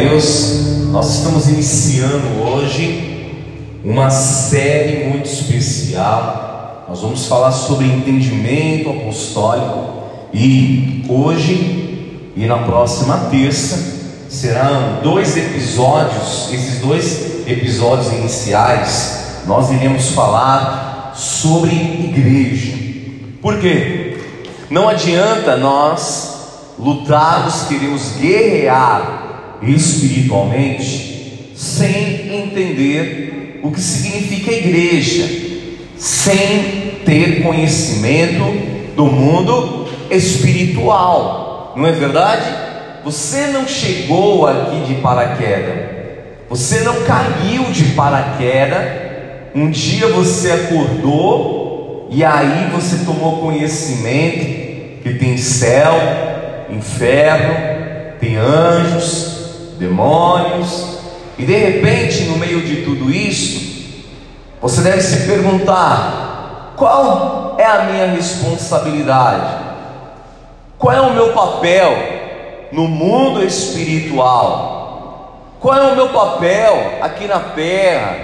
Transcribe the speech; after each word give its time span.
Deus, 0.00 0.86
nós 0.90 1.16
estamos 1.16 1.46
iniciando 1.46 2.42
hoje 2.42 3.34
uma 3.84 4.08
série 4.08 5.10
muito 5.10 5.26
especial. 5.26 6.86
Nós 6.88 7.02
vamos 7.02 7.26
falar 7.26 7.52
sobre 7.52 7.84
entendimento 7.84 8.88
apostólico 8.88 10.04
e 10.32 11.04
hoje 11.06 12.32
e 12.34 12.46
na 12.46 12.60
próxima 12.60 13.28
terça 13.30 13.78
serão 14.30 15.00
dois 15.02 15.36
episódios. 15.36 16.50
Esses 16.50 16.80
dois 16.80 17.46
episódios 17.46 18.10
iniciais 18.10 19.42
nós 19.46 19.70
iremos 19.70 20.12
falar 20.12 21.12
sobre 21.14 21.74
igreja. 21.74 22.74
Por 23.42 23.58
quê? 23.58 24.16
Não 24.70 24.88
adianta 24.88 25.58
nós 25.58 26.38
lutarmos, 26.78 27.64
queremos 27.68 28.12
guerrear 28.18 29.19
espiritualmente 29.62 31.10
sem 31.54 32.34
entender 32.34 33.60
o 33.62 33.70
que 33.70 33.80
significa 33.80 34.50
igreja, 34.50 35.28
sem 35.98 37.00
ter 37.04 37.42
conhecimento 37.42 38.44
do 38.96 39.04
mundo 39.04 39.86
espiritual, 40.10 41.74
não 41.76 41.86
é 41.86 41.92
verdade? 41.92 42.46
Você 43.04 43.48
não 43.48 43.68
chegou 43.68 44.46
aqui 44.46 44.80
de 44.86 44.94
paraquedas, 44.96 45.90
você 46.48 46.80
não 46.80 47.02
caiu 47.04 47.64
de 47.70 47.84
paraquedas. 47.94 49.10
Um 49.54 49.70
dia 49.70 50.06
você 50.08 50.52
acordou 50.52 52.08
e 52.10 52.24
aí 52.24 52.70
você 52.72 53.04
tomou 53.04 53.40
conhecimento 53.40 55.00
que 55.02 55.14
tem 55.18 55.36
céu, 55.36 55.94
inferno, 56.70 57.54
tem 58.18 58.36
anjos, 58.36 59.29
demônios, 59.80 60.98
e 61.38 61.44
de 61.44 61.56
repente, 61.56 62.24
no 62.24 62.36
meio 62.36 62.60
de 62.60 62.82
tudo 62.82 63.10
isso, 63.10 64.04
você 64.60 64.82
deve 64.82 65.00
se 65.00 65.26
perguntar: 65.26 66.74
qual 66.76 67.56
é 67.58 67.64
a 67.64 67.84
minha 67.84 68.06
responsabilidade? 68.08 69.70
Qual 70.78 70.94
é 70.94 71.00
o 71.00 71.14
meu 71.14 71.32
papel 71.32 71.96
no 72.70 72.86
mundo 72.86 73.42
espiritual? 73.42 75.56
Qual 75.60 75.76
é 75.76 75.92
o 75.92 75.96
meu 75.96 76.08
papel 76.10 76.98
aqui 77.00 77.26
na 77.26 77.40
terra? 77.40 78.16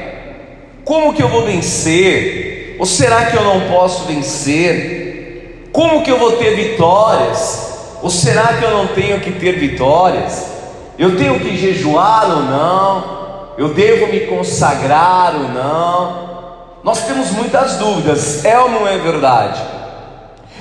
Como 0.85 1.13
que 1.13 1.23
eu 1.23 1.29
vou 1.29 1.45
vencer? 1.45 2.77
Ou 2.79 2.87
será 2.87 3.27
que 3.27 3.37
eu 3.37 3.45
não 3.45 3.69
posso 3.69 4.05
vencer? 4.05 5.69
Como 5.73 6.03
que 6.03 6.11
eu 6.11 6.19
vou 6.19 6.33
ter 6.33 6.55
vitórias? 6.55 7.97
Ou 8.03 8.11
será 8.11 8.55
que 8.55 8.65
eu 8.65 8.71
não 8.71 8.87
tenho 8.89 9.21
que 9.21 9.33
ter 9.33 9.59
vitórias? 9.59 10.56
Eu 10.99 11.17
tenho 11.17 11.39
que 11.41 11.57
jejuar 11.57 12.31
ou 12.31 12.43
não? 12.43 13.17
Eu 13.59 13.75
devo 13.75 14.07
me 14.07 14.21
consagrar 14.21 15.35
ou 15.35 15.49
não? 15.49 16.27
Nós 16.83 17.07
temos 17.07 17.31
muitas 17.33 17.77
dúvidas, 17.77 18.45
é 18.45 18.59
ou 18.59 18.71
não 18.71 18.87
é 18.87 18.97
verdade? 18.97 19.61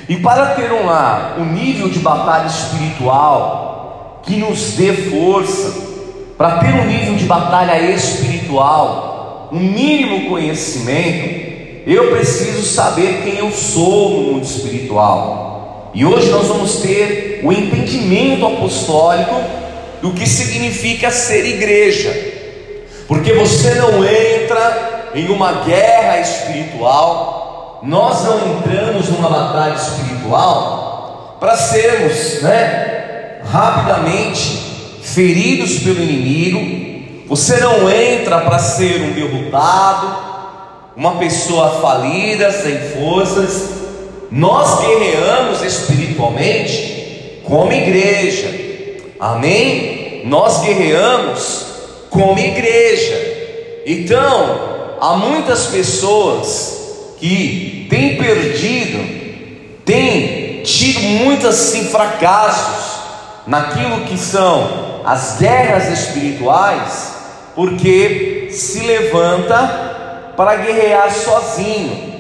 E 0.09 0.17
para 0.17 0.47
ter 0.47 0.71
um 0.71 0.85
lá 0.85 1.35
um 1.37 1.45
nível 1.45 1.89
de 1.89 1.99
batalha 1.99 2.47
espiritual 2.47 4.21
que 4.23 4.37
nos 4.37 4.71
dê 4.71 4.91
força, 4.91 5.73
para 6.37 6.57
ter 6.57 6.73
um 6.73 6.85
nível 6.85 7.15
de 7.15 7.25
batalha 7.25 7.79
espiritual, 7.91 9.49
um 9.51 9.59
mínimo 9.59 10.29
conhecimento, 10.29 11.45
eu 11.85 12.11
preciso 12.11 12.63
saber 12.63 13.21
quem 13.23 13.37
eu 13.37 13.51
sou 13.51 14.09
no 14.09 14.21
mundo 14.33 14.43
espiritual. 14.43 15.91
E 15.93 16.03
hoje 16.03 16.29
nós 16.29 16.47
vamos 16.47 16.77
ter 16.77 17.41
o 17.43 17.53
entendimento 17.53 18.45
apostólico 18.45 19.35
do 20.01 20.11
que 20.11 20.27
significa 20.27 21.11
ser 21.11 21.45
igreja, 21.45 22.13
porque 23.07 23.33
você 23.33 23.75
não 23.75 24.03
entra 24.03 25.11
em 25.13 25.27
uma 25.29 25.63
guerra 25.63 26.19
espiritual, 26.19 27.79
nós 27.83 28.23
não 28.23 28.57
entramos 28.57 29.09
numa 29.09 29.29
batalha 29.29 29.75
espiritual 29.75 31.37
para 31.39 31.55
sermos, 31.55 32.41
né, 32.41 33.41
rapidamente 33.51 34.65
feridos 35.03 35.79
pelo 35.79 36.01
inimigo. 36.01 37.25
Você 37.27 37.57
não 37.57 37.89
entra 37.89 38.41
para 38.41 38.59
ser 38.59 39.01
um 39.01 39.13
derrotado, 39.13 40.15
uma 40.95 41.15
pessoa 41.15 41.79
falida, 41.81 42.51
sem 42.51 42.77
forças. 42.99 43.69
Nós 44.31 44.79
guerreamos 44.81 45.61
espiritualmente 45.61 47.41
como 47.43 47.71
igreja. 47.71 48.64
Amém? 49.19 50.23
Nós 50.25 50.61
guerreamos 50.61 51.65
como 52.09 52.39
igreja. 52.39 53.83
Então, 53.85 54.97
há 54.99 55.13
muitas 55.13 55.67
pessoas 55.67 57.15
que 57.17 57.87
têm 57.89 58.17
perdido, 58.17 59.83
têm 59.85 60.61
tido 60.63 61.01
muitos 61.01 61.45
assim, 61.45 61.85
fracassos 61.85 62.95
naquilo 63.45 64.01
que 64.05 64.17
são 64.17 65.01
as 65.05 65.37
guerras 65.37 65.87
espirituais, 65.99 67.13
porque 67.53 68.49
se 68.51 68.79
levanta 68.79 70.33
para 70.35 70.55
guerrear 70.55 71.11
sozinho. 71.11 72.15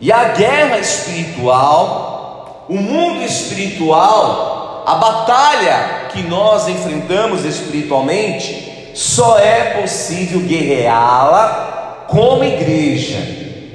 E 0.00 0.12
a 0.12 0.24
guerra 0.24 0.78
espiritual, 0.78 2.66
o 2.68 2.74
mundo 2.74 3.22
espiritual, 3.22 4.55
a 4.86 4.94
batalha 4.94 6.06
que 6.12 6.22
nós 6.22 6.68
enfrentamos 6.68 7.44
espiritualmente 7.44 8.92
só 8.94 9.36
é 9.36 9.80
possível 9.80 10.38
guerreá-la 10.38 12.04
como 12.06 12.44
igreja. 12.44 13.18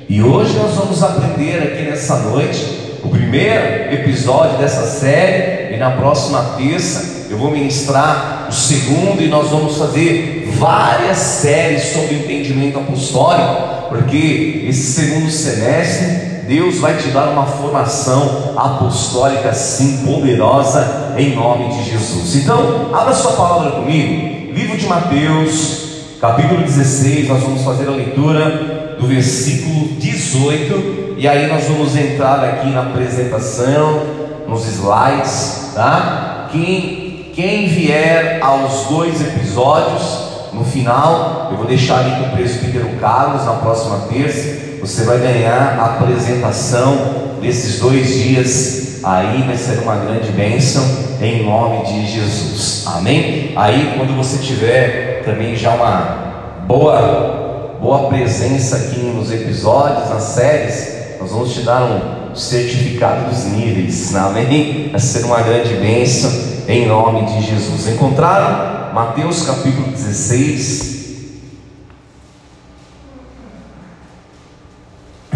E 0.07 0.23
hoje 0.23 0.57
nós 0.57 0.73
vamos 0.73 1.03
aprender 1.03 1.61
aqui 1.63 1.83
nessa 1.83 2.15
noite 2.15 2.65
o 3.03 3.09
primeiro 3.09 3.93
episódio 3.93 4.57
dessa 4.57 4.87
série, 4.87 5.75
e 5.75 5.77
na 5.77 5.91
próxima 5.91 6.55
terça 6.57 7.27
eu 7.29 7.37
vou 7.37 7.51
ministrar 7.51 8.47
o 8.49 8.53
segundo, 8.53 9.21
e 9.21 9.27
nós 9.27 9.49
vamos 9.49 9.77
fazer 9.77 10.49
várias 10.53 11.17
séries 11.17 11.91
sobre 11.91 12.15
entendimento 12.15 12.79
apostólico, 12.79 13.89
porque 13.89 14.65
esse 14.65 14.93
segundo 14.93 15.29
semestre 15.29 16.30
Deus 16.51 16.79
vai 16.79 16.97
te 16.97 17.07
dar 17.11 17.29
uma 17.29 17.45
formação 17.45 18.51
apostólica 18.57 19.53
sim 19.53 20.05
poderosa 20.05 21.13
em 21.17 21.33
nome 21.33 21.69
de 21.69 21.89
Jesus. 21.89 22.35
Então, 22.35 22.89
abra 22.93 23.13
sua 23.13 23.31
palavra 23.31 23.71
comigo, 23.71 24.51
livro 24.53 24.75
de 24.75 24.85
Mateus, 24.85 26.17
capítulo 26.19 26.61
16, 26.61 27.29
nós 27.29 27.41
vamos 27.41 27.61
fazer 27.61 27.87
a 27.87 27.91
leitura 27.91 28.97
do 28.99 29.07
versículo 29.07 29.95
18 29.97 31.15
e 31.15 31.25
aí 31.25 31.47
nós 31.47 31.63
vamos 31.69 31.95
entrar 31.95 32.43
aqui 32.43 32.67
na 32.67 32.81
apresentação, 32.81 34.01
nos 34.45 34.67
slides, 34.67 35.71
tá? 35.73 36.49
Quem, 36.51 37.31
quem 37.33 37.69
vier 37.69 38.39
aos 38.41 38.87
dois 38.87 39.21
episódios, 39.21 40.51
no 40.51 40.65
final, 40.65 41.47
eu 41.49 41.55
vou 41.55 41.65
deixar 41.65 41.99
ali 41.99 42.11
com 42.21 42.27
o 42.27 42.31
presbítero 42.31 42.89
Carlos 42.99 43.45
na 43.45 43.53
próxima 43.53 43.99
terça 44.09 44.70
você 44.81 45.03
vai 45.03 45.19
ganhar 45.19 45.77
a 45.79 45.85
apresentação 45.97 47.37
desses 47.39 47.79
dois 47.79 48.07
dias. 48.07 48.99
Aí 49.03 49.43
vai 49.43 49.55
ser 49.55 49.79
uma 49.83 49.95
grande 49.95 50.31
bênção 50.31 50.83
em 51.21 51.45
nome 51.45 51.85
de 51.85 52.07
Jesus. 52.07 52.83
Amém? 52.87 53.53
Aí 53.55 53.93
quando 53.95 54.17
você 54.17 54.39
tiver 54.39 55.21
também 55.23 55.55
já 55.55 55.75
uma 55.75 56.63
boa, 56.67 57.77
boa 57.79 58.09
presença 58.09 58.75
aqui 58.75 58.99
nos 58.99 59.31
episódios, 59.31 60.09
nas 60.09 60.23
séries, 60.23 61.17
nós 61.19 61.29
vamos 61.29 61.53
te 61.53 61.61
dar 61.61 61.83
um 61.83 62.35
certificado 62.35 63.29
dos 63.29 63.45
níveis. 63.45 64.15
Amém? 64.15 64.89
Vai 64.91 64.99
ser 64.99 65.25
uma 65.25 65.41
grande 65.41 65.75
bênção 65.75 66.31
em 66.67 66.87
nome 66.87 67.25
de 67.25 67.41
Jesus. 67.43 67.87
Encontraram? 67.87 68.93
Mateus 68.95 69.43
capítulo 69.45 69.91
16. 69.91 70.90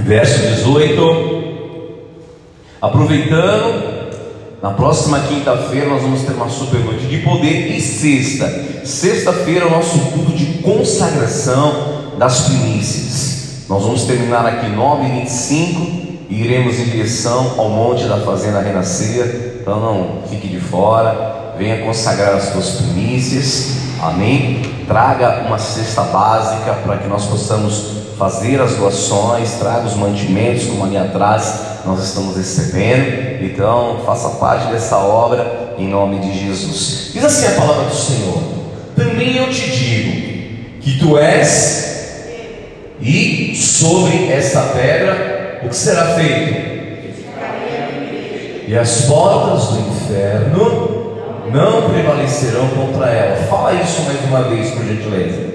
Verso 0.06 0.40
18. 0.40 1.44
Aproveitando, 2.80 4.06
na 4.62 4.70
próxima 4.72 5.20
quinta-feira 5.22 5.90
nós 5.90 6.04
vamos 6.04 6.22
ter 6.22 6.34
uma 6.34 6.48
super 6.48 6.80
noite 6.82 7.08
de 7.08 7.18
poder 7.18 7.76
e 7.76 7.82
sexta. 7.82 8.48
Sexta-feira 8.86 9.66
é 9.66 9.68
o 9.68 9.72
nosso 9.72 9.98
culto 10.12 10.32
de 10.34 10.60
consagração 10.62 12.14
das 12.20 12.42
primícias. 12.42 13.66
Nós 13.68 13.82
vamos 13.82 14.04
terminar 14.04 14.46
aqui 14.46 14.68
9h25 14.68 16.28
e 16.30 16.42
iremos 16.44 16.80
em 16.80 16.86
direção 16.86 17.56
ao 17.58 17.70
Monte 17.70 18.06
da 18.06 18.20
Fazenda 18.20 18.62
Renascer. 18.62 19.58
Então 19.60 19.80
não 19.80 20.22
fique 20.30 20.48
de 20.48 20.60
fora, 20.60 21.54
venha 21.58 21.84
consagrar 21.84 22.36
as 22.36 22.44
suas 22.50 22.70
primícias. 22.74 23.78
Amém? 24.00 24.62
Traga 24.88 25.48
uma 25.48 25.58
cesta 25.58 26.04
básica 26.04 26.74
para 26.86 26.98
que 26.98 27.08
nós 27.08 27.26
possamos 27.26 28.05
fazer 28.18 28.62
as 28.62 28.76
doações, 28.76 29.54
traga 29.54 29.88
os 29.88 29.96
mantimentos, 29.96 30.66
como 30.66 30.86
ali 30.86 30.98
atrás 30.98 31.62
nós 31.86 32.04
estamos 32.04 32.36
recebendo. 32.36 33.44
Então, 33.44 34.02
faça 34.06 34.30
parte 34.30 34.72
dessa 34.72 34.98
obra 34.98 35.76
em 35.78 35.88
nome 35.88 36.20
de 36.20 36.46
Jesus. 36.46 37.12
Diz 37.14 37.24
assim 37.24 37.48
a 37.48 37.52
palavra 37.52 37.86
do 37.86 37.96
Senhor: 37.96 38.42
Também 38.96 39.34
te 39.50 39.70
digo 39.72 40.82
que 40.82 41.00
tu 41.00 41.18
és, 41.18 42.26
e 43.02 43.56
sobre 43.56 44.32
esta 44.32 44.62
pedra, 44.62 45.62
o 45.64 45.70
que 45.70 45.76
será 45.76 46.16
feito? 46.16 46.76
E 48.68 48.76
as 48.76 49.02
portas 49.02 49.68
do 49.68 49.80
inferno 49.90 50.96
não 51.54 51.90
prevalecerão 51.90 52.68
contra 52.70 53.08
ela. 53.10 53.36
Fala 53.48 53.74
isso 53.74 54.02
mais 54.02 54.24
uma 54.26 54.44
vez, 54.44 54.72
por 54.72 54.84
gentileza. 54.86 55.55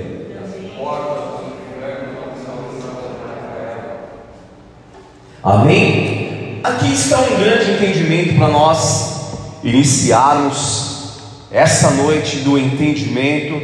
Amém? 5.43 6.61
Aqui 6.63 6.93
está 6.93 7.19
um 7.19 7.39
grande 7.39 7.71
entendimento 7.71 8.37
para 8.37 8.49
nós 8.49 9.31
iniciarmos 9.65 11.19
essa 11.51 11.93
noite 11.93 12.41
do 12.41 12.59
entendimento 12.59 13.59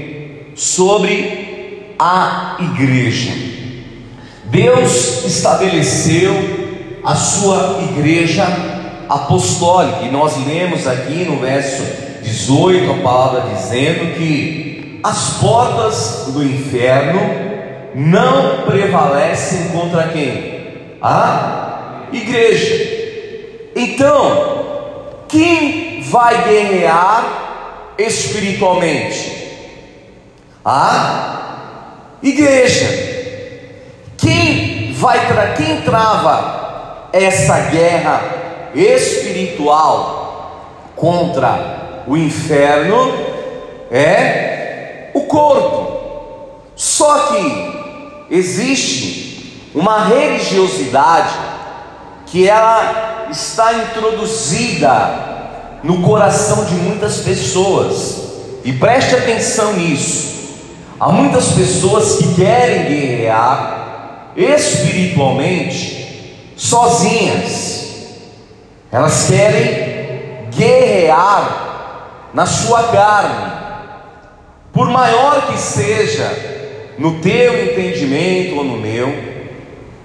sobre 0.55 1.94
a 1.99 2.56
igreja. 2.61 3.31
Deus 4.44 5.26
estabeleceu 5.26 6.32
a 7.05 7.14
sua 7.14 7.79
igreja 7.90 8.46
apostólica, 9.06 10.02
e 10.02 10.11
nós 10.11 10.34
lemos 10.46 10.87
aqui 10.87 11.26
no 11.26 11.38
verso 11.40 11.82
18 12.22 12.90
a 12.90 12.94
palavra 13.02 13.55
dizendo 13.55 14.17
que 14.17 14.99
as 15.05 15.34
portas 15.34 16.32
do 16.32 16.43
inferno 16.43 17.20
não 17.94 18.62
prevalecem 18.64 19.69
contra 19.69 20.08
quem? 20.08 20.56
A 21.02 21.65
igreja. 22.12 23.73
Então, 23.75 25.25
quem 25.29 26.00
vai 26.03 26.44
guerrear 26.44 27.94
espiritualmente? 27.99 29.37
A 30.64 32.17
igreja. 32.23 32.87
Quem 34.17 34.93
vai 34.94 35.26
para 35.26 35.53
quem 35.53 35.82
trava 35.82 37.08
essa 37.12 37.58
guerra 37.70 38.70
espiritual 38.75 40.93
contra 40.97 42.05
o 42.06 42.17
inferno 42.17 43.12
é 43.91 45.11
o 45.14 45.23
corpo. 45.23 45.97
Só 46.75 47.29
que 47.29 48.26
existe 48.31 49.70
uma 49.75 50.05
religiosidade 50.05 51.35
que 52.26 52.49
ela 52.49 53.28
está 53.31 53.73
introduzida 53.73 55.81
no 55.82 56.02
coração 56.02 56.64
de 56.64 56.75
muitas 56.75 57.19
pessoas. 57.19 58.25
E 58.64 58.73
preste 58.73 59.14
atenção 59.14 59.75
nisso. 59.75 60.34
Há 60.99 61.12
muitas 61.12 61.52
pessoas 61.52 62.17
que 62.17 62.34
querem 62.34 62.87
guerrear 62.87 64.32
espiritualmente 64.37 66.52
sozinhas. 66.56 67.87
Elas 68.90 69.29
querem 69.29 70.49
guerrear 70.50 72.31
na 72.34 72.46
sua 72.46 72.82
carne. 72.84 73.52
Por 74.72 74.90
maior 74.90 75.46
que 75.46 75.58
seja 75.58 76.94
no 76.99 77.20
teu 77.20 77.72
entendimento 77.72 78.56
ou 78.56 78.64
no 78.64 78.79
meu, 78.79 79.35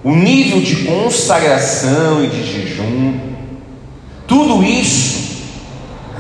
o 0.04 0.12
nível 0.12 0.62
de 0.62 0.84
consagração 0.86 2.24
e 2.24 2.28
de 2.28 2.44
jejum, 2.44 3.20
tudo 4.28 4.64
isso 4.64 5.44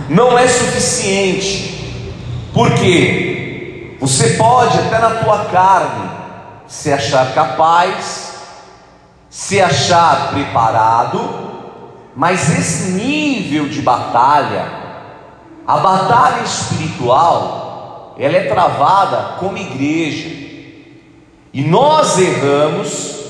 não 0.09 0.37
é 0.37 0.47
suficiente, 0.47 1.93
porque 2.53 3.97
você 3.99 4.31
pode 4.31 4.77
até 4.77 4.99
na 4.99 5.11
tua 5.11 5.45
carne 5.45 6.11
se 6.67 6.91
achar 6.91 7.33
capaz, 7.33 8.33
se 9.29 9.59
achar 9.59 10.31
preparado, 10.31 11.21
mas 12.15 12.57
esse 12.57 12.91
nível 12.91 13.67
de 13.67 13.81
batalha, 13.81 14.65
a 15.65 15.77
batalha 15.77 16.43
espiritual, 16.43 18.15
ela 18.19 18.37
é 18.37 18.47
travada 18.47 19.37
como 19.39 19.57
igreja, 19.57 20.29
e 21.53 21.63
nós 21.63 22.17
erramos 22.17 23.20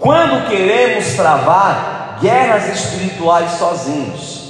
quando 0.00 0.48
queremos 0.48 1.12
travar 1.12 2.18
guerras 2.22 2.74
espirituais 2.74 3.52
sozinhos, 3.58 4.40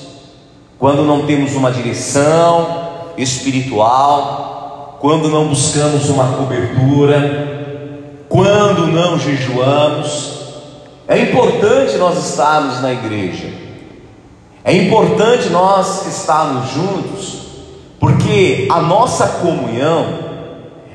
quando 0.78 1.02
não 1.02 1.26
temos 1.26 1.56
uma 1.56 1.72
direção 1.72 2.88
espiritual, 3.18 4.96
quando 5.00 5.28
não 5.28 5.48
buscamos 5.48 6.08
uma 6.08 6.36
cobertura, 6.36 8.24
quando 8.28 8.86
não 8.86 9.18
jejuamos, 9.18 10.38
é 11.08 11.18
importante 11.18 11.96
nós 11.96 12.30
estarmos 12.30 12.80
na 12.80 12.92
igreja, 12.92 13.52
é 14.62 14.72
importante 14.72 15.48
nós 15.48 16.06
estarmos 16.06 16.70
juntos, 16.70 17.40
porque 17.98 18.68
a 18.70 18.80
nossa 18.80 19.26
comunhão, 19.26 20.30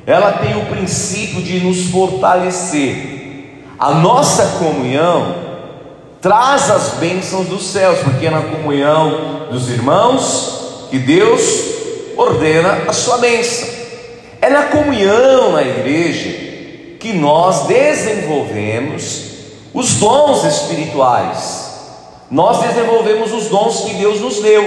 ela 0.08 0.32
tem 0.32 0.56
o 0.56 0.68
princípio 0.68 1.42
de 1.44 1.60
nos 1.60 1.88
fortalecer 1.90 3.15
a 3.78 3.94
nossa 3.96 4.60
comunhão 4.60 5.36
traz 6.22 6.72
as 6.72 6.90
bênçãos 6.96 7.48
dos 7.48 7.68
céus, 7.68 8.00
porque 8.00 8.26
é 8.26 8.30
na 8.30 8.42
comunhão 8.42 9.48
dos 9.52 9.70
irmãos 9.70 10.88
que 10.90 10.98
Deus 10.98 11.42
ordena 12.18 12.84
a 12.88 12.94
sua 12.94 13.18
bênção. 13.18 13.68
É 14.42 14.50
na 14.50 14.64
comunhão 14.64 15.52
na 15.52 15.62
igreja 15.62 16.30
que 17.00 17.14
nós 17.14 17.68
desenvolvemos 17.68 19.26
os 19.74 19.96
dons 19.96 20.44
espirituais. 20.46 21.66
Nós 22.32 22.60
desenvolvemos 22.60 23.32
os 23.34 23.48
dons 23.48 23.82
que 23.82 23.94
Deus 23.96 24.22
nos 24.22 24.40
deu. 24.40 24.64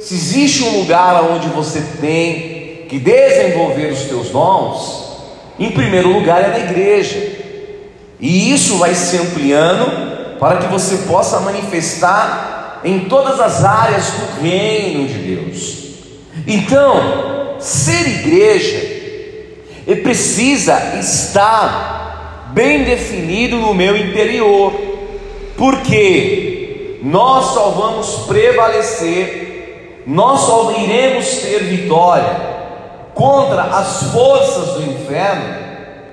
Se 0.00 0.14
existe 0.14 0.62
um 0.62 0.78
lugar 0.78 1.22
onde 1.24 1.48
você 1.48 1.82
tem 2.00 2.86
que 2.88 2.98
desenvolver 2.98 3.92
os 3.92 4.04
teus 4.04 4.30
dons, 4.30 5.10
em 5.58 5.70
primeiro 5.70 6.10
lugar 6.10 6.42
é 6.42 6.48
na 6.48 6.58
igreja. 6.60 7.39
E 8.20 8.52
isso 8.52 8.76
vai 8.78 8.94
se 8.94 9.16
ampliando 9.16 10.38
para 10.38 10.58
que 10.58 10.66
você 10.66 10.98
possa 11.08 11.40
manifestar 11.40 12.80
em 12.84 13.00
todas 13.00 13.40
as 13.40 13.64
áreas 13.64 14.06
do 14.06 14.42
reino 14.42 15.06
de 15.06 15.14
Deus. 15.14 15.80
Então, 16.46 17.56
ser 17.58 18.06
igreja 18.08 19.00
precisa 20.02 20.98
estar 21.00 22.50
bem 22.52 22.84
definido 22.84 23.56
no 23.56 23.74
meu 23.74 23.96
interior, 23.96 24.72
porque 25.56 26.98
nós 27.02 27.46
só 27.54 27.70
vamos 27.70 28.26
prevalecer, 28.26 30.02
nós 30.06 30.40
só 30.40 30.74
iremos 30.78 31.26
ter 31.26 31.64
vitória 31.64 32.50
contra 33.14 33.62
as 33.62 34.04
forças 34.12 34.74
do 34.74 34.82
inferno 34.82 35.54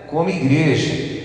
como 0.08 0.30
igreja. 0.30 1.17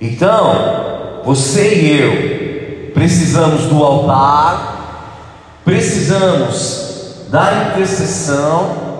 Então, 0.00 1.20
você 1.24 1.74
e 1.74 2.00
eu 2.00 2.92
precisamos 2.94 3.64
do 3.64 3.84
altar, 3.84 5.60
precisamos 5.62 7.26
da 7.28 7.70
intercessão. 7.70 8.90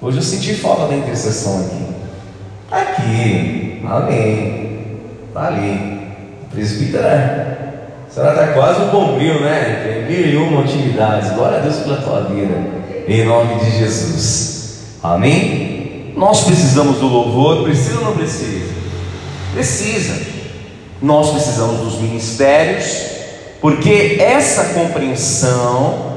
Hoje 0.00 0.16
eu 0.16 0.22
senti 0.22 0.54
falta 0.54 0.86
da 0.86 0.96
intercessão 0.96 1.60
aqui. 1.60 1.88
Aqui, 2.70 3.82
amém. 3.86 4.98
Está 5.28 5.48
ali. 5.48 6.08
O 6.44 6.54
presbítero 6.54 7.04
é. 7.04 7.58
Será 8.08 8.30
está 8.30 8.54
quase 8.54 8.80
um 8.80 8.88
bombril, 8.88 9.40
né? 9.42 10.06
Tem 10.06 10.06
mil 10.06 10.26
e 10.26 10.36
uma 10.36 10.62
atividades. 10.62 11.32
Glória 11.32 11.58
a 11.58 11.60
Deus 11.60 11.76
pela 11.76 11.96
tua 11.98 12.22
vida. 12.22 12.54
Em 13.06 13.26
nome 13.26 13.56
de 13.56 13.78
Jesus. 13.78 14.84
Amém? 15.02 16.14
Nós 16.16 16.44
precisamos 16.44 16.98
do 16.98 17.06
louvor, 17.06 17.64
precisa 17.64 17.98
ou 17.98 18.06
não 18.06 18.16
precisa? 18.16 18.77
Precisa. 19.52 20.38
Nós 21.00 21.30
precisamos 21.30 21.80
dos 21.80 22.00
ministérios, 22.00 22.86
porque 23.60 24.18
essa 24.20 24.74
compreensão 24.74 26.08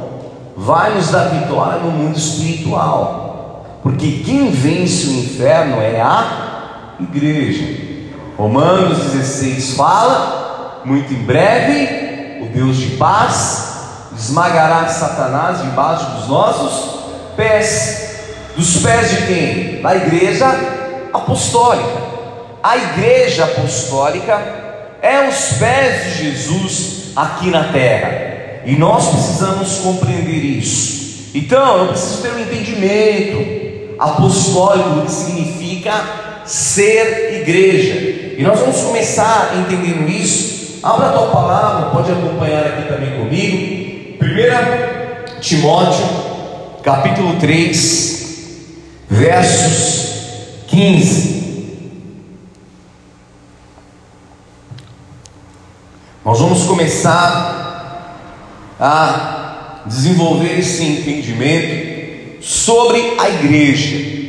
vai 0.57 0.95
nos 0.95 1.09
dar 1.09 1.29
vitória 1.29 1.79
no 1.79 1.91
mundo 1.91 2.17
espiritual. 2.17 3.79
Porque 3.83 4.23
quem 4.25 4.51
vence 4.51 5.07
o 5.07 5.19
inferno 5.19 5.81
é 5.81 6.01
a 6.01 6.95
igreja. 7.00 7.91
Romanos 8.38 8.97
16 9.11 9.75
fala: 9.75 10.81
muito 10.85 11.13
em 11.13 11.23
breve, 11.23 12.41
o 12.43 12.45
Deus 12.47 12.77
de 12.77 12.97
paz 12.97 13.71
esmagará 14.17 14.88
Satanás 14.88 15.61
debaixo 15.61 16.05
dos 16.11 16.27
nossos 16.27 17.01
pés. 17.35 18.09
Dos 18.55 18.77
pés 18.77 19.09
de 19.09 19.27
quem? 19.27 19.81
Da 19.81 19.95
igreja 19.95 20.47
apostólica. 21.13 22.11
A 22.63 22.77
igreja 22.77 23.46
apostólica 23.46 24.39
é 25.01 25.27
os 25.27 25.58
pés 25.58 26.03
de 26.03 26.24
Jesus 26.25 27.12
aqui 27.15 27.50
na 27.50 27.65
terra, 27.65 28.62
e 28.65 28.75
nós 28.75 29.08
precisamos 29.10 29.80
compreender 29.80 30.46
isso. 30.46 31.32
Então, 31.34 31.77
eu 31.80 31.88
preciso 31.88 32.22
ter 32.22 32.34
um 32.34 32.39
entendimento 32.39 33.96
apostólico 33.98 34.89
do 34.89 35.01
que 35.01 35.12
significa 35.12 35.91
ser 36.46 37.41
igreja. 37.41 38.36
E 38.38 38.44
nós 38.44 38.60
vamos 38.60 38.82
começar 38.82 39.56
entendendo 39.60 40.08
isso. 40.08 40.80
Abra 40.84 41.10
a 41.10 41.13
tua 41.13 41.27
palavra, 41.27 41.89
pode 41.89 42.12
acompanhar 42.12 42.65
aqui 42.65 42.88
também 42.88 43.12
comigo. 43.18 44.18
1 44.22 45.39
Timóteo, 45.39 46.06
capítulo 46.84 47.36
3, 47.39 48.58
versos 49.10 50.12
15. 50.68 51.40
Nós 56.23 56.39
vamos 56.39 56.65
começar 56.65 58.15
a 58.79 59.81
desenvolver 59.87 60.59
esse 60.59 60.83
entendimento 60.83 62.43
sobre 62.43 63.15
a 63.17 63.27
igreja. 63.27 64.21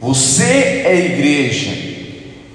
Você 0.00 0.82
é 0.86 0.96
igreja, 0.96 1.70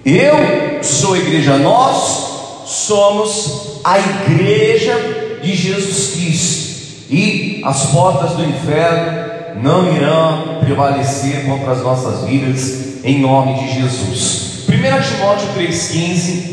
eu 0.03 0.83
sou 0.83 1.15
igreja, 1.15 1.57
nós 1.59 2.65
somos 2.65 3.79
a 3.83 3.99
igreja 3.99 5.39
de 5.43 5.53
Jesus 5.53 6.15
Cristo, 6.15 7.13
e 7.13 7.61
as 7.63 7.87
portas 7.91 8.31
do 8.31 8.43
inferno 8.43 9.61
não 9.61 9.95
irão 9.95 10.61
prevalecer 10.61 11.45
contra 11.45 11.73
as 11.73 11.83
nossas 11.83 12.27
vidas, 12.27 13.03
em 13.03 13.21
nome 13.21 13.53
de 13.59 13.81
Jesus. 13.81 14.65
1 14.67 15.15
Timóteo 15.15 15.47
3,15: 15.59 16.43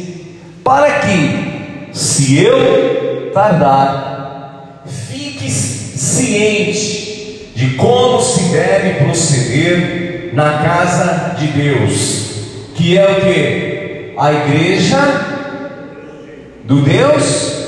Para 0.62 1.00
que, 1.00 1.49
se 1.92 2.42
eu 2.42 3.30
tardar, 3.32 4.82
fiques 4.86 5.52
ciente 5.52 7.52
de 7.54 7.76
como 7.76 8.20
se 8.20 8.50
deve 8.50 9.04
proceder 9.04 10.30
na 10.32 10.58
casa 10.58 11.34
de 11.38 11.46
Deus, 11.48 12.30
que 12.74 12.96
é 12.96 13.04
o 13.04 13.20
que? 13.20 14.14
A 14.16 14.32
igreja 14.32 14.98
do 16.64 16.82
Deus 16.82 17.60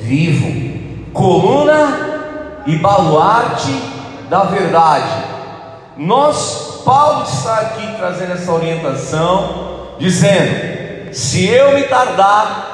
vivo, 0.00 1.10
coluna 1.12 2.62
e 2.66 2.76
baluarte 2.76 3.72
da 4.28 4.44
verdade. 4.44 5.24
Nós, 5.96 6.82
Paulo 6.84 7.24
está 7.24 7.60
aqui 7.60 7.86
trazendo 7.96 8.32
essa 8.32 8.52
orientação, 8.52 9.94
dizendo: 9.98 11.12
se 11.12 11.46
eu 11.46 11.74
me 11.74 11.84
tardar, 11.84 12.69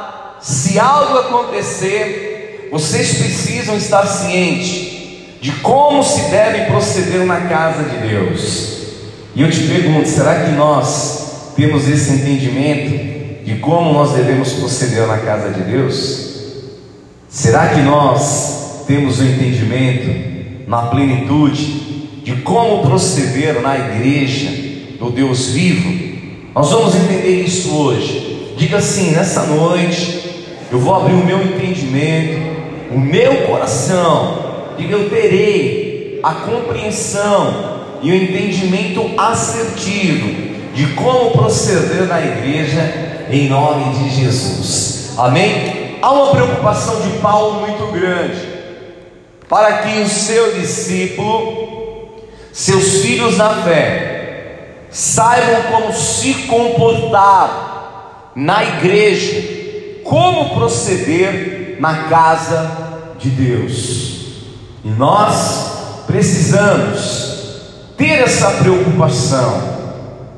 se 0.46 0.78
algo 0.78 1.18
acontecer, 1.18 2.68
vocês 2.70 3.14
precisam 3.14 3.76
estar 3.76 4.06
cientes 4.06 5.40
de 5.40 5.50
como 5.50 6.04
se 6.04 6.30
deve 6.30 6.66
proceder 6.66 7.26
na 7.26 7.48
casa 7.48 7.82
de 7.82 8.08
Deus. 8.08 8.76
E 9.34 9.42
eu 9.42 9.50
te 9.50 9.66
pergunto: 9.66 10.08
será 10.08 10.44
que 10.44 10.52
nós 10.52 11.52
temos 11.56 11.88
esse 11.88 12.12
entendimento 12.12 13.44
de 13.44 13.56
como 13.56 13.92
nós 13.92 14.12
devemos 14.12 14.52
proceder 14.52 15.04
na 15.08 15.18
casa 15.18 15.50
de 15.50 15.62
Deus? 15.62 16.26
Será 17.28 17.70
que 17.70 17.80
nós 17.80 18.84
temos 18.86 19.18
o 19.18 19.24
entendimento 19.24 20.68
na 20.68 20.82
plenitude 20.82 22.20
de 22.22 22.36
como 22.42 22.82
proceder 22.82 23.60
na 23.60 23.76
igreja 23.76 24.48
do 24.96 25.10
Deus 25.10 25.48
vivo? 25.48 26.06
Nós 26.54 26.70
vamos 26.70 26.94
entender 26.94 27.42
isso 27.42 27.74
hoje. 27.74 28.54
Diga 28.56 28.78
assim: 28.78 29.10
nessa 29.10 29.42
noite, 29.42 30.15
eu 30.76 30.80
vou 30.80 30.94
abrir 30.94 31.14
o 31.14 31.24
meu 31.24 31.42
entendimento, 31.42 32.92
o 32.92 33.00
meu 33.00 33.46
coração. 33.46 34.74
Diga, 34.76 34.94
eu 34.94 35.08
terei 35.08 36.20
a 36.22 36.34
compreensão 36.34 37.76
e 38.02 38.10
o 38.10 38.14
entendimento 38.14 39.10
assertivo 39.18 40.28
de 40.74 40.88
como 40.88 41.30
proceder 41.30 42.06
na 42.06 42.20
igreja 42.20 43.26
em 43.30 43.48
nome 43.48 43.94
de 43.94 44.10
Jesus. 44.16 45.14
Amém? 45.16 45.96
Há 46.02 46.12
uma 46.12 46.30
preocupação 46.32 47.00
de 47.00 47.18
Paulo 47.20 47.60
muito 47.60 47.90
grande 47.90 48.46
para 49.48 49.78
que 49.78 50.00
o 50.00 50.08
seu 50.08 50.56
discípulo, 50.56 52.16
seus 52.52 53.00
filhos 53.00 53.38
na 53.38 53.62
fé, 53.62 54.82
saibam 54.90 55.62
como 55.72 55.92
se 55.94 56.34
comportar 56.34 58.32
na 58.36 58.62
igreja, 58.62 59.55
como 60.08 60.54
proceder 60.54 61.76
na 61.80 62.04
casa 62.04 63.14
de 63.18 63.30
Deus. 63.30 64.16
E 64.84 64.88
nós 64.88 66.04
precisamos 66.06 67.36
ter 67.96 68.20
essa 68.20 68.50
preocupação, 68.52 69.62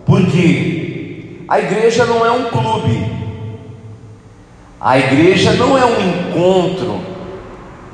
porque 0.07 1.43
a 1.49 1.61
igreja 1.61 2.05
não 2.07 2.25
é 2.25 2.31
um 2.31 2.45
clube, 2.45 3.13
a 4.81 4.99
igreja 4.99 5.53
não 5.53 5.77
é 5.77 5.85
um 5.85 6.01
encontro 6.01 7.01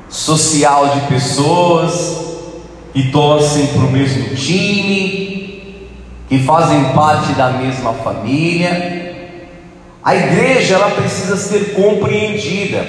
social 0.07 0.89
de 0.89 1.01
pessoas 1.07 2.25
que 2.93 3.11
torcem 3.11 3.67
para 3.67 3.81
o 3.81 3.91
mesmo 3.91 4.35
time, 4.35 5.89
que 6.29 6.39
fazem 6.39 6.93
parte 6.93 7.33
da 7.33 7.49
mesma 7.49 7.93
família. 7.93 9.04
A 10.05 10.15
igreja 10.15 10.75
ela 10.75 10.91
precisa 10.91 11.35
ser 11.35 11.73
compreendida. 11.73 12.85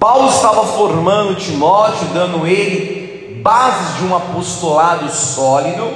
Paulo 0.00 0.30
estava 0.30 0.66
formando 0.66 1.34
Timóteo, 1.34 2.08
dando 2.14 2.46
ele 2.46 3.42
bases 3.42 3.98
de 3.98 4.04
um 4.04 4.16
apostolado 4.16 5.12
sólido, 5.12 5.86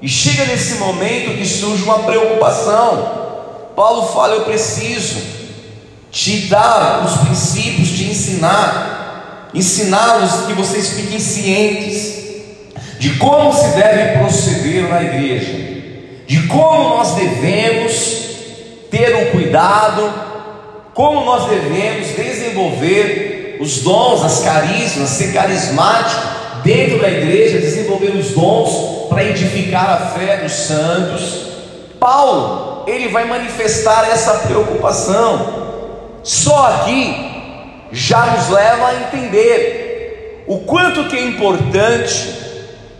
e 0.00 0.08
chega 0.08 0.44
nesse 0.44 0.76
momento 0.76 1.36
que 1.36 1.44
surge 1.44 1.82
uma 1.82 1.98
preocupação. 2.04 3.72
Paulo 3.74 4.12
fala: 4.12 4.36
Eu 4.36 4.44
preciso 4.44 5.22
te 6.12 6.46
dar 6.46 7.04
os 7.04 7.16
princípios, 7.26 7.88
te 7.88 8.04
ensinar, 8.04 9.50
ensiná-los 9.52 10.46
que 10.46 10.52
vocês 10.52 10.90
fiquem 10.90 11.18
cientes 11.18 12.16
de 13.00 13.16
como 13.16 13.52
se 13.52 13.74
deve 13.74 14.18
proceder 14.18 14.88
na 14.88 15.02
igreja, 15.02 15.52
de 16.28 16.46
como 16.46 16.90
nós 16.90 17.16
devemos 17.16 18.27
ter 18.90 19.14
um 19.16 19.30
cuidado, 19.30 20.12
como 20.94 21.24
nós 21.24 21.48
devemos 21.48 22.08
desenvolver 22.16 23.58
os 23.60 23.82
dons, 23.82 24.24
as 24.24 24.40
carismas, 24.40 25.10
ser 25.10 25.32
carismático 25.32 26.22
dentro 26.62 26.98
da 27.00 27.08
igreja, 27.08 27.58
desenvolver 27.58 28.10
os 28.10 28.30
dons 28.30 29.08
para 29.08 29.24
edificar 29.24 29.90
a 29.90 30.18
fé 30.18 30.38
dos 30.38 30.52
santos. 30.52 31.46
Paulo, 31.98 32.84
ele 32.86 33.08
vai 33.08 33.24
manifestar 33.26 34.08
essa 34.10 34.34
preocupação. 34.46 35.68
Só 36.22 36.66
aqui 36.66 37.28
já 37.92 38.26
nos 38.26 38.48
leva 38.50 38.88
a 38.88 38.94
entender 39.02 40.44
o 40.46 40.60
quanto 40.60 41.08
que 41.08 41.16
é 41.16 41.22
importante 41.24 42.34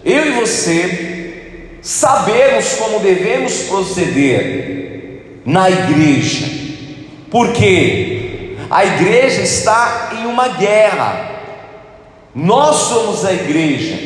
eu 0.04 0.26
e 0.26 0.30
você 0.32 1.78
sabermos 1.82 2.74
como 2.74 3.00
devemos 3.00 3.62
proceder 3.62 4.87
na 5.48 5.70
igreja. 5.70 6.46
Porque 7.30 8.56
a 8.70 8.84
igreja 8.84 9.40
está 9.40 10.10
em 10.12 10.26
uma 10.26 10.48
guerra. 10.48 11.40
Nós 12.34 12.76
somos 12.76 13.24
a 13.24 13.32
igreja. 13.32 13.98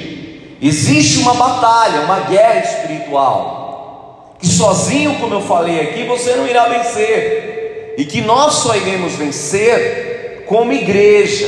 Existe 0.63 1.19
uma 1.19 1.35
batalha, 1.35 2.03
uma 2.03 2.21
guerra 2.21 2.61
espiritual. 2.61 4.37
Que 4.39 4.47
sozinho, 4.47 5.19
como 5.19 5.35
eu 5.35 5.41
falei 5.41 5.81
aqui, 5.81 6.05
você 6.05 6.37
não 6.37 6.47
irá 6.47 6.67
vencer. 6.69 7.97
E 7.99 8.05
que 8.05 8.21
nós 8.21 8.55
só 8.55 8.77
iremos 8.77 9.15
vencer 9.15 10.45
como 10.47 10.73
igreja. 10.73 11.47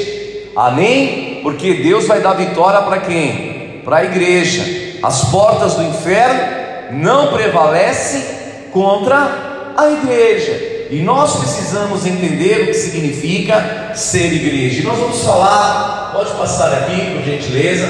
Amém? 0.57 1.39
Porque 1.41 1.73
Deus 1.75 2.09
vai 2.09 2.21
dar 2.21 2.33
vitória 2.33 2.83
para 2.83 2.99
quem? 2.99 3.81
Para 3.85 3.99
a 3.99 4.05
igreja. 4.05 4.99
As 5.05 5.31
portas 5.31 5.75
do 5.75 5.85
inferno 5.85 6.41
não 6.91 7.33
prevalecem 7.33 8.25
contra 8.73 9.54
a 9.77 9.91
igreja. 9.91 10.75
E 10.91 11.01
nós 11.01 11.37
precisamos 11.37 12.07
entender 12.07 12.63
o 12.63 12.67
que 12.67 12.75
significa 12.75 13.93
ser 13.95 14.33
igreja. 14.33 14.81
E 14.81 14.85
nós 14.85 14.99
vamos 14.99 15.21
falar, 15.23 16.13
pode 16.15 16.31
passar 16.35 16.73
aqui, 16.73 17.15
por 17.15 17.23
gentileza, 17.25 17.89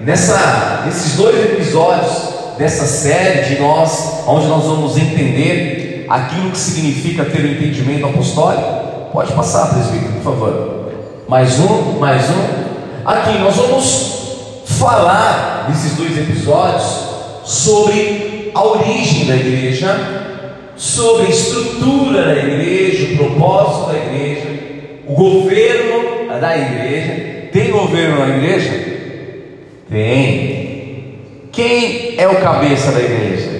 nessa, 0.00 0.82
nesses 0.84 1.14
dois 1.14 1.36
episódios 1.36 2.34
dessa 2.58 2.86
série 2.86 3.54
de 3.54 3.60
nós, 3.60 4.24
onde 4.26 4.46
nós 4.46 4.64
vamos 4.64 4.96
entender 4.96 6.06
aquilo 6.08 6.50
que 6.50 6.58
significa 6.58 7.24
ter 7.24 7.40
o 7.40 7.48
um 7.48 7.52
entendimento 7.52 8.06
apostólico. 8.06 9.10
Pode 9.12 9.32
passar, 9.32 9.70
presbítero, 9.72 10.12
por 10.14 10.22
favor. 10.22 10.92
Mais 11.28 11.58
um, 11.58 11.98
mais 11.98 12.24
um. 12.30 12.64
Aqui 13.04 13.38
nós 13.38 13.56
vamos 13.56 14.14
falar 14.66 15.66
nesses 15.68 15.92
dois 15.96 16.16
episódios 16.18 16.84
sobre 17.44 18.50
a 18.54 18.62
origem 18.62 19.26
da 19.26 19.36
igreja 19.36 20.23
sobre 20.76 21.26
a 21.26 21.30
estrutura 21.30 22.24
da 22.24 22.36
igreja, 22.36 23.14
o 23.14 23.16
propósito 23.16 23.92
da 23.92 23.98
igreja, 23.98 24.48
o 25.06 25.14
governo 25.14 26.40
da 26.40 26.56
igreja. 26.56 27.48
Tem 27.52 27.70
governo 27.70 28.18
na 28.18 28.36
igreja? 28.36 28.70
Tem. 29.88 31.18
Quem 31.52 32.14
é 32.18 32.26
o 32.26 32.40
cabeça 32.40 32.90
da 32.90 33.00
igreja? 33.00 33.50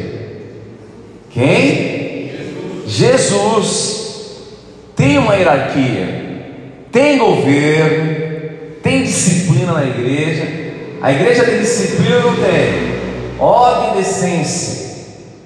Quem? 1.30 2.33
Jesus. 2.87 4.02
Tem 4.97 5.18
uma 5.18 5.35
hierarquia, 5.35 6.42
tem 6.92 7.18
governo, 7.18 8.14
tem 8.80 9.02
disciplina 9.02 9.73
na 9.73 9.85
igreja. 9.85 10.47
A 11.02 11.12
igreja 11.12 11.44
tem 11.44 11.59
disciplina 11.59 12.16
ou 12.16 12.30
não 12.30 12.37
tem? 12.37 12.94
Ordem 13.38 13.90
e 13.92 13.97
decência. 13.97 14.85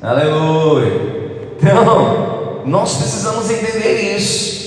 Aleluia. 0.03 1.18
Então, 1.59 2.63
nós 2.65 2.97
precisamos 2.97 3.51
entender 3.51 4.17
isso. 4.17 4.59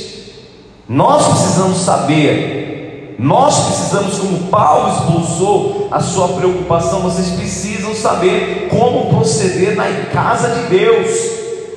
Nós 0.87 1.27
precisamos 1.27 1.77
saber. 1.77 3.15
Nós 3.17 3.67
precisamos, 3.67 4.17
como 4.17 4.49
Paulo 4.49 4.93
expulsou 4.93 5.87
a 5.91 5.99
sua 5.99 6.29
preocupação, 6.29 7.01
vocês 7.01 7.29
precisam 7.29 7.93
saber 7.93 8.67
como 8.69 9.15
proceder 9.15 9.75
na 9.75 9.85
casa 10.11 10.49
de 10.49 10.69
Deus, 10.69 11.09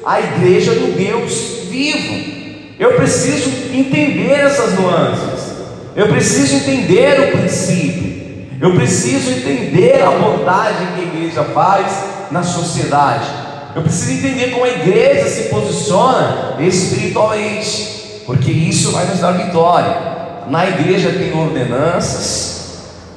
a 0.06 0.21
igreja 0.21 0.73
do 0.75 0.97
Deus 0.97 1.68
vivo. 1.68 2.35
Eu 2.78 2.94
preciso 2.94 3.50
entender 3.73 4.33
essas 4.33 4.78
nuances. 4.78 5.54
Eu 5.94 6.09
preciso 6.09 6.56
entender 6.56 7.21
o 7.21 7.38
princípio. 7.38 8.14
Eu 8.61 8.75
preciso 8.75 9.30
entender 9.30 10.02
a 10.02 10.09
abordagem 10.09 10.87
que 10.94 11.00
a 11.00 11.04
igreja 11.04 11.44
faz 11.44 11.92
na 12.30 12.42
sociedade. 12.42 13.44
Eu 13.75 13.83
preciso 13.83 14.12
entender 14.12 14.50
como 14.52 14.64
a 14.64 14.69
igreja 14.69 15.28
se 15.28 15.49
posiciona 15.49 16.57
espiritualmente, 16.61 18.23
porque 18.26 18.50
isso 18.50 18.93
vai 18.93 19.07
nos 19.07 19.19
dar 19.19 19.33
vitória. 19.33 20.14
Na 20.49 20.69
igreja 20.69 21.11
tem 21.11 21.33
ordenanças, 21.37 22.54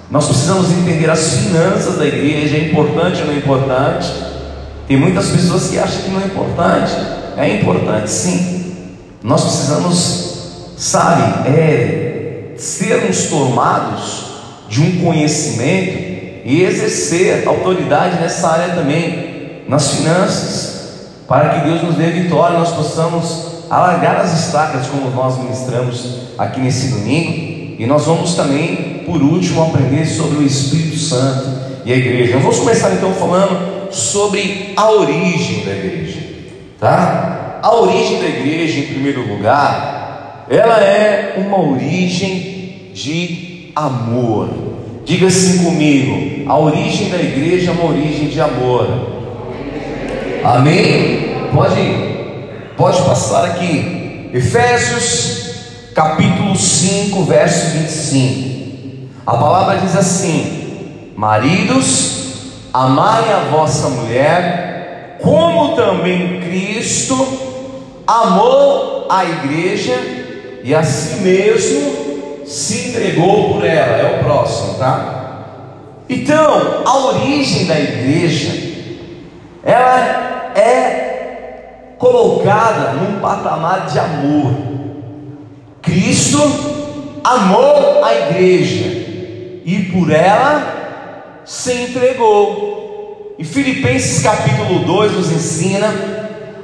nós 0.09 0.25
precisamos 0.25 0.71
entender 0.71 1.09
as 1.09 1.33
finanças 1.33 1.97
da 1.97 2.05
igreja, 2.05 2.55
é 2.55 2.69
importante 2.69 3.21
ou 3.21 3.27
não 3.27 3.33
é 3.33 3.37
importante? 3.37 4.09
Tem 4.87 4.95
muitas 4.95 5.29
pessoas 5.29 5.67
que 5.67 5.77
acham 5.77 6.01
que 6.01 6.09
não 6.09 6.21
é 6.21 6.25
importante. 6.25 6.93
É 7.35 7.57
importante 7.59 8.09
sim. 8.09 8.87
Nós 9.21 9.41
precisamos, 9.41 10.73
sabe, 10.77 11.49
é, 11.49 12.53
sermos 12.55 13.25
tomados 13.25 14.27
de 14.69 14.81
um 14.81 15.01
conhecimento 15.03 16.07
e 16.45 16.63
exercer 16.63 17.45
autoridade 17.45 18.21
nessa 18.21 18.47
área 18.49 18.75
também, 18.75 19.26
nas 19.67 19.95
finanças, 19.95 20.77
para 21.27 21.49
que 21.49 21.67
Deus 21.67 21.83
nos 21.83 21.95
dê 21.95 22.07
vitória, 22.07 22.57
nós 22.57 22.71
possamos 22.71 23.47
alargar 23.69 24.21
as 24.21 24.45
estacas 24.45 24.87
como 24.87 25.09
nós 25.11 25.37
ministramos 25.37 26.19
aqui 26.37 26.61
nesse 26.61 26.89
domingo, 26.89 27.75
e 27.79 27.85
nós 27.85 28.05
vamos 28.05 28.33
também, 28.33 29.03
por 29.05 29.21
último, 29.21 29.63
aprender 29.63 30.05
sobre 30.05 30.37
o 30.37 30.43
Espírito 30.43 30.97
Santo 30.97 31.49
e 31.85 31.93
a 31.93 31.95
igreja. 31.95 32.37
Vamos 32.39 32.59
começar 32.59 32.91
então 32.93 33.13
falando 33.13 33.91
sobre 33.91 34.73
a 34.75 34.89
origem 34.91 35.65
da 35.65 35.71
igreja, 35.71 36.19
tá? 36.79 37.59
A 37.61 37.75
origem 37.75 38.19
da 38.19 38.27
igreja, 38.27 38.79
em 38.79 38.87
primeiro 38.87 39.27
lugar, 39.27 40.45
ela 40.49 40.81
é 40.81 41.35
uma 41.37 41.59
origem 41.59 42.89
de 42.93 43.71
amor. 43.75 44.49
Diga 45.05 45.27
assim 45.27 45.63
comigo: 45.63 46.49
a 46.49 46.57
origem 46.57 47.09
da 47.09 47.17
igreja 47.17 47.71
é 47.71 47.73
uma 47.73 47.89
origem 47.89 48.27
de 48.27 48.39
amor. 48.39 49.16
Amém? 50.47 51.49
Pode, 51.53 51.75
pode 52.77 53.01
passar 53.01 53.43
aqui. 53.43 54.29
Efésios 54.33 55.91
capítulo 55.93 56.55
5, 56.55 57.21
verso 57.25 57.77
25. 57.77 59.09
A 59.25 59.35
palavra 59.35 59.79
diz 59.79 59.93
assim: 59.93 61.11
Maridos, 61.17 62.69
amai 62.73 63.29
a 63.29 63.49
vossa 63.51 63.89
mulher, 63.89 65.17
como 65.21 65.75
também 65.75 66.39
Cristo 66.39 67.27
amou 68.07 69.05
a 69.09 69.25
igreja 69.25 69.99
e 70.63 70.73
a 70.73 70.81
si 70.81 71.23
mesmo 71.23 72.45
se 72.45 72.91
entregou 72.91 73.53
por 73.53 73.65
ela, 73.65 73.97
é 73.97 74.17
o 74.17 74.23
próximo, 74.23 74.75
tá? 74.75 76.03
Então, 76.07 76.83
a 76.85 76.97
origem 76.99 77.65
da 77.65 77.77
igreja, 77.77 78.77
ela 79.61 80.36
é 80.59 81.93
colocada 81.97 82.93
num 82.93 83.19
patamar 83.19 83.87
de 83.87 83.99
amor. 83.99 84.53
Cristo 85.81 86.39
amou 87.23 88.03
a 88.03 88.13
igreja 88.13 88.85
e 89.65 89.89
por 89.91 90.11
ela 90.11 91.41
se 91.45 91.71
entregou. 91.73 93.35
E 93.37 93.43
Filipenses 93.43 94.23
capítulo 94.23 94.79
2 94.85 95.11
nos 95.13 95.31
ensina 95.31 95.93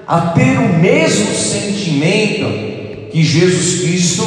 a 0.07 0.21
ter 0.31 0.57
o 0.57 0.73
mesmo 0.79 1.33
sentimento 1.33 3.11
que 3.11 3.23
Jesus 3.23 3.81
Cristo 3.81 4.23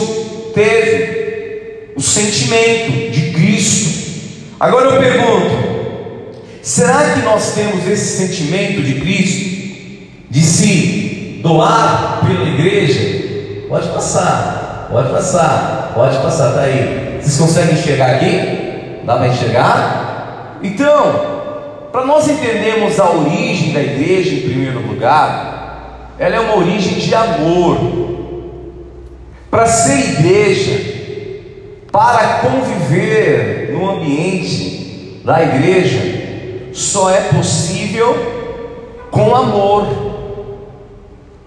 teve 0.54 1.92
o 1.96 2.00
sentimento 2.00 3.10
de 3.10 3.32
Cristo. 3.32 3.96
Agora 4.60 4.90
eu 4.90 5.00
pergunto: 5.00 6.36
será 6.62 7.14
que 7.14 7.20
nós 7.20 7.54
temos 7.54 7.86
esse 7.86 8.26
sentimento 8.26 8.82
de 8.82 9.00
Cristo, 9.00 9.55
de 10.36 10.42
se 10.42 11.40
doar 11.42 12.20
pela 12.26 12.46
igreja? 12.46 13.64
Pode 13.70 13.88
passar, 13.88 14.86
pode 14.92 15.08
passar, 15.08 15.92
pode 15.94 16.18
passar, 16.18 16.52
tá 16.52 16.60
aí. 16.60 17.18
Vocês 17.22 17.38
conseguem 17.38 17.72
enxergar 17.72 18.16
aqui? 18.16 19.00
Dá 19.06 19.16
para 19.16 19.28
enxergar? 19.28 20.58
Então, 20.62 21.88
para 21.90 22.04
nós 22.04 22.28
entendermos 22.28 23.00
a 23.00 23.12
origem 23.12 23.72
da 23.72 23.80
igreja 23.80 24.34
em 24.34 24.40
primeiro 24.42 24.86
lugar, 24.86 26.12
ela 26.18 26.36
é 26.36 26.40
uma 26.40 26.58
origem 26.58 26.98
de 26.98 27.14
amor. 27.14 27.78
Para 29.50 29.64
ser 29.64 30.18
igreja, 30.20 31.86
para 31.90 32.40
conviver 32.40 33.70
no 33.72 33.90
ambiente 33.90 35.22
da 35.24 35.42
igreja 35.42 36.26
só 36.74 37.08
é 37.08 37.20
possível 37.22 38.14
com 39.10 39.34
amor. 39.34 40.15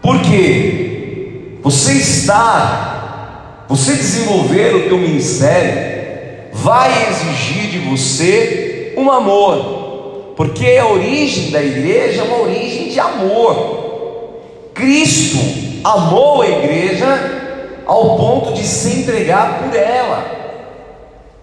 Porque 0.09 1.59
você 1.61 1.91
estar, 1.91 3.65
você 3.69 3.93
desenvolver 3.93 4.73
o 4.73 4.89
teu 4.89 4.97
ministério 4.97 6.49
vai 6.51 6.89
exigir 7.09 7.69
de 7.69 7.77
você 7.77 8.95
um 8.97 9.11
amor. 9.11 10.33
Porque 10.35 10.77
a 10.77 10.87
origem 10.87 11.51
da 11.51 11.61
igreja 11.61 12.21
é 12.21 12.23
uma 12.23 12.41
origem 12.41 12.89
de 12.89 12.99
amor. 12.99 14.39
Cristo 14.73 15.37
amou 15.83 16.41
a 16.41 16.47
igreja 16.47 17.83
ao 17.85 18.17
ponto 18.17 18.53
de 18.53 18.63
se 18.63 19.01
entregar 19.01 19.59
por 19.59 19.75
ela. 19.77 20.25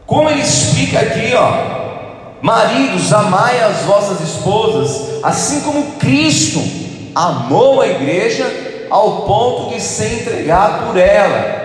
Como 0.04 0.28
ele 0.28 0.40
explica 0.40 0.98
aqui, 0.98 1.32
ó, 1.36 2.42
maridos, 2.42 3.12
amai 3.12 3.60
as 3.60 3.82
vossas 3.82 4.20
esposas, 4.28 5.22
assim 5.22 5.60
como 5.60 5.92
Cristo 6.00 6.85
amou 7.16 7.80
a 7.80 7.88
igreja 7.88 8.44
ao 8.90 9.22
ponto 9.22 9.74
de 9.74 9.80
se 9.80 10.04
entregar 10.04 10.86
por 10.86 10.98
ela. 10.98 11.64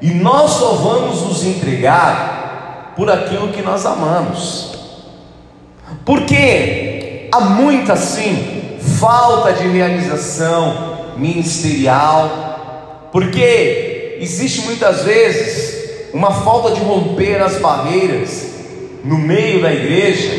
E 0.00 0.08
nós 0.08 0.52
só 0.52 0.72
vamos 0.72 1.20
nos 1.22 1.44
entregar 1.44 2.94
por 2.96 3.10
aquilo 3.10 3.48
que 3.48 3.60
nós 3.60 3.84
amamos. 3.84 4.72
Porque 6.06 7.28
há 7.30 7.40
muita 7.40 7.96
sim 7.96 8.78
falta 8.98 9.52
de 9.52 9.68
realização 9.68 10.96
ministerial, 11.18 13.10
porque 13.12 14.16
existe 14.20 14.62
muitas 14.62 15.02
vezes 15.02 16.10
uma 16.14 16.30
falta 16.30 16.72
de 16.72 16.80
romper 16.80 17.42
as 17.42 17.58
barreiras 17.58 18.46
no 19.04 19.18
meio 19.18 19.60
da 19.60 19.72
igreja. 19.72 20.30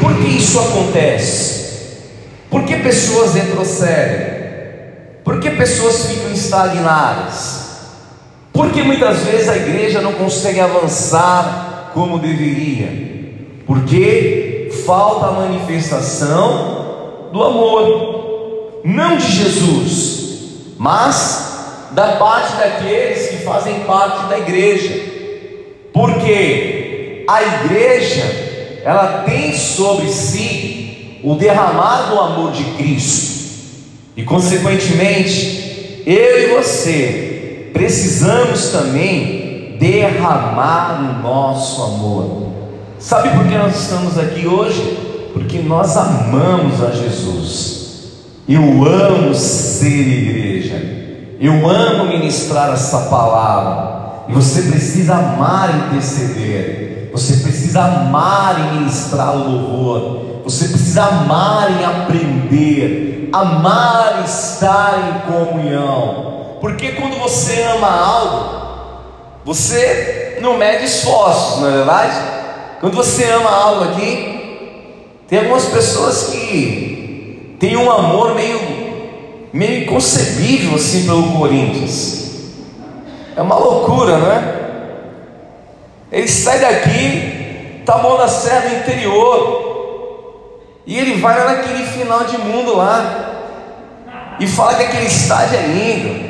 Por 0.00 0.14
que 0.18 0.28
isso 0.36 0.58
acontece? 0.60 1.55
Por 2.50 2.64
que 2.64 2.76
pessoas 2.76 3.34
retrocedem? 3.34 4.36
Por 5.24 5.40
que 5.40 5.50
pessoas 5.50 6.06
ficam 6.06 6.32
estagnadas? 6.32 7.66
Por 8.52 8.70
que 8.70 8.82
muitas 8.82 9.18
vezes 9.24 9.48
a 9.48 9.56
igreja 9.56 10.00
não 10.00 10.12
consegue 10.12 10.60
avançar 10.60 11.90
como 11.92 12.18
deveria? 12.18 13.06
Porque 13.66 14.70
falta 14.86 15.26
a 15.26 15.32
manifestação 15.32 17.28
do 17.32 17.42
amor, 17.42 18.80
não 18.84 19.16
de 19.16 19.30
Jesus, 19.30 20.74
mas 20.78 21.88
da 21.90 22.12
parte 22.16 22.56
daqueles 22.56 23.28
que 23.28 23.36
fazem 23.38 23.80
parte 23.80 24.28
da 24.28 24.38
igreja, 24.38 24.94
porque 25.92 27.24
a 27.28 27.42
igreja 27.42 28.22
ela 28.84 29.24
tem 29.24 29.52
sobre 29.52 30.08
si 30.08 30.85
o 31.22 31.34
derramar 31.34 32.10
do 32.10 32.20
amor 32.20 32.52
de 32.52 32.64
Cristo, 32.76 33.36
e 34.16 34.22
consequentemente, 34.22 36.02
eu 36.06 36.42
e 36.42 36.54
você 36.56 37.70
precisamos 37.72 38.70
também 38.70 39.76
derramar 39.78 41.00
o 41.00 41.22
nosso 41.22 41.82
amor. 41.82 42.46
Sabe 42.98 43.30
por 43.30 43.46
que 43.46 43.58
nós 43.58 43.78
estamos 43.82 44.18
aqui 44.18 44.46
hoje? 44.46 45.30
Porque 45.34 45.58
nós 45.58 45.96
amamos 45.96 46.82
a 46.82 46.90
Jesus. 46.92 47.76
Eu 48.48 48.62
amo 48.84 49.34
ser 49.34 50.08
igreja. 50.08 50.76
Eu 51.38 51.68
amo 51.68 52.06
ministrar 52.06 52.72
essa 52.72 53.00
palavra. 53.10 54.24
E 54.28 54.32
você 54.32 54.62
precisa 54.62 55.14
amar 55.14 55.88
interceder. 55.88 57.10
Você 57.12 57.36
precisa 57.38 57.82
amar 57.82 58.58
em 58.60 58.78
ministrar 58.78 59.36
o 59.36 59.50
louvor. 59.50 60.25
Você 60.46 60.68
precisa 60.68 61.02
amar 61.02 61.72
em 61.72 61.84
aprender. 61.84 63.30
Amar 63.32 64.22
estar 64.24 65.26
em 65.26 65.32
comunhão. 65.32 66.58
Porque 66.60 66.92
quando 66.92 67.18
você 67.18 67.62
ama 67.62 67.90
algo, 67.90 68.66
você 69.44 70.38
não 70.40 70.56
mede 70.56 70.84
esforços, 70.84 71.60
não 71.60 71.68
é 71.68 71.72
verdade? 71.72 72.16
Quando 72.78 72.94
você 72.94 73.24
ama 73.24 73.50
algo 73.50 73.84
aqui, 73.86 75.02
tem 75.26 75.40
algumas 75.40 75.64
pessoas 75.64 76.28
que 76.28 77.56
têm 77.58 77.76
um 77.76 77.90
amor 77.90 78.36
meio, 78.36 78.60
meio 79.52 79.82
inconcebível 79.82 80.76
assim 80.76 81.06
pelo 81.06 81.32
Corinthians. 81.32 82.52
É 83.36 83.42
uma 83.42 83.56
loucura, 83.56 84.16
não 84.18 84.30
é? 84.30 84.54
Ele 86.12 86.28
sai 86.28 86.60
daqui, 86.60 87.82
tá 87.84 87.98
bom 87.98 88.16
na 88.16 88.28
serra 88.28 88.68
do 88.68 88.76
interior, 88.76 89.65
e 90.86 90.96
ele 90.96 91.20
vai 91.20 91.38
lá 91.38 91.52
naquele 91.52 91.84
final 91.84 92.24
de 92.24 92.38
mundo 92.38 92.76
lá, 92.76 93.24
e 94.38 94.46
fala 94.46 94.74
que 94.74 94.84
aquele 94.84 95.06
estádio 95.06 95.58
é 95.58 95.62
lindo, 95.62 96.26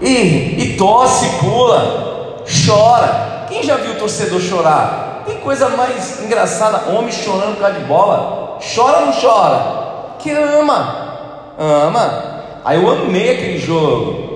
e, 0.00 0.62
e 0.62 0.76
tosse, 0.76 1.26
pula, 1.40 2.44
chora. 2.66 3.46
Quem 3.48 3.62
já 3.62 3.76
viu 3.76 3.92
o 3.92 3.96
torcedor 3.96 4.40
chorar? 4.40 5.22
Tem 5.26 5.38
coisa 5.38 5.68
mais 5.70 6.22
engraçada, 6.22 6.90
homem 6.90 7.10
chorando 7.10 7.54
por 7.54 7.62
causa 7.62 7.78
de 7.78 7.84
bola. 7.84 8.58
Chora 8.74 8.98
ou 8.98 9.06
não 9.06 9.12
chora? 9.12 10.16
Que 10.18 10.30
ama, 10.30 11.54
ama. 11.58 12.24
Aí 12.64 12.82
eu 12.82 12.90
amei 12.90 13.30
aquele 13.30 13.58
jogo. 13.58 14.26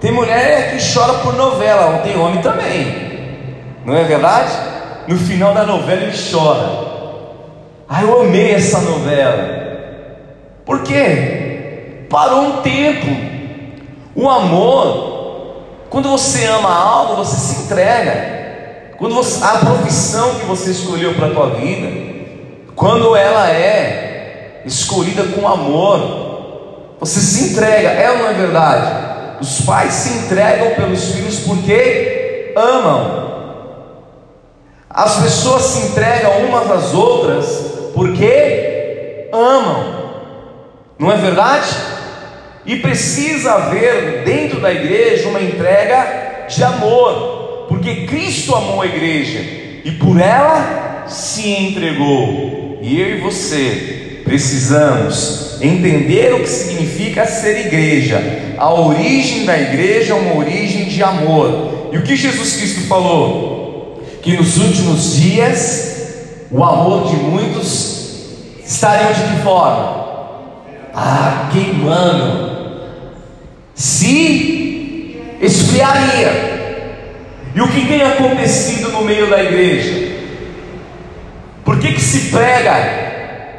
Tem 0.00 0.12
mulher 0.12 0.70
que 0.70 0.94
chora 0.94 1.14
por 1.14 1.34
novela, 1.34 2.00
tem 2.04 2.18
homem 2.18 2.40
também. 2.40 3.08
Não 3.84 3.96
é 3.96 4.04
verdade? 4.04 4.52
No 5.06 5.18
final 5.18 5.54
da 5.54 5.64
novela 5.64 6.02
ele 6.02 6.16
chora. 6.30 6.87
Ah, 7.88 8.02
eu 8.02 8.20
amei 8.20 8.52
essa 8.52 8.80
novela. 8.80 9.58
Por 10.66 10.82
quê? 10.82 12.04
Parou 12.10 12.42
um 12.42 12.56
tempo. 12.58 13.06
O 14.14 14.28
amor, 14.28 15.62
quando 15.88 16.10
você 16.10 16.44
ama 16.44 16.70
algo, 16.70 17.16
você 17.16 17.36
se 17.36 17.62
entrega. 17.62 18.92
Quando 18.98 19.14
você, 19.14 19.42
a 19.42 19.58
profissão 19.58 20.34
que 20.34 20.44
você 20.44 20.72
escolheu 20.72 21.14
para 21.14 21.28
a 21.28 21.30
tua 21.30 21.50
vida, 21.50 21.88
quando 22.76 23.16
ela 23.16 23.50
é 23.50 24.62
escolhida 24.66 25.22
com 25.24 25.48
amor, 25.48 26.96
você 27.00 27.20
se 27.20 27.52
entrega, 27.52 27.88
é 27.88 28.10
ou 28.10 28.18
não 28.18 28.28
é 28.28 28.34
verdade? 28.34 29.08
Os 29.40 29.62
pais 29.62 29.94
se 29.94 30.18
entregam 30.18 30.74
pelos 30.74 31.12
filhos 31.12 31.38
porque 31.40 32.52
amam. 32.54 33.28
As 34.90 35.22
pessoas 35.22 35.62
se 35.62 35.86
entregam 35.86 36.46
umas 36.46 36.70
às 36.70 36.92
outras 36.92 37.77
porque 37.98 39.28
amam. 39.32 40.12
Não 41.00 41.10
é 41.10 41.16
verdade? 41.16 41.66
E 42.64 42.76
precisa 42.76 43.54
haver 43.54 44.22
dentro 44.24 44.60
da 44.60 44.72
igreja 44.72 45.28
uma 45.28 45.42
entrega 45.42 46.46
de 46.48 46.62
amor, 46.62 47.66
porque 47.68 48.06
Cristo 48.06 48.54
amou 48.54 48.82
a 48.82 48.86
igreja 48.86 49.40
e 49.84 49.90
por 49.98 50.20
ela 50.20 51.06
se 51.08 51.50
entregou. 51.50 52.78
E 52.80 53.00
eu 53.00 53.16
e 53.16 53.20
você 53.20 54.20
precisamos 54.22 55.58
entender 55.60 56.34
o 56.34 56.42
que 56.42 56.48
significa 56.48 57.26
ser 57.26 57.66
igreja. 57.66 58.22
A 58.56 58.72
origem 58.72 59.44
da 59.44 59.58
igreja 59.58 60.12
é 60.12 60.16
uma 60.16 60.36
origem 60.36 60.84
de 60.84 61.02
amor. 61.02 61.90
E 61.92 61.98
o 61.98 62.02
que 62.04 62.14
Jesus 62.14 62.58
Cristo 62.58 62.82
falou? 62.82 64.04
Que 64.22 64.36
nos 64.36 64.56
últimos 64.56 65.16
dias 65.16 65.87
o 66.50 66.64
amor 66.64 67.08
de 67.08 67.16
muitos 67.16 68.26
estaria 68.64 69.12
de 69.12 69.22
que 69.22 69.42
forma? 69.42 70.08
Ah, 70.94 71.48
queimando 71.52 72.48
se 73.78 75.38
esfriaria. 75.40 76.58
E 77.54 77.60
o 77.60 77.68
que 77.68 77.86
tem 77.86 78.02
acontecido 78.02 78.90
no 78.90 79.02
meio 79.02 79.30
da 79.30 79.42
igreja? 79.42 80.16
Por 81.64 81.78
que, 81.78 81.92
que 81.92 82.00
se 82.00 82.30
prega 82.30 82.74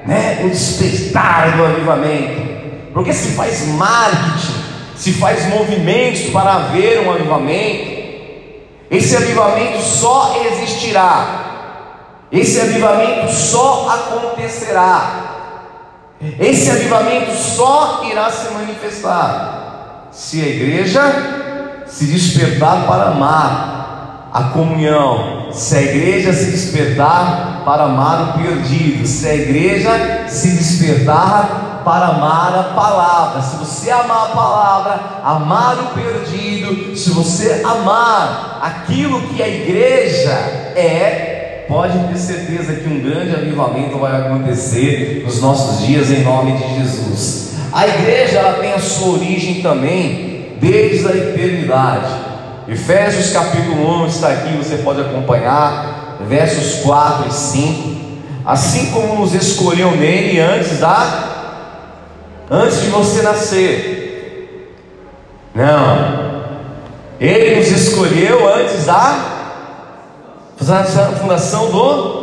né, 0.06 0.42
o 0.44 0.50
despertar 0.50 1.56
do 1.56 1.66
avivamento? 1.66 2.50
Porque 2.94 3.14
se 3.14 3.30
faz 3.30 3.66
marketing, 3.68 4.54
se 4.98 5.14
faz 5.14 5.48
movimentos 5.48 6.24
para 6.32 6.54
haver 6.56 7.00
um 7.00 7.12
avivamento. 7.12 8.00
Esse 8.92 9.16
avivamento 9.16 9.80
só 9.82 10.36
existirá, 10.52 11.39
esse 12.32 12.60
avivamento 12.60 13.32
só 13.32 13.90
acontecerá, 13.90 15.26
esse 16.40 16.70
avivamento 16.70 17.32
só 17.34 18.02
irá 18.04 18.30
se 18.30 18.54
manifestar 18.54 19.60
se 20.12 20.42
a 20.42 20.48
igreja 20.48 21.84
se 21.86 22.06
despertar 22.06 22.86
para 22.88 23.10
amar 23.12 24.30
a 24.34 24.44
comunhão, 24.44 25.52
se 25.52 25.76
a 25.76 25.82
igreja 25.82 26.34
se 26.34 26.52
despertar 26.52 27.64
para 27.66 27.84
amar 27.84 28.22
o 28.22 28.34
perdido, 28.44 29.08
se 29.08 29.28
a 29.28 29.34
igreja 29.34 30.26
se 30.28 30.50
despertar 30.52 31.82
para 31.84 32.08
amar 32.08 32.54
a 32.54 32.64
palavra, 32.76 33.42
se 33.42 33.56
você 33.56 33.90
amar 33.90 34.26
a 34.26 34.36
palavra, 34.36 35.00
amar 35.24 35.78
o 35.80 35.86
perdido, 35.96 36.96
se 36.96 37.10
você 37.12 37.62
amar 37.64 38.60
aquilo 38.62 39.22
que 39.30 39.42
a 39.42 39.48
igreja 39.48 40.32
é, 40.76 41.39
pode 41.70 42.00
ter 42.08 42.18
certeza 42.18 42.74
que 42.74 42.90
um 42.90 43.00
grande 43.00 43.36
avivamento 43.36 44.00
vai 44.00 44.20
acontecer 44.20 45.22
nos 45.24 45.40
nossos 45.40 45.86
dias 45.86 46.10
em 46.10 46.24
nome 46.24 46.54
de 46.54 46.80
Jesus. 46.80 47.54
A 47.72 47.88
igreja 47.88 48.40
ela 48.40 48.54
tem 48.54 48.74
a 48.74 48.80
sua 48.80 49.14
origem 49.14 49.62
também 49.62 50.58
desde 50.60 51.08
a 51.08 51.16
eternidade. 51.16 52.12
Efésios 52.68 53.32
capítulo 53.32 54.04
1 54.04 54.08
está 54.08 54.30
aqui, 54.30 54.58
você 54.58 54.78
pode 54.78 55.00
acompanhar, 55.00 56.18
versos 56.28 56.82
4 56.82 57.30
e 57.30 57.34
5. 57.34 58.00
Assim 58.44 58.88
como 58.88 59.20
nos 59.20 59.36
escolheu 59.36 59.92
nele 59.92 60.40
antes 60.40 60.80
da 60.80 61.30
antes 62.50 62.82
de 62.82 62.88
você 62.88 63.22
nascer. 63.22 64.74
Não. 65.54 66.40
Ele 67.20 67.58
nos 67.58 67.68
escolheu 67.68 68.52
antes 68.56 68.88
da 68.88 69.29
fundação 71.20 71.72
do 71.72 72.20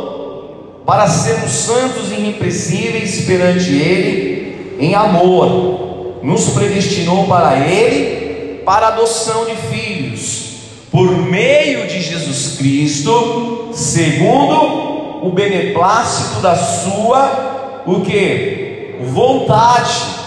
para 0.85 1.07
sermos 1.07 1.51
santos 1.51 2.11
e 2.11 2.15
irrepreensíveis 2.15 3.25
perante 3.25 3.75
ele 3.75 4.47
em 4.79 4.93
amor, 4.93 6.19
nos 6.21 6.49
predestinou 6.49 7.25
para 7.25 7.57
Ele, 7.57 8.61
para 8.63 8.87
a 8.87 8.89
adoção 8.89 9.45
de 9.45 9.55
filhos, 9.55 10.45
por 10.91 11.11
meio 11.17 11.87
de 11.87 12.01
Jesus 12.01 12.57
Cristo, 12.57 13.69
segundo 13.73 15.25
o 15.25 15.31
beneplácito 15.33 16.41
da 16.41 16.55
Sua, 16.55 17.83
o 17.85 18.01
que? 18.01 18.95
Vontade. 19.01 20.17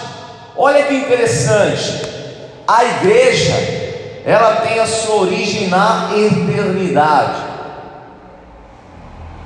Olha 0.56 0.84
que 0.84 0.94
interessante, 0.94 2.02
a 2.66 2.84
igreja, 2.84 3.54
ela 4.24 4.56
tem 4.56 4.78
a 4.78 4.86
sua 4.86 5.22
origem 5.22 5.68
na 5.68 6.10
eternidade. 6.14 7.49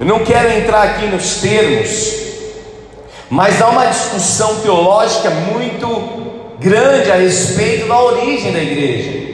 Eu 0.01 0.07
não 0.07 0.25
quero 0.25 0.59
entrar 0.59 0.83
aqui 0.83 1.07
nos 1.07 1.37
termos, 1.37 2.15
mas 3.31 3.63
há 3.63 3.69
uma 3.69 3.87
discussão 3.87 4.61
teológica 4.61 5.31
muito 5.31 6.25
grande 6.59 7.13
a 7.13 7.17
respeito 7.17 7.87
da 7.87 8.03
origem 8.03 8.53
da 8.53 8.61
igreja. 8.61 9.25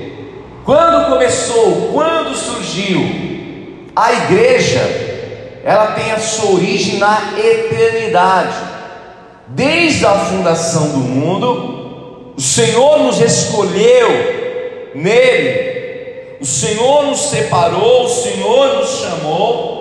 Quando 0.64 1.08
começou, 1.08 1.90
quando 1.92 2.34
surgiu, 2.34 3.00
a 3.96 4.12
igreja, 4.12 4.80
ela 5.64 5.92
tem 5.92 6.12
a 6.12 6.18
sua 6.18 6.52
origem 6.52 6.98
na 6.98 7.32
eternidade. 7.38 8.54
Desde 9.48 10.06
a 10.06 10.12
fundação 10.12 10.90
do 10.90 10.98
mundo, 10.98 12.34
o 12.36 12.40
Senhor 12.40 12.98
nos 13.00 13.20
escolheu 13.20 14.90
nele, 14.94 16.38
o 16.40 16.46
Senhor 16.46 17.06
nos 17.06 17.30
separou, 17.30 18.04
o 18.04 18.08
Senhor 18.08 18.78
nos 18.78 19.00
chamou, 19.00 19.79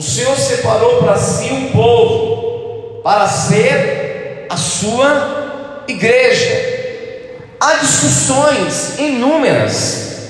o 0.00 0.02
Senhor 0.02 0.34
separou 0.34 1.02
para 1.02 1.14
si 1.18 1.52
um 1.52 1.68
povo 1.72 3.02
para 3.04 3.28
ser 3.28 4.46
a 4.48 4.56
sua 4.56 5.84
igreja. 5.86 6.56
Há 7.60 7.74
discussões 7.74 8.98
inúmeras, 8.98 10.22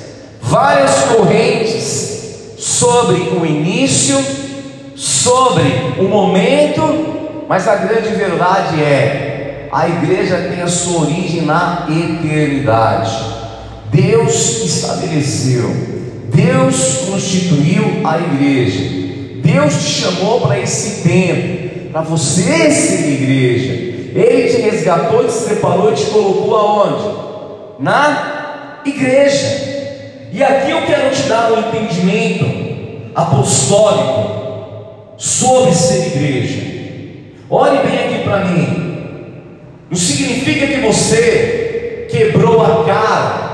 várias 0.43 0.91
correntes 1.05 2.57
sobre 2.59 3.21
o 3.21 3.47
início, 3.47 4.19
sobre 4.97 5.63
o 6.01 6.03
momento, 6.03 7.45
mas 7.49 7.69
a 7.69 7.77
grande 7.77 8.09
verdade 8.09 8.83
é: 8.83 9.69
a 9.71 9.89
igreja 9.89 10.49
tem 10.53 10.63
a 10.63 10.67
sua 10.67 11.03
origem 11.03 11.43
na 11.43 11.87
eternidade. 11.89 13.17
Deus 13.93 14.65
estabeleceu, 14.65 15.71
Deus 16.25 17.05
constituiu 17.09 18.01
a 18.03 18.19
igreja. 18.19 19.00
Deus 19.43 19.75
te 19.75 19.91
chamou 20.03 20.41
para 20.41 20.59
esse 20.59 21.09
tempo, 21.09 21.91
para 21.91 22.03
você 22.03 22.71
ser 22.71 23.09
igreja. 23.09 23.73
Ele 24.15 24.49
te 24.49 24.61
resgatou, 24.61 25.25
te 25.25 25.33
separou 25.33 25.93
e 25.93 25.97
te 25.97 26.07
colocou 26.07 26.57
aonde? 26.57 27.19
Na 27.79 28.81
igreja. 28.85 29.71
E 30.33 30.43
aqui 30.43 30.71
eu 30.71 30.83
quero 30.83 31.15
te 31.15 31.23
dar 31.23 31.53
um 31.53 31.59
entendimento 31.59 32.45
apostólico 33.15 34.41
sobre 35.17 35.75
ser 35.75 36.07
igreja. 36.09 36.63
Olhe 37.49 37.79
bem 37.79 37.99
aqui 37.99 38.25
para 38.25 38.45
mim. 38.45 38.91
Não 39.91 39.97
significa 39.97 40.67
que 40.67 40.81
você 40.81 42.07
quebrou 42.11 42.65
a 42.65 42.85
cara. 42.85 43.51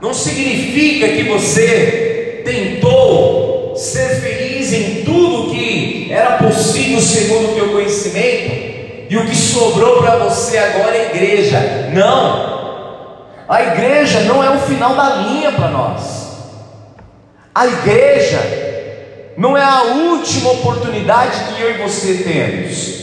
Não 0.00 0.12
significa 0.12 1.08
que 1.08 1.22
você 1.24 2.42
tentou 2.44 3.74
ser 3.76 4.20
feliz 4.20 4.51
era 6.12 6.36
possível 6.36 7.00
segundo 7.00 7.52
o 7.52 7.54
teu 7.54 7.72
conhecimento. 7.72 8.72
E 9.08 9.16
o 9.16 9.26
que 9.26 9.34
sobrou 9.34 10.02
para 10.02 10.16
você 10.16 10.58
agora 10.58 10.96
é 10.96 11.10
igreja. 11.14 11.90
Não. 11.92 12.52
A 13.48 13.62
igreja 13.62 14.20
não 14.20 14.42
é 14.42 14.50
o 14.50 14.58
final 14.60 14.94
da 14.94 15.16
linha 15.16 15.52
para 15.52 15.68
nós. 15.68 16.22
A 17.54 17.66
igreja 17.66 18.40
não 19.36 19.56
é 19.56 19.62
a 19.62 19.82
última 19.82 20.52
oportunidade 20.52 21.54
que 21.54 21.62
eu 21.62 21.70
e 21.70 21.78
você 21.78 22.14
temos. 22.14 23.02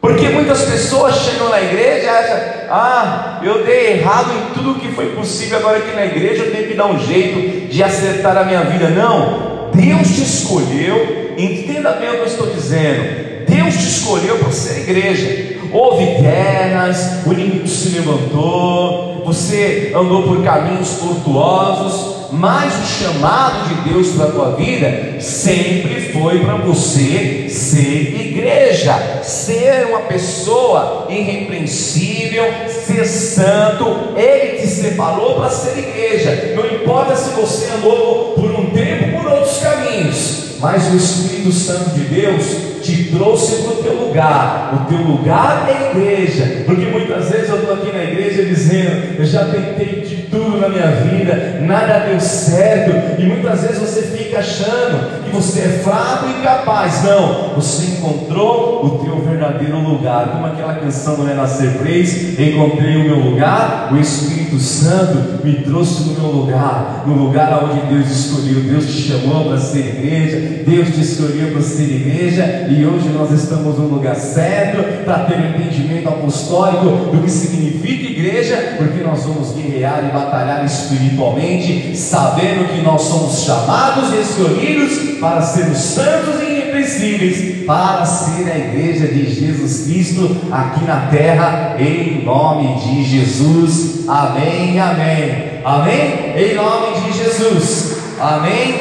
Porque 0.00 0.28
muitas 0.28 0.62
pessoas 0.62 1.16
chegam 1.16 1.48
na 1.48 1.60
igreja 1.60 2.04
e 2.04 2.08
acham: 2.08 2.38
ah, 2.70 3.40
eu 3.42 3.64
dei 3.64 3.94
errado 3.94 4.30
em 4.32 4.54
tudo 4.54 4.78
que 4.78 4.92
foi 4.92 5.10
possível, 5.14 5.58
agora 5.58 5.78
aqui 5.78 5.94
na 5.94 6.06
igreja 6.06 6.44
eu 6.44 6.52
tenho 6.52 6.68
que 6.68 6.74
dar 6.74 6.86
um 6.86 6.98
jeito 6.98 7.68
de 7.68 7.82
acertar 7.82 8.36
a 8.36 8.44
minha 8.44 8.62
vida. 8.62 8.88
Não, 8.90 9.70
Deus 9.72 10.08
te 10.08 10.22
escolheu, 10.22 11.17
entenda 11.38 11.92
bem 11.92 12.08
o 12.08 12.12
que 12.12 12.18
eu 12.18 12.26
estou 12.26 12.46
dizendo. 12.48 13.46
Deus 13.46 13.74
te 13.74 13.88
escolheu 13.88 14.38
para 14.38 14.50
ser 14.50 14.80
igreja. 14.80 15.58
Houve 15.72 16.04
guerras, 16.04 17.26
o 17.26 17.32
inimigo 17.32 17.68
se 17.68 17.90
levantou, 17.90 19.22
você 19.24 19.92
andou 19.94 20.22
por 20.22 20.42
caminhos 20.42 20.92
tortuosos, 20.92 22.30
mas 22.32 22.72
o 22.74 22.86
chamado 22.86 23.68
de 23.68 23.90
Deus 23.90 24.08
para 24.12 24.26
a 24.26 24.30
tua 24.30 24.50
vida 24.52 25.20
sempre 25.20 26.12
foi 26.12 26.40
para 26.40 26.56
você 26.56 27.48
ser 27.48 28.20
igreja, 28.20 29.22
ser 29.22 29.86
uma 29.88 30.00
pessoa 30.00 31.06
irrepreensível, 31.08 32.44
ser 32.68 33.06
santo. 33.06 34.14
Ele 34.16 34.58
te 34.60 34.66
separou 34.66 35.36
para 35.36 35.50
ser 35.50 35.78
igreja. 35.78 36.54
Não 36.56 36.66
importa 36.66 37.14
se 37.16 37.30
você 37.30 37.70
andou 37.72 38.34
por 38.34 38.50
um 38.50 38.70
tempo 38.70 39.17
outros 39.32 39.58
caminhos, 39.58 40.56
mas 40.60 40.92
o 40.92 40.96
Espírito 40.96 41.52
Santo 41.52 41.90
de 41.90 42.00
Deus 42.04 42.68
te 42.82 43.04
trouxe 43.04 43.62
para 43.62 43.72
o 43.72 43.82
teu 43.82 43.94
lugar. 43.94 44.74
O 44.74 44.92
teu 44.92 44.98
lugar 44.98 45.68
é 45.68 45.72
a 45.72 45.90
igreja. 45.90 46.64
Porque 46.64 46.86
muitas 46.86 47.30
vezes 47.30 47.48
eu 47.48 47.56
estou 47.56 47.74
aqui 47.74 47.92
na 47.92 48.02
igreja 48.02 48.44
dizendo: 48.44 49.18
Eu 49.18 49.24
já 49.24 49.44
tentei 49.44 50.00
de 50.00 50.16
tudo 50.22 50.58
na 50.58 50.68
minha 50.68 50.90
vida, 50.90 51.60
nada 51.60 52.06
deu 52.06 52.20
certo. 52.20 53.20
E 53.20 53.26
muitas 53.26 53.62
vezes 53.62 53.78
você 53.78 54.02
fica 54.02 54.38
achando 54.38 55.24
que 55.24 55.30
você 55.30 55.60
é 55.60 55.80
fraco 55.82 56.26
e 56.26 56.40
incapaz. 56.40 57.04
Não, 57.04 57.54
você 57.54 57.92
encontrou 57.92 58.84
o 58.84 59.04
teu 59.04 59.18
verdadeiro 59.20 59.78
lugar. 59.78 60.28
Como 60.28 60.46
aquela 60.46 60.74
canção 60.74 61.16
do 61.16 61.24
Renascer 61.24 61.78
Praise: 61.78 62.40
Encontrei 62.42 62.96
o 62.96 63.04
meu 63.04 63.18
lugar. 63.18 63.90
O 63.92 63.98
Espírito 63.98 64.47
Santo 64.58 65.44
me 65.44 65.62
trouxe 65.62 66.04
no 66.04 66.14
meu 66.14 66.30
lugar. 66.30 67.04
No 67.06 67.14
lugar 67.14 67.64
onde 67.64 67.94
Deus 67.94 68.10
escolheu. 68.10 68.62
Deus 68.62 68.86
te 68.86 69.08
chamou 69.08 69.46
para 69.46 69.58
ser 69.58 69.80
igreja. 69.80 70.64
Deus 70.64 70.88
te 70.94 71.00
escolheu 71.00 71.52
para 71.52 71.62
ser 71.62 71.84
igreja. 71.84 72.68
E 72.70 72.78
e 72.78 72.86
hoje 72.86 73.08
nós 73.08 73.32
estamos 73.32 73.76
no 73.76 73.88
lugar 73.88 74.14
certo 74.14 75.04
para 75.04 75.24
ter 75.24 75.36
um 75.36 75.48
entendimento 75.48 76.08
apostólico 76.08 77.10
do 77.10 77.22
que 77.24 77.30
significa 77.30 78.08
igreja, 78.08 78.76
porque 78.76 79.02
nós 79.02 79.24
vamos 79.24 79.52
guerrear 79.52 80.04
e 80.08 80.12
batalhar 80.12 80.64
espiritualmente, 80.64 81.96
sabendo 81.96 82.72
que 82.72 82.80
nós 82.82 83.02
somos 83.02 83.42
chamados 83.42 84.12
e 84.12 84.20
escolhidos 84.20 85.18
para 85.18 85.42
sermos 85.42 85.78
santos 85.78 86.40
e 86.40 86.47
irrepreensíveis, 86.88 87.66
para 87.66 88.04
ser 88.06 88.50
a 88.50 88.58
igreja 88.58 89.06
de 89.08 89.30
Jesus 89.30 89.84
Cristo 89.84 90.36
aqui 90.50 90.84
na 90.84 91.06
terra, 91.10 91.76
em 91.78 92.24
nome 92.24 92.80
de 92.80 93.04
Jesus. 93.04 94.08
Amém, 94.08 94.80
amém, 94.80 95.60
amém, 95.64 96.32
em 96.36 96.54
nome 96.54 97.00
de 97.00 97.18
Jesus. 97.18 97.98
Amém, 98.18 98.80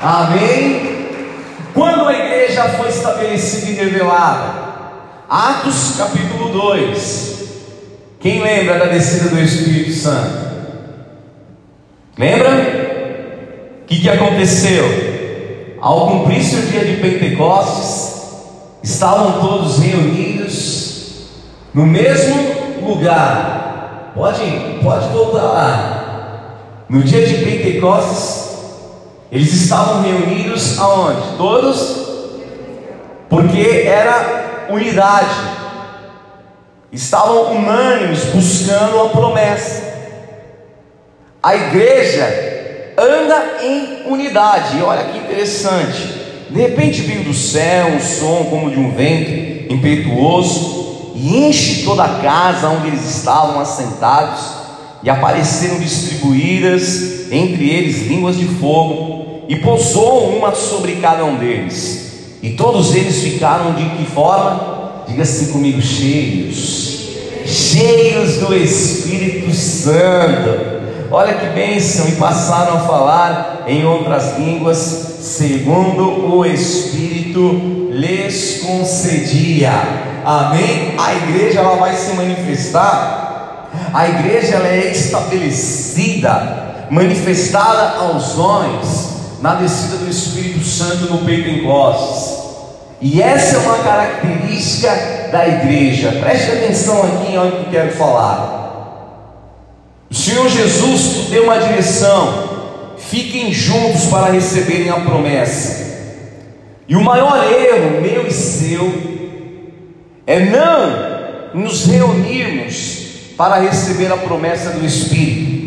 amém. 0.00 0.98
Quando 1.74 2.08
a 2.08 2.12
igreja 2.12 2.68
foi 2.70 2.88
estabelecida 2.88 3.70
e 3.70 3.74
revelada? 3.74 4.68
Atos 5.28 5.96
capítulo 5.98 6.50
2. 6.50 7.38
Quem 8.20 8.42
lembra 8.42 8.78
da 8.78 8.86
descida 8.86 9.28
do 9.28 9.40
Espírito 9.40 9.92
Santo? 9.92 10.48
Lembra? 12.16 13.80
O 13.82 13.86
que, 13.86 14.00
que 14.00 14.08
aconteceu? 14.08 15.07
Ao 15.80 16.08
cumprir-se 16.08 16.56
o 16.56 16.62
dia 16.62 16.84
de 16.84 16.96
Pentecostes, 16.96 18.18
estavam 18.82 19.40
todos 19.40 19.78
reunidos 19.78 21.28
no 21.72 21.86
mesmo 21.86 22.36
lugar. 22.82 24.12
Pode, 24.14 24.42
pode 24.82 25.08
voltar 25.08 25.42
lá. 25.42 26.84
No 26.88 27.02
dia 27.02 27.24
de 27.26 27.44
Pentecostes, 27.44 28.58
eles 29.30 29.52
estavam 29.52 30.02
reunidos 30.02 30.78
aonde? 30.80 31.36
Todos? 31.36 32.08
Porque 33.28 33.84
era 33.86 34.66
unidade. 34.70 35.58
Estavam 36.90 37.56
unânimes 37.56 38.24
buscando 38.24 39.00
a 39.00 39.08
promessa. 39.10 39.86
A 41.42 41.54
igreja 41.54 42.57
anda 42.98 43.58
em 43.62 44.10
unidade. 44.10 44.78
E 44.78 44.82
olha 44.82 45.04
que 45.04 45.18
interessante. 45.18 46.18
De 46.50 46.60
repente 46.60 47.02
veio 47.02 47.24
do 47.24 47.34
céu 47.34 47.88
um 47.88 48.00
som 48.00 48.46
como 48.50 48.70
de 48.70 48.78
um 48.78 48.90
vento 48.90 49.72
impetuoso 49.72 51.12
e 51.14 51.46
enche 51.46 51.84
toda 51.84 52.04
a 52.04 52.20
casa 52.20 52.68
onde 52.68 52.88
eles 52.88 53.04
estavam 53.16 53.60
assentados. 53.60 54.58
E 55.02 55.08
apareceram 55.08 55.78
distribuídas 55.78 57.30
entre 57.30 57.70
eles 57.70 58.08
línguas 58.08 58.36
de 58.36 58.46
fogo 58.46 59.44
e 59.48 59.56
pousou 59.56 60.36
uma 60.36 60.54
sobre 60.54 60.96
cada 60.96 61.24
um 61.24 61.36
deles. 61.36 62.08
E 62.42 62.50
todos 62.50 62.94
eles 62.94 63.22
ficaram 63.22 63.74
de 63.74 63.84
que 63.90 64.04
forma? 64.04 65.04
Diga 65.08 65.22
assim 65.22 65.52
comigo: 65.52 65.80
cheios, 65.80 67.08
cheios 67.46 68.36
do 68.36 68.54
Espírito 68.54 69.52
Santo. 69.54 70.77
Olha 71.10 71.34
que 71.34 71.46
bênção! 71.46 72.06
E 72.06 72.12
passaram 72.12 72.76
a 72.76 72.80
falar 72.80 73.64
em 73.66 73.84
outras 73.86 74.36
línguas, 74.36 74.76
segundo 75.20 76.34
o 76.34 76.44
Espírito 76.44 77.88
lhes 77.90 78.62
concedia. 78.62 79.72
Amém? 80.22 80.94
A 80.98 81.14
igreja 81.14 81.60
ela 81.60 81.76
vai 81.76 81.94
se 81.96 82.12
manifestar. 82.12 83.70
A 83.94 84.08
igreja 84.08 84.56
ela 84.56 84.68
é 84.68 84.90
estabelecida, 84.90 86.86
manifestada 86.90 88.00
aos 88.00 88.38
homens 88.38 89.08
na 89.40 89.54
descida 89.54 89.96
do 89.96 90.10
Espírito 90.10 90.62
Santo 90.62 91.10
no 91.10 91.24
Pentecostes. 91.24 92.36
E 93.00 93.22
essa 93.22 93.56
é 93.56 93.58
uma 93.60 93.78
característica 93.78 94.90
da 95.32 95.48
igreja. 95.48 96.12
Preste 96.20 96.50
atenção 96.50 97.02
aqui 97.02 97.38
onde 97.38 97.56
eu 97.56 97.66
quero 97.70 97.92
falar. 97.92 98.67
O 100.10 100.14
Senhor 100.14 100.48
Jesus 100.48 101.28
deu 101.30 101.44
uma 101.44 101.58
direção. 101.58 102.48
Fiquem 102.98 103.52
juntos 103.52 104.06
para 104.06 104.32
receberem 104.32 104.90
a 104.90 105.00
promessa. 105.00 105.86
E 106.88 106.96
o 106.96 107.02
maior 107.02 107.44
erro 107.52 108.00
meu 108.00 108.26
e 108.26 108.32
seu 108.32 108.90
é 110.26 110.40
não 110.40 111.62
nos 111.62 111.86
reunirmos 111.86 112.98
para 113.36 113.60
receber 113.60 114.10
a 114.12 114.16
promessa 114.16 114.70
do 114.70 114.84
Espírito. 114.84 115.58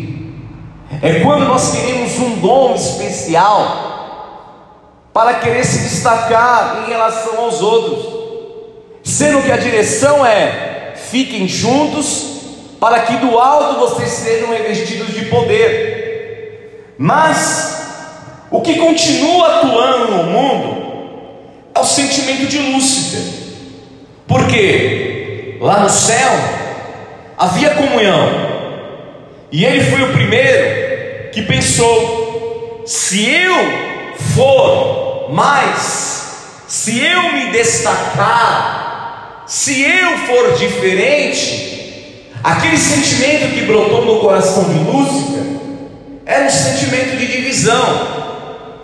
É 1.00 1.20
quando 1.20 1.46
nós 1.46 1.72
queremos 1.72 2.18
um 2.18 2.38
dom 2.38 2.74
especial 2.74 3.90
para 5.12 5.34
querer 5.34 5.64
se 5.64 5.82
destacar 5.82 6.84
em 6.84 6.90
relação 6.90 7.38
aos 7.38 7.60
outros, 7.60 8.04
sendo 9.02 9.42
que 9.42 9.50
a 9.50 9.56
direção 9.56 10.24
é: 10.24 10.94
fiquem 10.96 11.48
juntos 11.48 12.41
para 12.82 12.98
que 13.02 13.14
do 13.18 13.38
alto 13.38 13.78
vocês 13.78 14.10
sejam 14.10 14.50
revestidos 14.50 15.14
de 15.14 15.26
poder. 15.26 16.96
Mas 16.98 18.48
o 18.50 18.60
que 18.60 18.74
continua 18.74 19.58
atuando 19.58 20.10
no 20.10 20.24
mundo 20.24 20.82
ao 21.72 21.84
sentimento 21.84 22.46
de 22.46 22.58
Lúcifer. 22.58 23.20
Porque 24.26 25.58
lá 25.60 25.78
no 25.78 25.88
céu 25.88 26.32
havia 27.38 27.70
comunhão. 27.70 28.50
E 29.52 29.64
ele 29.64 29.84
foi 29.84 30.02
o 30.02 30.12
primeiro 30.12 31.30
que 31.30 31.42
pensou: 31.42 32.82
se 32.84 33.30
eu 33.30 33.54
for 34.34 35.30
mais, 35.30 36.64
se 36.66 36.98
eu 36.98 37.32
me 37.32 37.52
destacar, 37.52 39.44
se 39.46 39.82
eu 39.82 40.18
for 40.26 40.58
diferente, 40.58 41.81
aquele 42.42 42.76
sentimento 42.76 43.54
que 43.54 43.62
brotou 43.62 44.04
no 44.04 44.20
coração 44.20 44.64
de 44.64 44.78
Lúcifer 44.78 45.42
era 46.24 46.46
um 46.46 46.50
sentimento 46.50 47.16
de 47.16 47.26
divisão, 47.26 48.08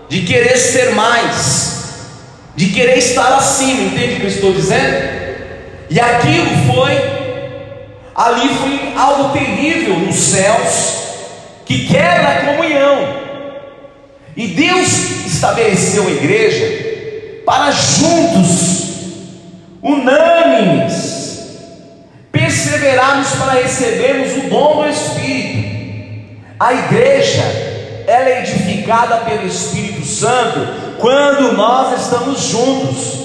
de 0.09 0.23
querer 0.23 0.57
ser 0.57 0.95
mais, 0.95 1.77
de 2.57 2.67
querer 2.71 2.99
estar 2.99 3.35
acima, 3.35 3.83
entende 3.83 4.15
o 4.15 4.17
que 4.17 4.23
eu 4.25 4.29
estou 4.29 4.53
dizendo? 4.53 5.19
E 5.91 5.99
aquilo 5.99 6.47
foi 6.73 7.19
Ali 8.19 8.49
foi 8.49 8.95
algo 8.97 9.29
terrível 9.29 9.97
nos 10.01 10.17
céus 10.17 10.97
que 11.65 11.87
quebra 11.87 12.29
a 12.29 12.47
comunhão. 12.47 13.17
E 14.37 14.49
Deus 14.49 15.25
estabeleceu 15.25 16.05
a 16.05 16.11
igreja 16.11 17.43
para 17.47 17.71
juntos, 17.71 18.89
unânimes, 19.81 21.18
perseverarmos 22.39 23.31
para 23.31 23.61
recebermos 23.61 24.45
o 24.45 24.49
dom 24.49 24.83
do 24.83 24.89
Espírito. 24.89 25.69
A 26.61 26.73
igreja, 26.73 27.43
ela 28.07 28.29
é 28.29 28.43
edificada 28.43 29.17
pelo 29.19 29.47
Espírito 29.47 30.07
Santo 30.07 30.61
quando 30.99 31.53
nós 31.55 32.01
estamos 32.01 32.41
juntos. 32.43 33.19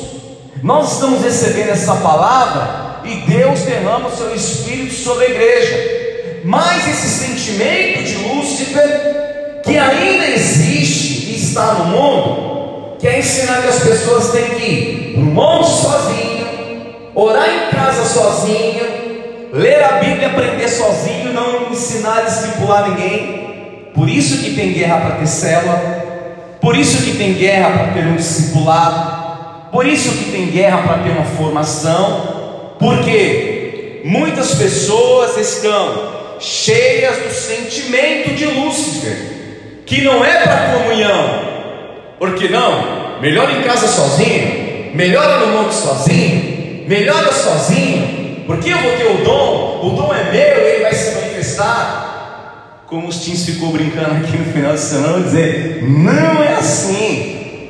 Nós 0.64 0.94
estamos 0.94 1.24
recebendo 1.24 1.70
essa 1.70 1.96
palavra 1.96 3.02
e 3.04 3.16
Deus 3.30 3.62
derrama 3.62 4.08
o 4.08 4.16
seu 4.16 4.34
espírito 4.34 4.94
sobre 4.94 5.26
a 5.26 5.30
igreja. 5.30 6.42
Mas 6.46 6.88
esse 6.88 7.08
sentimento 7.08 8.04
de 8.04 8.16
Lúcifer, 8.16 9.62
que 9.64 9.78
ainda 9.78 10.26
existe 10.26 11.32
e 11.32 11.36
está 11.36 11.74
no 11.74 11.86
mundo, 11.86 12.98
quer 13.00 13.20
ensinar 13.20 13.62
que 13.62 13.68
as 13.68 13.80
pessoas 13.80 14.32
têm 14.32 14.50
que 14.56 14.66
ir 14.66 15.14
para 15.14 15.22
o 15.22 15.26
monte 15.26 15.70
sozinho, 15.70 16.48
orar 17.14 17.50
em 17.50 17.76
casa 17.76 18.06
sozinho, 18.06 19.03
ler 19.54 19.84
a 19.84 20.00
Bíblia, 20.00 20.30
aprender 20.30 20.68
sozinho, 20.68 21.32
não 21.32 21.72
ensinar 21.72 22.18
a 22.18 22.22
discipular 22.22 22.90
ninguém. 22.90 23.92
Por 23.94 24.10
isso 24.10 24.44
que 24.44 24.56
tem 24.56 24.74
guerra 24.74 25.00
para 25.02 25.16
ter 25.18 25.28
célula, 25.28 26.58
por 26.60 26.76
isso 26.76 27.04
que 27.04 27.16
tem 27.18 27.34
guerra 27.34 27.70
para 27.70 27.94
ter 27.94 28.08
um 28.08 28.16
discipulado, 28.16 29.72
por 29.72 29.86
isso 29.86 30.10
que 30.18 30.32
tem 30.32 30.48
guerra 30.48 30.80
para 30.80 31.04
ter 31.04 31.12
uma 31.12 31.26
formação, 31.26 32.76
porque 32.80 34.02
muitas 34.04 34.56
pessoas 34.56 35.38
estão 35.38 36.14
cheias 36.40 37.18
do 37.18 37.32
sentimento 37.32 38.34
de 38.34 38.46
Lúcifer, 38.46 39.18
que 39.86 40.02
não 40.02 40.26
é 40.26 40.42
para 40.42 40.80
comunhão. 40.80 41.54
Porque 42.18 42.48
não? 42.48 43.20
Melhor 43.22 43.52
em 43.52 43.62
casa 43.62 43.88
sozinho, 43.88 44.96
melhor 44.96 45.42
no 45.42 45.48
monte 45.54 45.76
sozinho, 45.76 46.86
melhor 46.88 47.32
sozinho, 47.32 48.23
porque 48.46 48.70
eu 48.70 48.78
vou 48.78 48.92
ter 48.98 49.06
o 49.06 49.24
dom, 49.24 49.80
o 49.84 49.90
dom 49.96 50.14
é 50.14 50.32
meu, 50.32 50.66
ele 50.66 50.84
vai 50.84 50.94
se 50.94 51.16
manifestar. 51.16 52.84
Como 52.88 53.08
os 53.08 53.18
teens 53.18 53.46
ficou 53.46 53.72
brincando 53.72 54.16
aqui 54.18 54.38
no 54.38 54.46
final 54.54 54.74
de 54.74 54.80
semana, 54.80 55.24
dizer, 55.24 55.84
não 55.88 56.44
é 56.44 56.54
assim, 56.56 57.70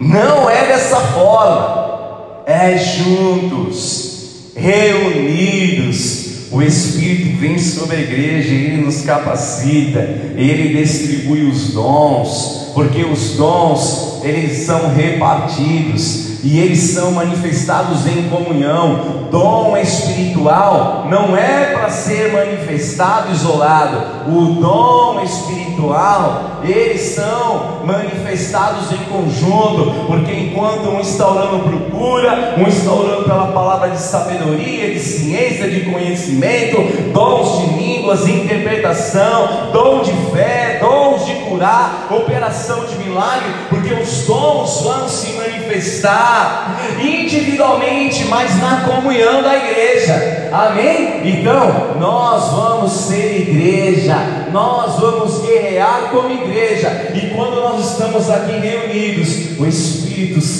não 0.00 0.50
é 0.50 0.66
dessa 0.66 1.00
forma, 1.00 2.42
é 2.46 2.76
juntos 2.76 4.14
reunidos, 4.56 6.50
o 6.50 6.62
Espírito 6.62 7.38
vem 7.38 7.58
sobre 7.58 7.96
a 7.96 8.00
igreja, 8.00 8.54
ele 8.54 8.82
nos 8.82 9.02
capacita, 9.02 9.98
ele 10.36 10.80
distribui 10.80 11.42
os 11.44 11.72
dons, 11.72 12.70
porque 12.74 13.04
os 13.04 13.36
dons 13.36 14.20
eles 14.22 14.58
são 14.58 14.94
repartidos 14.94 16.33
e 16.44 16.58
eles 16.60 16.78
são 16.78 17.12
manifestados 17.12 18.06
em 18.06 18.28
comunhão. 18.28 19.24
Dom 19.30 19.76
espiritual 19.78 21.06
não 21.08 21.34
é 21.34 21.72
para 21.72 21.88
ser 21.88 22.32
manifestado 22.32 23.32
isolado. 23.32 24.30
O 24.30 24.60
dom 24.60 25.22
espiritual, 25.22 26.60
eles 26.62 27.00
são 27.00 27.80
manifestados 27.84 28.92
em 28.92 29.04
conjunto, 29.04 30.06
porque 30.06 30.32
enquanto 30.32 30.90
um 30.90 31.00
está 31.00 31.28
orando 31.28 31.60
por 31.60 31.90
cura, 31.90 32.54
um 32.58 32.68
está 32.68 32.92
orando 32.92 33.24
pela 33.24 33.46
palavra 33.48 33.88
de 33.88 33.98
sabedoria, 33.98 34.92
de 34.92 35.00
ciência, 35.00 35.68
de 35.68 35.80
conhecimento, 35.90 36.76
dons 37.12 37.58
de 37.60 37.66
línguas, 37.74 38.28
interpretação, 38.28 39.70
dom 39.72 40.02
de 40.02 40.12
fé, 40.30 40.78
dons 40.80 41.24
de 41.24 41.34
curar, 41.46 42.06
operação 42.10 42.84
de 42.84 42.96
milagre, 42.98 43.48
porque 43.68 43.83
os 43.92 44.26
dons 44.26 44.82
vão 44.82 45.08
se 45.08 45.32
manifestar 45.32 46.80
individualmente, 47.02 48.24
mas 48.26 48.58
na 48.60 48.82
comunhão 48.82 49.42
da 49.42 49.56
igreja. 49.56 50.48
Amém? 50.52 51.20
Então, 51.24 51.96
nós 51.98 52.50
vamos 52.52 52.92
ser 52.92 53.40
igreja, 53.40 54.16
nós 54.52 54.98
vamos 54.98 55.40
guerrear 55.42 56.10
como 56.10 56.30
igreja, 56.30 57.10
e 57.14 57.34
quando 57.34 57.56
nós 57.56 57.90
estamos 57.90 58.30
aqui 58.30 58.52
reunidos, 58.52 59.58
o 59.58 59.66
Espírito 59.66 60.13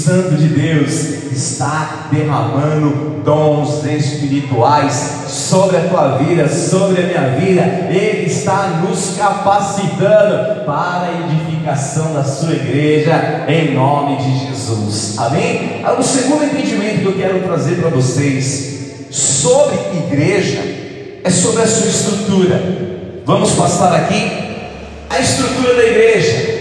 Santo 0.04 0.34
de 0.34 0.48
Deus 0.48 0.92
está 1.32 2.08
derramando 2.10 3.22
dons 3.24 3.84
espirituais 3.84 5.26
sobre 5.28 5.76
a 5.76 5.88
tua 5.88 6.18
vida, 6.18 6.48
sobre 6.48 7.00
a 7.00 7.06
minha 7.06 7.30
vida, 7.38 7.62
Ele 7.88 8.26
está 8.26 8.82
nos 8.82 9.16
capacitando 9.16 10.64
para 10.66 11.06
a 11.06 11.30
edificação 11.30 12.14
da 12.14 12.24
sua 12.24 12.52
igreja, 12.52 13.44
em 13.46 13.74
nome 13.74 14.16
de 14.16 14.46
Jesus, 14.46 15.16
amém? 15.18 15.84
O 15.98 16.02
segundo 16.02 16.44
entendimento 16.44 17.00
que 17.00 17.06
eu 17.06 17.16
quero 17.16 17.40
trazer 17.44 17.76
para 17.76 17.90
vocês 17.90 19.06
sobre 19.10 19.76
igreja 20.06 20.60
é 21.22 21.30
sobre 21.30 21.62
a 21.62 21.66
sua 21.66 21.86
estrutura. 21.86 22.60
Vamos 23.24 23.52
passar 23.52 23.94
aqui 23.94 24.30
a 25.08 25.20
estrutura 25.20 25.74
da 25.74 25.84
igreja. 25.84 26.53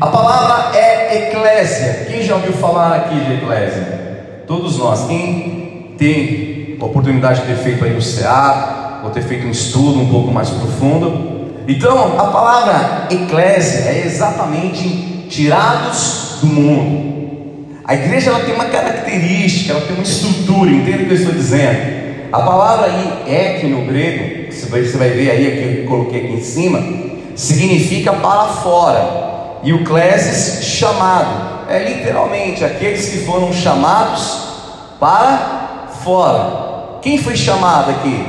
A 0.00 0.06
palavra 0.06 0.76
é 0.78 1.28
eclésia. 1.28 2.06
Quem 2.10 2.22
já 2.22 2.34
ouviu 2.34 2.52
falar 2.52 2.96
aqui 2.96 3.14
de 3.14 3.34
eclésia? 3.34 4.42
Todos 4.46 4.78
nós. 4.78 5.06
Quem 5.06 5.94
tem 5.96 6.76
a 6.80 6.84
oportunidade 6.84 7.40
de 7.40 7.46
ter 7.46 7.56
feito 7.56 7.84
aí 7.84 7.96
o 7.96 8.02
CA, 8.02 9.00
ou 9.04 9.10
ter 9.10 9.22
feito 9.22 9.46
um 9.46 9.50
estudo 9.50 10.00
um 10.00 10.08
pouco 10.08 10.30
mais 10.32 10.50
profundo. 10.50 11.52
Então, 11.66 12.18
a 12.18 12.24
palavra 12.24 13.08
eclésia 13.10 13.90
é 13.90 14.02
exatamente 14.06 15.26
tirados 15.28 16.38
do 16.40 16.46
mundo. 16.46 17.14
A 17.84 17.94
igreja 17.94 18.30
ela 18.30 18.40
tem 18.40 18.54
uma 18.54 18.64
característica, 18.66 19.72
ela 19.72 19.82
tem 19.82 19.94
uma 19.94 20.02
estrutura, 20.02 20.70
entenda 20.70 21.02
o 21.02 21.06
que 21.06 21.12
eu 21.12 21.16
estou 21.16 21.32
dizendo. 21.32 22.04
A 22.32 22.40
palavra 22.40 22.86
aí, 22.86 23.32
ek 23.32 23.66
no 23.66 23.86
grego, 23.86 24.50
vai, 24.68 24.82
você 24.82 24.96
vai 24.96 25.10
ver 25.10 25.30
aí, 25.30 25.50
que 25.50 25.80
eu 25.80 25.88
coloquei 25.88 26.24
aqui 26.24 26.32
em 26.32 26.42
cima, 26.42 26.82
significa 27.36 28.12
para 28.12 28.44
fora. 28.44 29.33
E 29.64 29.72
o 29.72 29.82
clésis, 29.82 30.64
chamado. 30.64 31.54
É 31.68 31.78
literalmente 31.78 32.62
aqueles 32.62 33.08
que 33.08 33.24
foram 33.24 33.52
chamados 33.52 34.44
para 35.00 35.88
fora. 36.04 36.98
Quem 37.00 37.16
foi 37.16 37.34
chamado 37.34 37.90
aqui? 37.90 38.24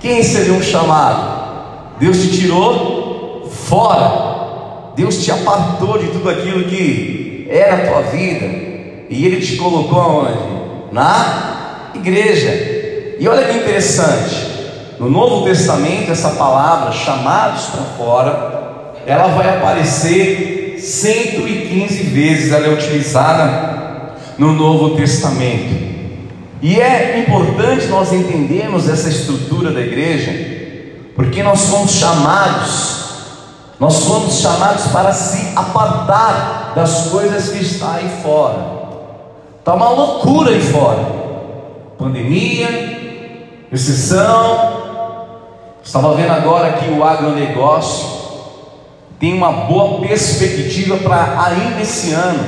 Quem 0.00 0.16
recebeu 0.16 0.54
um 0.54 0.62
chamado? 0.62 1.96
Deus 2.00 2.18
te 2.18 2.38
tirou 2.38 3.48
fora. 3.48 4.92
Deus 4.96 5.22
te 5.24 5.30
apartou 5.30 5.96
de 5.98 6.08
tudo 6.08 6.28
aquilo 6.28 6.64
que 6.64 7.46
era 7.48 7.76
a 7.76 7.86
tua 7.86 8.02
vida. 8.02 8.46
E 9.08 9.24
Ele 9.24 9.40
te 9.40 9.56
colocou 9.56 10.00
aonde? 10.00 10.92
Na 10.92 11.90
igreja. 11.94 12.50
E 13.20 13.28
olha 13.28 13.46
que 13.46 13.58
interessante. 13.58 14.48
No 14.98 15.08
Novo 15.08 15.44
Testamento, 15.44 16.10
essa 16.10 16.30
palavra, 16.30 16.90
chamados 16.90 17.66
para 17.66 17.82
fora, 17.96 18.57
ela 19.08 19.28
vai 19.28 19.56
aparecer 19.56 20.78
115 20.78 22.02
vezes. 22.04 22.52
Ela 22.52 22.66
é 22.66 22.74
utilizada 22.74 24.16
no 24.36 24.52
Novo 24.52 24.96
Testamento. 24.96 25.88
E 26.60 26.78
é 26.78 27.20
importante 27.20 27.86
nós 27.86 28.12
entendermos 28.12 28.86
essa 28.86 29.08
estrutura 29.08 29.70
da 29.70 29.80
igreja, 29.80 30.30
porque 31.16 31.42
nós 31.42 31.60
somos 31.60 31.92
chamados, 31.92 32.96
nós 33.80 33.94
somos 33.94 34.40
chamados 34.40 34.88
para 34.88 35.12
se 35.12 35.56
apartar 35.56 36.72
das 36.76 37.08
coisas 37.08 37.48
que 37.48 37.62
está 37.62 37.94
aí 37.94 38.10
fora. 38.22 38.78
Está 39.58 39.72
uma 39.72 39.88
loucura 39.88 40.50
aí 40.50 40.60
fora. 40.60 41.00
Pandemia, 41.96 43.38
recessão. 43.70 44.88
Estava 45.82 46.14
vendo 46.14 46.32
agora 46.32 46.72
que 46.74 46.90
o 46.90 47.02
agronegócio 47.02 48.17
tem 49.18 49.34
uma 49.34 49.50
boa 49.50 50.00
perspectiva 50.00 50.96
para 50.98 51.44
ainda 51.44 51.82
esse 51.82 52.12
ano 52.12 52.38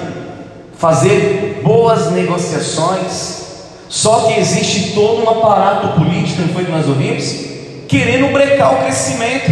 fazer 0.79 1.61
boas 1.65 2.13
negociações. 2.13 3.41
Só 3.89 4.21
que 4.21 4.39
existe 4.39 4.93
todo 4.95 5.25
um 5.25 5.29
aparato 5.29 6.01
político, 6.01 6.43
não 6.43 6.49
foi 6.51 6.65
que 6.65 6.71
nós 6.71 6.87
ouvimos? 6.87 7.35
Querendo 7.89 8.33
brecar 8.33 8.75
o 8.75 8.79
crescimento. 8.85 9.51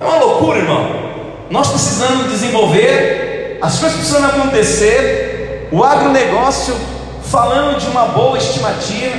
É 0.00 0.04
uma 0.04 0.24
loucura, 0.24 0.58
irmão. 0.58 1.02
Nós 1.50 1.68
precisamos 1.68 2.30
desenvolver, 2.30 3.58
as 3.60 3.80
coisas 3.80 3.98
precisam 3.98 4.24
acontecer. 4.24 5.68
O 5.72 5.82
agronegócio 5.82 6.74
falando 7.24 7.80
de 7.80 7.86
uma 7.88 8.06
boa 8.06 8.38
estimativa, 8.38 9.16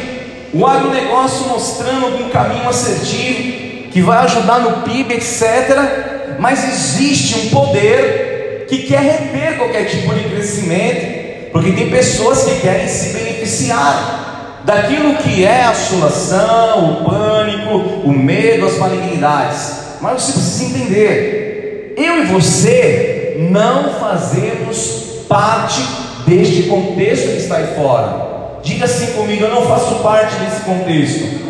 o 0.54 0.66
agronegócio 0.66 1.48
mostrando 1.50 2.24
um 2.24 2.30
caminho 2.30 2.70
assertivo 2.70 3.63
que 3.94 4.02
vai 4.02 4.26
ajudar 4.26 4.60
no 4.60 4.82
PIB, 4.82 5.14
etc. 5.14 6.36
Mas 6.40 6.68
existe 6.68 7.38
um 7.38 7.50
poder 7.50 8.66
que 8.68 8.80
quer 8.80 9.02
reter 9.02 9.58
qualquer 9.58 9.86
tipo 9.86 10.12
de 10.16 10.24
crescimento, 10.24 11.52
porque 11.52 11.72
tem 11.74 11.92
pessoas 11.92 12.44
que 12.44 12.60
querem 12.62 12.88
se 12.88 13.14
beneficiar 13.14 14.62
daquilo 14.66 15.16
que 15.18 15.46
é 15.46 15.62
a 15.62 15.70
assolação, 15.70 16.92
o 16.92 17.06
pânico, 17.06 17.78
o 18.04 18.12
medo, 18.12 18.66
as 18.66 18.80
malignidades. 18.80 19.74
Mas 20.02 20.24
você 20.24 20.32
precisa 20.34 20.66
entender: 20.66 21.94
eu 21.96 22.24
e 22.24 22.26
você 22.26 23.48
não 23.52 23.94
fazemos 24.00 25.26
parte 25.30 25.84
deste 26.26 26.64
contexto 26.64 27.28
que 27.28 27.38
está 27.38 27.58
aí 27.58 27.76
fora. 27.76 28.60
Diga 28.64 28.86
assim 28.86 29.14
comigo: 29.14 29.44
eu 29.44 29.52
não 29.54 29.68
faço 29.68 29.96
parte 29.96 30.36
desse 30.38 30.62
contexto. 30.62 31.43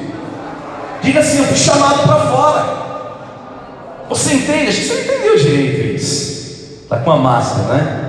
Diga 1.04 1.20
assim: 1.20 1.40
eu 1.40 1.46
fui 1.46 1.58
chamado 1.58 2.04
para 2.04 2.20
fora. 2.32 2.84
Você 4.10 4.34
entende? 4.36 4.76
Que 4.76 4.84
você 4.84 4.94
não 4.94 5.02
entendeu 5.02 5.38
direito 5.38 5.96
isso. 5.96 6.84
Está 6.84 6.98
com 6.98 7.12
a 7.12 7.18
máscara, 7.18 7.74
né? 7.74 8.04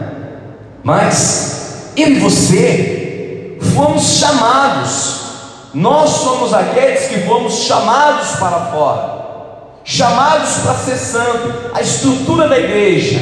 Mas 0.82 1.92
eu 1.97 2.09
e 2.09 2.18
você 2.18 3.59
fomos 3.74 4.18
chamados. 4.18 5.22
Nós 5.72 6.11
somos 6.11 6.55
aqueles 6.55 7.09
que 7.09 7.20
fomos 7.22 7.64
chamados 7.64 8.36
para 8.38 8.61
fora, 8.66 9.24
chamados 9.82 10.59
para 10.59 10.74
ser 10.74 10.97
santo. 10.97 11.70
A 11.74 11.80
estrutura 11.80 12.47
da 12.49 12.59
igreja 12.59 13.18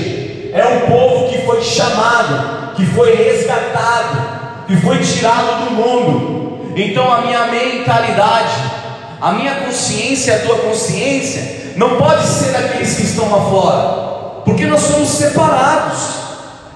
é 0.53 0.67
um 0.67 0.91
povo 0.91 1.31
que 1.31 1.47
foi 1.47 1.63
chamado, 1.63 2.75
que 2.75 2.85
foi 2.85 3.15
resgatado, 3.15 4.67
que 4.67 4.77
foi 4.77 4.99
tirado 4.99 5.65
do 5.65 5.71
mundo. 5.71 6.73
Então 6.77 7.11
a 7.11 7.23
minha 7.23 7.47
mentalidade, 7.47 8.53
a 9.23 9.33
minha 9.33 9.55
consciência, 9.55 10.35
a 10.35 10.41
tua 10.41 10.59
consciência, 10.59 11.73
não 11.77 11.97
pode 11.97 12.27
ser 12.27 12.51
daqueles 12.51 12.97
que 12.97 13.05
estão 13.05 13.31
lá 13.31 13.49
fora, 13.49 14.43
porque 14.45 14.67
nós 14.67 14.81
somos 14.81 15.11
separados, 15.11 16.01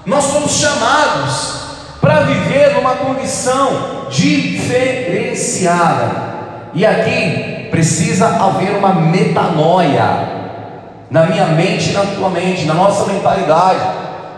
nós 0.05 0.23
somos 0.23 0.53
chamados 0.53 1.57
para 1.99 2.21
viver 2.21 2.75
numa 2.75 2.95
condição 2.95 4.07
diferenciada. 4.09 6.27
E 6.73 6.85
aqui 6.85 7.67
precisa 7.69 8.27
haver 8.27 8.77
uma 8.77 8.93
metanoia 8.93 10.37
na 11.11 11.25
minha 11.25 11.47
mente 11.47 11.89
e 11.89 11.93
na 11.93 12.05
tua 12.05 12.29
mente, 12.29 12.63
na 12.63 12.75
nossa 12.75 13.11
mentalidade. 13.11 13.81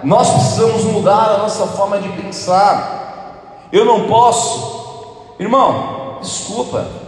Nós 0.03 0.31
precisamos 0.31 0.83
mudar 0.85 1.35
a 1.35 1.37
nossa 1.37 1.67
forma 1.67 1.99
de 1.99 2.09
pensar. 2.09 3.67
Eu 3.71 3.85
não 3.85 4.07
posso, 4.07 5.35
irmão, 5.39 6.17
desculpa. 6.21 6.98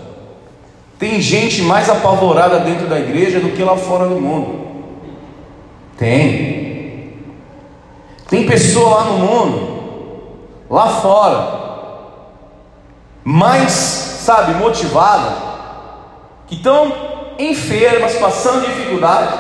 Tem 1.02 1.20
gente 1.20 1.64
mais 1.64 1.90
apavorada 1.90 2.60
dentro 2.60 2.86
da 2.86 3.00
igreja 3.00 3.40
do 3.40 3.50
que 3.54 3.64
lá 3.64 3.76
fora 3.76 4.06
no 4.06 4.22
mundo. 4.22 4.68
Tem. 5.98 7.16
Tem 8.30 8.46
pessoa 8.46 8.98
lá 8.98 9.04
no 9.06 9.18
mundo, 9.18 10.38
lá 10.70 10.88
fora, 10.90 11.60
mais, 13.24 13.72
sabe, 13.72 14.54
motivada, 14.54 15.38
que 16.46 16.54
estão 16.54 16.94
enfermas, 17.40 18.14
passando 18.18 18.68
dificuldade, 18.68 19.34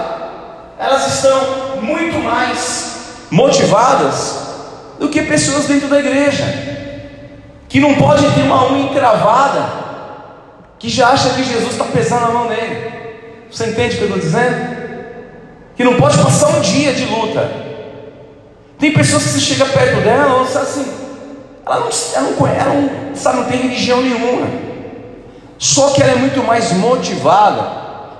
elas 0.79 1.13
estão 1.13 1.79
muito 1.79 2.17
mais 2.23 3.27
motivadas 3.29 4.47
do 4.99 5.09
que 5.09 5.21
pessoas 5.21 5.67
dentro 5.67 5.87
da 5.87 5.99
igreja, 5.99 6.43
que 7.69 7.79
não 7.79 7.93
pode 7.93 8.27
ter 8.31 8.41
uma 8.41 8.71
unha 8.71 8.85
encravada, 8.85 9.80
que 10.81 10.89
já 10.89 11.09
acha 11.09 11.29
que 11.29 11.43
Jesus 11.43 11.73
está 11.73 11.83
pesando 11.83 12.25
a 12.25 12.29
mão 12.29 12.49
nele. 12.49 12.91
Você 13.51 13.67
entende 13.67 13.93
o 13.93 13.97
que 13.99 14.03
eu 14.05 14.07
estou 14.07 14.19
dizendo? 14.19 14.81
Que 15.75 15.83
não 15.83 15.93
pode 15.93 16.17
passar 16.17 16.49
um 16.57 16.59
dia 16.59 16.91
de 16.91 17.05
luta. 17.05 17.47
Tem 18.79 18.91
pessoas 18.91 19.21
que 19.21 19.29
você 19.29 19.39
chega 19.39 19.65
perto 19.67 20.01
dela, 20.01 20.37
ou 20.37 20.41
assim, 20.41 20.91
ela 21.63 21.81
não, 21.81 21.89
ela 22.15 22.29
não, 22.31 22.47
ela 22.47 22.73
não, 22.73 23.15
sabe, 23.15 23.37
não 23.37 23.43
tem 23.43 23.61
religião 23.61 24.01
nenhuma. 24.01 24.47
Só 25.59 25.91
que 25.91 26.01
ela 26.01 26.13
é 26.13 26.15
muito 26.15 26.41
mais 26.41 26.73
motivada, 26.73 27.63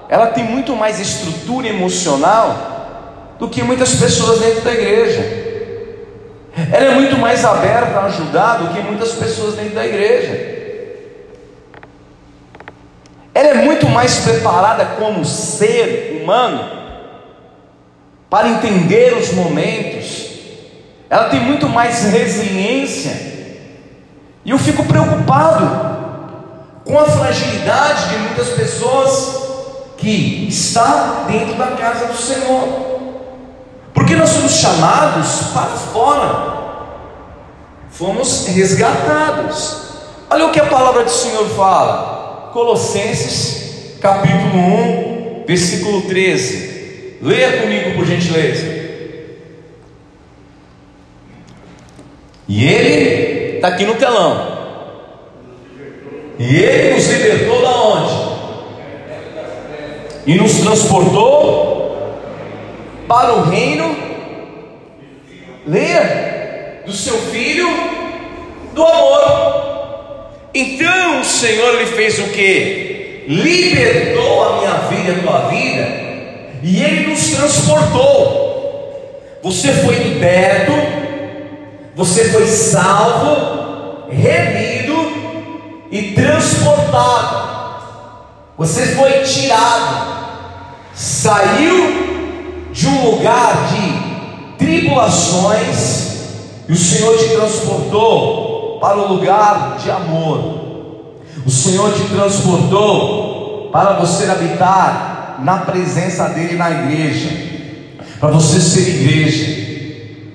ela 0.08 0.28
tem 0.28 0.44
muito 0.44 0.76
mais 0.76 1.00
estrutura 1.00 1.68
emocional 1.68 3.34
do 3.40 3.50
que 3.50 3.64
muitas 3.64 3.96
pessoas 3.96 4.40
dentro 4.40 4.62
da 4.62 4.72
igreja. 4.72 5.22
Ela 6.72 6.86
é 6.86 6.94
muito 6.94 7.18
mais 7.18 7.44
aberta 7.44 8.02
a 8.02 8.06
ajudar 8.06 8.58
do 8.58 8.72
que 8.72 8.82
muitas 8.82 9.14
pessoas 9.14 9.56
dentro 9.56 9.74
da 9.74 9.84
igreja. 9.84 10.51
Ela 13.42 13.50
é 13.50 13.66
muito 13.66 13.90
mais 13.90 14.20
preparada 14.20 14.86
como 15.00 15.26
ser 15.26 16.22
humano 16.22 16.64
para 18.30 18.48
entender 18.50 19.18
os 19.18 19.34
momentos. 19.34 20.30
Ela 21.10 21.28
tem 21.28 21.40
muito 21.40 21.68
mais 21.68 22.04
resiliência. 22.04 23.12
E 24.46 24.52
eu 24.52 24.60
fico 24.60 24.84
preocupado 24.84 25.66
com 26.86 27.00
a 27.00 27.06
fragilidade 27.06 28.10
de 28.10 28.18
muitas 28.20 28.50
pessoas 28.50 29.42
que 29.98 30.48
está 30.48 31.24
dentro 31.28 31.56
da 31.56 31.72
casa 31.72 32.06
do 32.06 32.16
Senhor. 32.16 33.00
Porque 33.92 34.16
nós 34.16 34.30
somos 34.30 34.52
chamados 34.52 35.48
para 35.52 35.66
fora. 35.66 36.52
Fomos 37.90 38.46
resgatados. 38.46 39.82
Olha 40.30 40.46
o 40.46 40.52
que 40.52 40.60
a 40.60 40.66
palavra 40.68 41.04
do 41.04 41.10
Senhor 41.10 41.50
fala. 41.50 42.21
Colossenses, 42.52 43.98
capítulo 44.02 44.58
1, 45.42 45.44
versículo 45.48 46.02
13. 46.02 47.18
Leia 47.22 47.62
comigo, 47.62 47.96
por 47.96 48.06
gentileza. 48.06 48.82
E 52.48 52.68
ele 52.68 53.56
está 53.56 53.70
aqui 53.70 53.86
no 53.86 53.96
telão. 53.96 54.52
E 56.38 56.58
ele 56.58 56.96
nos 56.96 57.08
libertou 57.08 57.62
da 57.62 57.82
onde? 57.82 58.32
E 60.26 60.36
nos 60.36 60.60
transportou 60.60 62.18
para 63.08 63.34
o 63.36 63.50
reino. 63.50 63.96
Leia 65.66 66.82
do 66.86 66.92
seu 66.92 67.18
filho 67.18 67.70
do 68.74 68.84
amor. 68.84 69.81
Então 70.54 71.22
o 71.22 71.26
Senhor 71.26 71.80
lhe 71.80 71.86
fez 71.86 72.20
o 72.20 72.28
que? 72.30 73.24
Libertou 73.28 74.44
a 74.44 74.58
minha 74.58 74.74
vida 74.90 75.14
a 75.14 75.22
tua 75.22 75.48
vida, 75.50 75.88
e 76.62 76.84
Ele 76.84 77.08
nos 77.08 77.30
transportou. 77.30 78.52
Você 79.44 79.72
foi 79.74 79.96
liberto, 79.96 80.72
você 81.96 82.30
foi 82.30 82.46
salvo, 82.48 84.10
remido 84.10 84.94
e 85.90 86.12
transportado. 86.12 87.52
Você 88.58 88.88
foi 88.96 89.24
tirado, 89.24 90.06
saiu 90.94 92.68
de 92.72 92.88
um 92.88 93.10
lugar 93.10 93.70
de 93.70 94.12
tribulações 94.64 96.12
e 96.70 96.74
o 96.74 96.78
Senhor 96.78 97.18
te 97.18 97.30
transportou 97.30 98.51
para 98.82 98.98
o 98.98 99.14
lugar 99.14 99.78
de 99.82 99.92
amor. 99.92 100.60
O 101.46 101.52
Senhor 101.52 101.94
te 101.94 102.04
transportou 102.06 103.70
para 103.72 103.94
você 104.00 104.30
habitar 104.30 105.40
na 105.44 105.60
presença 105.60 106.28
dele 106.30 106.56
na 106.56 106.72
igreja, 106.72 107.30
para 108.20 108.32
você 108.32 108.60
ser 108.60 108.90
igreja. 108.90 109.72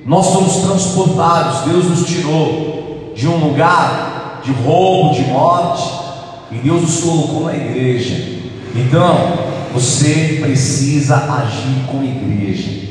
Nós 0.07 0.27
somos 0.27 0.59
transportados, 0.59 1.71
Deus 1.71 1.87
nos 1.87 2.07
tirou 2.07 3.13
de 3.17 3.27
um 3.27 3.37
lugar 3.37 4.41
de 4.45 4.53
roubo, 4.53 5.15
de 5.15 5.23
morte, 5.23 5.91
e 6.53 6.55
Deus 6.59 6.83
nos 6.83 7.01
colocou 7.01 7.45
na 7.47 7.57
igreja. 7.57 8.39
Então, 8.77 9.33
você 9.73 10.39
precisa 10.41 11.17
agir 11.17 11.85
com 11.91 12.05
igreja. 12.05 12.87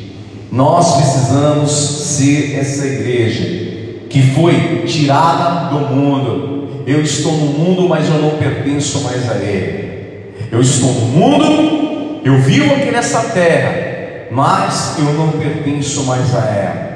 Nós 0.52 0.96
precisamos 0.98 1.72
ser 1.72 2.60
essa 2.60 2.86
igreja 2.86 3.65
que 4.16 4.22
foi 4.34 4.84
tirada 4.88 5.68
do 5.72 5.94
mundo. 5.94 6.84
Eu 6.88 7.02
estou 7.02 7.34
no 7.34 7.48
mundo, 7.48 7.90
mas 7.90 8.08
eu 8.08 8.22
não 8.22 8.38
pertenço 8.38 9.02
mais 9.02 9.30
a 9.30 9.36
ele. 9.36 10.32
Eu 10.50 10.62
estou 10.62 10.90
no 10.90 11.02
mundo, 11.08 12.22
eu 12.24 12.40
vivo 12.40 12.76
aqui 12.76 12.92
nessa 12.92 13.20
terra, 13.32 14.28
mas 14.32 14.96
eu 15.00 15.14
não 15.16 15.32
pertenço 15.32 16.06
mais 16.06 16.34
a 16.34 16.46
ela. 16.46 16.96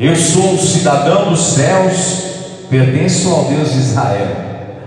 Eu 0.00 0.16
sou 0.16 0.54
um 0.54 0.58
cidadão 0.58 1.28
dos 1.28 1.48
céus 1.48 2.22
pertenço 2.70 3.28
ao 3.28 3.44
Deus 3.44 3.74
de 3.74 3.80
Israel. 3.80 4.28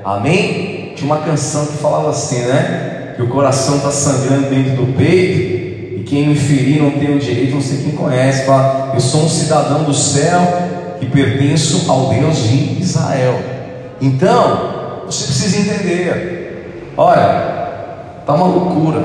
Amém? 0.03 0.93
Tinha 0.95 1.14
uma 1.14 1.22
canção 1.24 1.68
que 1.68 1.78
falava 1.78 2.09
assim, 2.09 2.39
né? 2.39 3.14
Que 3.16 3.22
o 3.22 3.28
coração 3.28 3.78
está 3.78 3.91
sangrando 3.91 4.49
dentro 4.49 4.84
do 4.84 4.97
peito 4.97 5.99
e 5.99 6.03
quem 6.07 6.30
me 6.30 6.36
ferir 6.36 6.82
não 6.82 6.89
tem 6.89 7.16
o 7.16 7.20
direito, 7.20 7.53
não 7.53 7.62
sei 7.62 7.84
quem 7.84 7.91
conhece. 7.91 8.47
Fala, 8.47 8.93
eu 8.95 8.99
sou 8.99 9.26
um 9.26 9.30
cidadão 9.30 9.84
do 9.84 9.93
céu 9.93 10.70
e 11.02 11.08
pertenço 11.08 11.89
ao 11.91 12.10
Deus 12.10 12.43
de 12.43 12.82
Israel. 12.82 13.41
Então, 13.99 15.04
você 15.06 15.26
precisa 15.26 15.58
entender. 15.58 16.93
Olha, 16.95 18.24
tá 18.26 18.34
uma 18.34 18.45
loucura. 18.45 19.04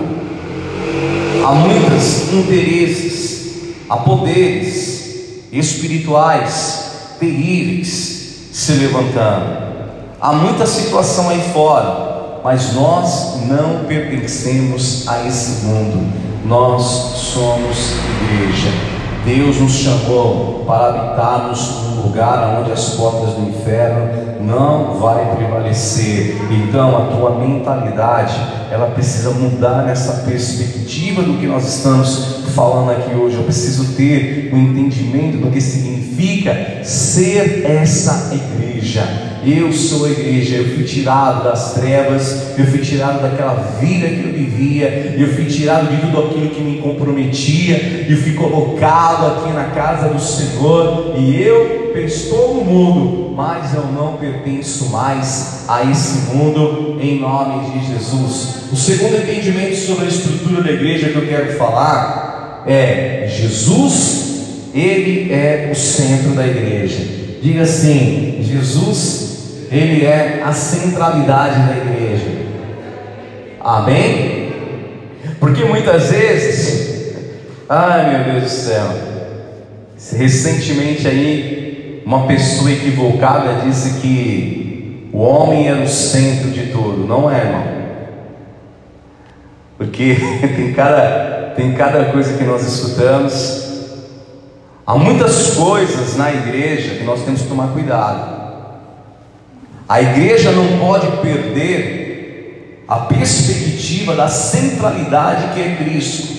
Há 1.44 1.52
muitos 1.52 2.32
interesses, 2.32 3.74
há 3.88 3.96
poderes 3.96 4.96
espirituais 5.52 7.16
terríveis 7.18 8.48
se 8.52 8.72
levantando. 8.72 9.66
Há 10.20 10.32
muita 10.32 10.66
situação 10.66 11.28
aí 11.28 11.40
fora, 11.52 12.40
mas 12.42 12.72
nós 12.74 13.46
não 13.46 13.84
pertencemos 13.84 15.06
a 15.06 15.26
esse 15.26 15.64
mundo. 15.66 16.12
Nós 16.44 16.82
somos 16.82 17.92
igreja. 18.22 18.95
Deus 19.26 19.60
nos 19.60 19.72
chamou 19.72 20.62
para 20.64 20.86
habitarmos 20.86 21.82
num 21.82 22.02
lugar 22.02 22.60
onde 22.60 22.70
as 22.70 22.90
portas 22.90 23.34
do 23.34 23.48
inferno 23.48 24.08
não 24.40 25.00
vai 25.00 25.34
prevalecer. 25.34 26.36
Então 26.48 26.96
a 26.96 27.16
tua 27.16 27.36
mentalidade, 27.36 28.40
ela 28.70 28.86
precisa 28.86 29.32
mudar 29.32 29.82
nessa 29.82 30.22
perspectiva 30.24 31.22
do 31.22 31.38
que 31.38 31.46
nós 31.48 31.66
estamos 31.66 32.44
falando 32.54 32.92
aqui 32.92 33.16
hoje. 33.16 33.34
Eu 33.34 33.42
preciso 33.42 33.96
ter 33.96 34.50
o 34.52 34.56
um 34.56 34.60
entendimento 34.60 35.38
do 35.38 35.50
que 35.50 35.60
significa 35.60 36.05
ser 36.84 37.64
essa 37.64 38.32
igreja. 38.34 39.26
Eu 39.44 39.72
sou 39.72 40.06
a 40.06 40.10
igreja, 40.10 40.56
eu 40.56 40.74
fui 40.74 40.82
tirado 40.82 41.44
das 41.44 41.74
trevas, 41.74 42.58
eu 42.58 42.66
fui 42.66 42.80
tirado 42.80 43.22
daquela 43.22 43.54
vida 43.80 44.08
que 44.08 44.24
eu 44.24 44.32
vivia, 44.32 45.14
eu 45.16 45.28
fui 45.34 45.44
tirado 45.44 45.88
de 45.88 46.00
tudo 46.00 46.26
aquilo 46.26 46.50
que 46.50 46.60
me 46.60 46.78
comprometia, 46.78 48.06
eu 48.08 48.16
fui 48.16 48.32
colocado 48.32 49.26
aqui 49.26 49.52
na 49.52 49.66
casa 49.66 50.08
do 50.08 50.20
Senhor, 50.20 51.14
e 51.16 51.40
eu 51.40 51.94
estou 51.96 52.56
no 52.56 52.64
mundo, 52.64 53.34
mas 53.36 53.72
eu 53.72 53.84
não 53.84 54.16
pertenço 54.16 54.90
mais 54.90 55.64
a 55.68 55.84
esse 55.84 56.34
mundo, 56.34 56.98
em 57.00 57.20
nome 57.20 57.70
de 57.70 57.86
Jesus. 57.86 58.64
O 58.72 58.76
segundo 58.76 59.16
entendimento 59.16 59.76
sobre 59.76 60.06
a 60.06 60.08
estrutura 60.08 60.62
da 60.62 60.72
igreja 60.72 61.10
que 61.10 61.16
eu 61.16 61.26
quero 61.26 61.56
falar 61.56 62.64
é: 62.66 63.28
Jesus, 63.28 64.25
Ele 64.78 65.32
é 65.32 65.70
o 65.72 65.74
centro 65.74 66.34
da 66.34 66.46
igreja. 66.46 67.02
Diga 67.42 67.62
assim: 67.62 68.38
Jesus 68.42 69.26
ele 69.70 70.04
é 70.04 70.42
a 70.44 70.52
centralidade 70.52 71.60
da 71.66 71.76
igreja. 71.76 72.30
Amém? 73.60 74.52
Porque 75.40 75.64
muitas 75.64 76.10
vezes, 76.10 77.14
ai 77.68 78.10
meu 78.10 78.32
Deus 78.32 78.44
do 78.44 78.48
céu, 78.48 78.86
recentemente 80.16 81.06
aí, 81.08 82.02
uma 82.06 82.26
pessoa 82.26 82.70
equivocada 82.70 83.66
disse 83.66 84.00
que 84.00 85.10
o 85.12 85.18
homem 85.18 85.68
era 85.68 85.82
o 85.82 85.88
centro 85.88 86.50
de 86.50 86.66
tudo. 86.66 87.06
Não 87.06 87.30
é, 87.30 87.40
irmão. 87.40 87.64
Porque 89.76 90.16
tem 90.54 90.72
cada, 90.72 91.52
tem 91.56 91.72
cada 91.72 92.04
coisa 92.06 92.38
que 92.38 92.44
nós 92.44 92.62
escutamos. 92.62 93.65
Há 94.86 94.94
muitas 94.94 95.56
coisas 95.56 96.16
na 96.16 96.32
igreja 96.32 96.94
que 96.94 97.02
nós 97.02 97.22
temos 97.22 97.42
que 97.42 97.48
tomar 97.48 97.68
cuidado. 97.72 98.36
A 99.88 100.00
igreja 100.00 100.52
não 100.52 100.78
pode 100.78 101.08
perder 101.18 102.84
a 102.86 102.98
perspectiva 102.98 104.14
da 104.14 104.28
centralidade 104.28 105.54
que 105.54 105.60
é 105.60 105.74
Cristo. 105.74 106.36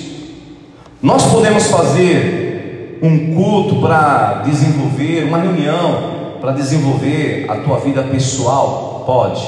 Nós 1.01 1.25
podemos 1.25 1.67
fazer 1.67 2.99
um 3.03 3.35
culto 3.35 3.81
para 3.81 4.43
desenvolver, 4.45 5.25
uma 5.25 5.39
reunião 5.39 6.37
para 6.39 6.53
desenvolver 6.53 7.45
a 7.49 7.55
tua 7.57 7.79
vida 7.79 8.01
pessoal? 8.03 9.03
Pode. 9.05 9.45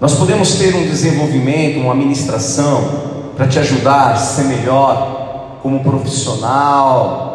Nós 0.00 0.14
podemos 0.14 0.52
ter 0.54 0.76
um 0.76 0.82
desenvolvimento, 0.82 1.80
uma 1.80 1.92
administração 1.92 3.32
para 3.36 3.48
te 3.48 3.58
ajudar 3.58 4.12
a 4.12 4.16
ser 4.16 4.44
melhor 4.44 5.58
como 5.62 5.82
profissional, 5.82 7.25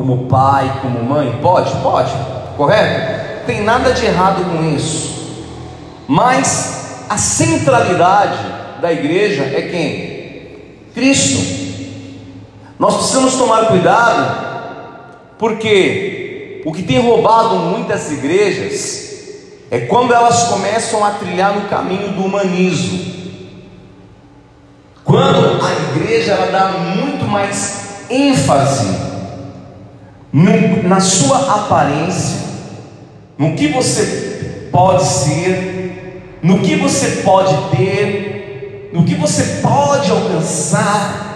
como 0.00 0.24
pai, 0.28 0.78
como 0.80 1.04
mãe? 1.04 1.38
Pode, 1.42 1.76
pode, 1.82 2.10
correto? 2.56 3.44
Tem 3.44 3.62
nada 3.62 3.92
de 3.92 4.06
errado 4.06 4.42
com 4.50 4.64
isso. 4.74 5.44
Mas 6.08 7.04
a 7.06 7.18
centralidade 7.18 8.38
da 8.80 8.90
igreja 8.90 9.42
é 9.42 9.60
quem? 9.60 10.62
Cristo. 10.94 11.38
Nós 12.78 12.94
precisamos 12.94 13.34
tomar 13.34 13.66
cuidado, 13.66 15.26
porque 15.38 16.62
o 16.64 16.72
que 16.72 16.82
tem 16.82 16.98
roubado 16.98 17.56
muitas 17.56 18.10
igrejas 18.10 19.10
é 19.70 19.80
quando 19.80 20.14
elas 20.14 20.44
começam 20.44 21.04
a 21.04 21.10
trilhar 21.10 21.52
no 21.52 21.68
caminho 21.68 22.12
do 22.12 22.24
humanismo. 22.24 23.04
Quando 25.04 25.62
a 25.62 25.94
igreja 25.94 26.32
ela 26.32 26.50
dá 26.50 26.68
muito 26.78 27.26
mais 27.26 28.06
ênfase 28.08 29.09
no, 30.32 30.88
na 30.88 31.00
sua 31.00 31.56
aparência, 31.56 32.38
no 33.36 33.54
que 33.54 33.68
você 33.68 34.68
pode 34.70 35.04
ser, 35.04 36.38
no 36.42 36.60
que 36.60 36.76
você 36.76 37.22
pode 37.22 37.76
ter, 37.76 38.90
no 38.92 39.04
que 39.04 39.14
você 39.14 39.60
pode 39.62 40.10
alcançar. 40.10 41.26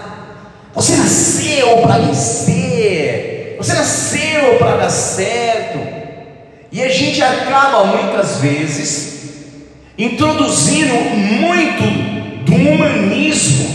Você 0.73 0.95
nasceu 0.97 1.77
para 1.81 1.99
vencer, 1.99 3.55
você 3.57 3.73
nasceu 3.73 4.57
para 4.57 4.77
dar 4.77 4.89
certo. 4.89 5.79
E 6.71 6.83
a 6.83 6.89
gente 6.89 7.21
acaba 7.21 7.85
muitas 7.85 8.39
vezes 8.39 9.15
introduzindo 9.97 10.93
muito 10.93 12.43
do 12.43 12.53
humanismo, 12.53 13.65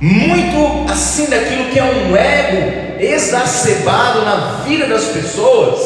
muito 0.00 0.90
assim 0.90 1.26
daquilo 1.26 1.66
que 1.66 1.78
é 1.78 1.84
um 1.84 2.16
ego 2.16 2.91
exacerbado 3.02 4.22
na 4.22 4.62
vida 4.66 4.86
das 4.86 5.04
pessoas, 5.04 5.80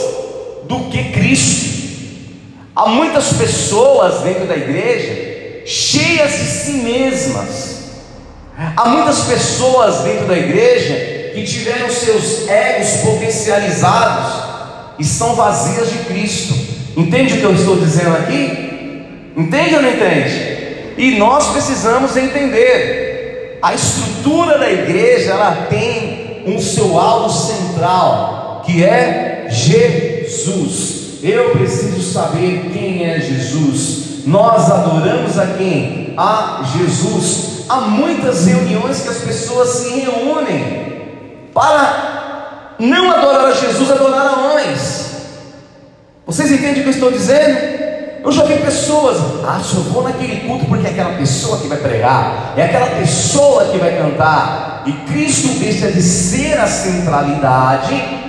do 0.64 0.90
que 0.90 1.12
Cristo. 1.12 1.76
Há 2.74 2.88
muitas 2.88 3.32
pessoas 3.32 4.22
dentro 4.22 4.46
da 4.46 4.56
igreja 4.56 5.36
cheias 5.66 6.32
de 6.32 6.44
si 6.44 6.72
mesmas. 6.72 7.76
Há 8.76 8.88
muitas 8.88 9.24
pessoas 9.24 10.00
dentro 10.00 10.26
da 10.26 10.38
igreja 10.38 11.32
que 11.34 11.44
tiveram 11.44 11.90
seus 11.90 12.48
egos 12.48 13.00
potencializados 13.02 14.44
e 14.98 15.04
são 15.04 15.34
vazias 15.34 15.90
de 15.90 15.98
Cristo. 16.04 16.54
Entende 16.96 17.34
o 17.34 17.36
que 17.38 17.44
eu 17.44 17.54
estou 17.54 17.76
dizendo 17.76 18.16
aqui? 18.16 19.02
Entende 19.36 19.74
ou 19.74 19.82
não 19.82 19.90
entende? 19.90 20.94
E 20.96 21.18
nós 21.18 21.48
precisamos 21.48 22.16
entender. 22.16 23.58
A 23.60 23.74
estrutura 23.74 24.58
da 24.58 24.70
igreja 24.70 25.32
ela 25.32 25.66
tem 25.68 26.25
um 26.46 26.60
seu 26.60 26.98
alvo 26.98 27.30
central, 27.30 28.62
que 28.64 28.84
é 28.84 29.46
Jesus. 29.50 31.18
Eu 31.22 31.50
preciso 31.50 32.00
saber 32.00 32.70
quem 32.72 33.04
é 33.04 33.20
Jesus. 33.20 34.26
Nós 34.26 34.70
adoramos 34.70 35.38
a 35.38 35.46
quem? 35.46 36.14
A 36.16 36.62
Jesus. 36.76 37.64
Há 37.68 37.80
muitas 37.80 38.46
reuniões 38.46 39.00
que 39.00 39.08
as 39.08 39.18
pessoas 39.18 39.68
se 39.68 40.00
reúnem 40.00 40.86
para 41.52 42.74
não 42.78 43.10
adorar 43.10 43.46
a 43.46 43.52
Jesus, 43.52 43.90
adorar 43.90 44.26
a 44.26 44.36
homens. 44.46 45.06
Vocês 46.26 46.50
entendem 46.50 46.80
o 46.80 46.82
que 46.82 46.88
eu 46.88 46.90
estou 46.90 47.10
dizendo? 47.10 47.86
Eu 48.26 48.32
já 48.32 48.42
vi 48.42 48.56
pessoas, 48.56 49.18
ah, 49.46 49.60
só 49.62 49.76
vou 49.82 50.02
naquele 50.02 50.40
culto 50.48 50.64
porque 50.64 50.88
é 50.88 50.90
aquela 50.90 51.14
pessoa 51.14 51.60
que 51.60 51.68
vai 51.68 51.78
pregar, 51.78 52.54
é 52.56 52.64
aquela 52.64 52.86
pessoa 52.86 53.66
que 53.66 53.78
vai 53.78 53.96
cantar, 53.96 54.82
e 54.84 54.92
Cristo 55.10 55.60
deixa 55.60 55.92
de 55.92 56.02
ser 56.02 56.58
a 56.58 56.66
centralidade 56.66 58.26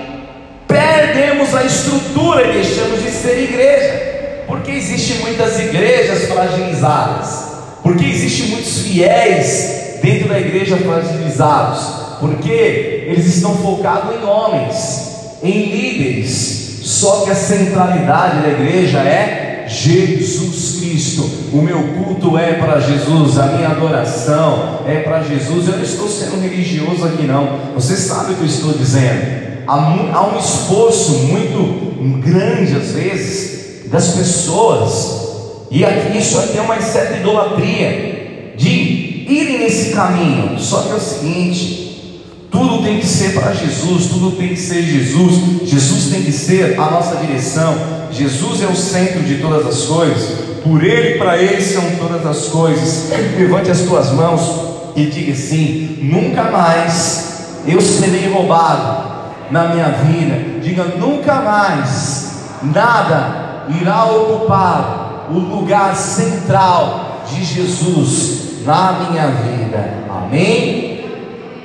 perdemos 0.67 1.55
a 1.55 1.63
estrutura 1.63 2.47
e 2.47 2.53
deixamos 2.53 3.01
de 3.01 3.09
ser 3.09 3.41
igreja, 3.41 4.43
porque 4.45 4.69
existem 4.69 5.17
muitas 5.17 5.59
igrejas 5.59 6.25
fragilizadas, 6.25 7.47
porque 7.81 8.05
existem 8.05 8.49
muitos 8.49 8.83
fiéis 8.83 9.99
dentro 10.03 10.29
da 10.29 10.39
igreja 10.39 10.77
fragilizados, 10.77 12.19
porque 12.19 13.05
eles 13.07 13.25
estão 13.25 13.55
focados 13.55 14.15
em 14.15 14.23
homens, 14.23 15.39
em 15.41 15.71
líderes, 15.71 16.81
só 16.83 17.21
que 17.23 17.31
a 17.31 17.35
centralidade 17.35 18.43
da 18.43 18.49
igreja 18.49 18.99
é 18.99 19.46
Jesus 19.67 20.79
Cristo. 20.79 21.29
O 21.53 21.61
meu 21.61 21.81
culto 21.83 22.37
é 22.37 22.53
para 22.53 22.79
Jesus, 22.79 23.37
a 23.37 23.47
minha 23.47 23.69
adoração 23.69 24.79
é 24.87 24.99
para 24.99 25.23
Jesus. 25.23 25.67
Eu 25.67 25.77
não 25.77 25.83
estou 25.83 26.07
sendo 26.07 26.41
religioso 26.41 27.05
aqui, 27.05 27.23
não. 27.23 27.73
Você 27.75 27.95
sabe 27.95 28.33
o 28.33 28.35
que 28.35 28.41
eu 28.41 28.47
estou 28.47 28.73
dizendo 28.73 29.47
há 29.67 30.33
um 30.33 30.39
esforço 30.39 31.11
muito 31.25 32.21
grande 32.21 32.75
às 32.75 32.91
vezes 32.91 33.87
das 33.91 34.09
pessoas, 34.09 35.27
e 35.69 35.83
aqui 35.83 36.17
isso 36.17 36.39
aqui 36.39 36.57
é 36.57 36.61
uma 36.61 36.79
certa 36.81 37.17
idolatria, 37.17 38.53
de 38.55 39.25
irem 39.29 39.59
nesse 39.59 39.91
caminho. 39.91 40.57
Só 40.57 40.81
que 40.83 40.91
é 40.91 40.95
o 40.95 40.99
seguinte: 40.99 42.21
tudo 42.49 42.83
tem 42.83 42.99
que 42.99 43.05
ser 43.05 43.33
para 43.33 43.53
Jesus, 43.53 44.07
tudo 44.07 44.31
tem 44.31 44.49
que 44.49 44.59
ser 44.59 44.81
Jesus, 44.81 45.69
Jesus 45.69 46.11
tem 46.11 46.23
que 46.23 46.31
ser 46.31 46.79
a 46.79 46.91
nossa 46.91 47.17
direção, 47.17 47.75
Jesus 48.11 48.61
é 48.61 48.67
o 48.67 48.75
centro 48.75 49.21
de 49.21 49.35
todas 49.35 49.65
as 49.65 49.85
coisas, 49.85 50.47
por 50.63 50.83
Ele 50.83 51.15
e 51.15 51.17
para 51.17 51.37
Ele 51.37 51.61
são 51.61 51.83
todas 51.97 52.25
as 52.25 52.47
coisas. 52.47 53.09
Levante 53.37 53.71
as 53.71 53.81
tuas 53.81 54.11
mãos 54.11 54.93
e 54.95 55.05
diga 55.05 55.33
assim: 55.33 55.99
nunca 56.01 56.43
mais 56.43 57.61
eu 57.67 57.79
serei 57.81 58.29
roubado 58.29 59.07
na 59.51 59.69
minha 59.69 59.89
vida. 59.89 60.59
Diga: 60.61 60.83
nunca 60.83 61.35
mais 61.35 62.27
nada 62.63 63.65
irá 63.79 64.05
ocupar 64.05 65.27
o 65.29 65.39
lugar 65.39 65.95
central 65.95 67.23
de 67.29 67.43
Jesus 67.43 68.63
na 68.65 69.09
minha 69.09 69.27
vida. 69.27 69.93
Amém? 70.09 71.05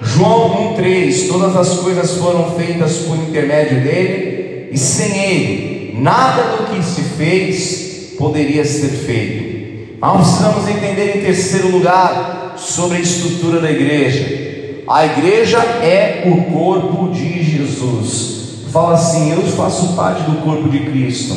João 0.03 0.74
1,3: 0.76 1.28
Todas 1.28 1.57
as 1.57 1.78
coisas 1.78 2.16
foram 2.16 2.51
feitas 2.53 2.99
por 2.99 3.16
intermédio 3.16 3.80
dele, 3.80 4.68
e 4.72 4.78
sem 4.78 5.16
ele, 5.16 5.72
nada 6.03 6.57
do 6.57 6.64
que 6.74 6.82
se 6.82 7.00
fez 7.03 8.14
poderia 8.18 8.64
ser 8.64 8.88
feito. 8.88 9.98
Nós 10.00 10.26
precisamos 10.26 10.68
entender, 10.68 11.18
em 11.18 11.22
terceiro 11.22 11.68
lugar, 11.68 12.55
sobre 12.57 12.98
a 12.98 13.00
estrutura 13.00 13.61
da 13.61 13.70
igreja. 13.70 14.82
A 14.88 15.07
igreja 15.07 15.59
é 15.59 16.24
o 16.26 16.53
corpo 16.53 17.12
de 17.12 17.44
Jesus. 17.44 18.66
Fala 18.72 18.94
assim: 18.94 19.32
Eu 19.32 19.42
faço 19.42 19.94
parte 19.94 20.22
do 20.22 20.42
corpo 20.42 20.68
de 20.68 20.80
Cristo. 20.80 21.36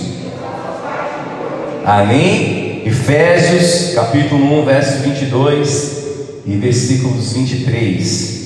Amém? 1.85 2.81
Efésios 2.85 3.93
capítulo 3.93 4.61
1, 4.61 4.65
verso 4.65 5.03
22 5.03 6.05
e 6.47 6.55
versículos 6.55 7.33
23. 7.33 8.45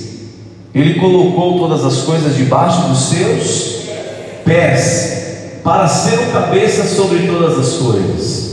Ele 0.75 0.99
colocou 0.99 1.59
todas 1.59 1.85
as 1.85 2.01
coisas 2.01 2.35
debaixo 2.35 2.89
dos 2.89 3.09
seus 3.09 3.85
pés, 4.43 5.28
para 5.63 5.87
ser 5.87 6.19
o 6.19 6.31
cabeça 6.31 6.83
sobre 6.83 7.27
todas 7.27 7.57
as 7.59 7.77
coisas. 7.77 8.49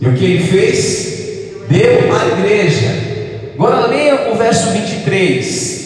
E 0.00 0.08
o 0.08 0.14
que 0.14 0.24
ele 0.24 0.44
fez? 0.44 1.66
Deu 1.68 2.12
à 2.14 2.38
igreja. 2.38 3.10
Agora 3.54 3.86
leia 3.86 4.30
o 4.32 4.34
verso 4.36 4.70
23 4.70 5.80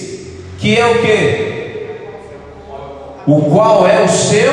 que 0.64 0.78
é 0.78 0.86
o 0.86 0.98
que? 1.02 1.54
O 3.26 3.50
qual 3.50 3.86
é 3.86 4.02
o 4.02 4.08
seu 4.08 4.52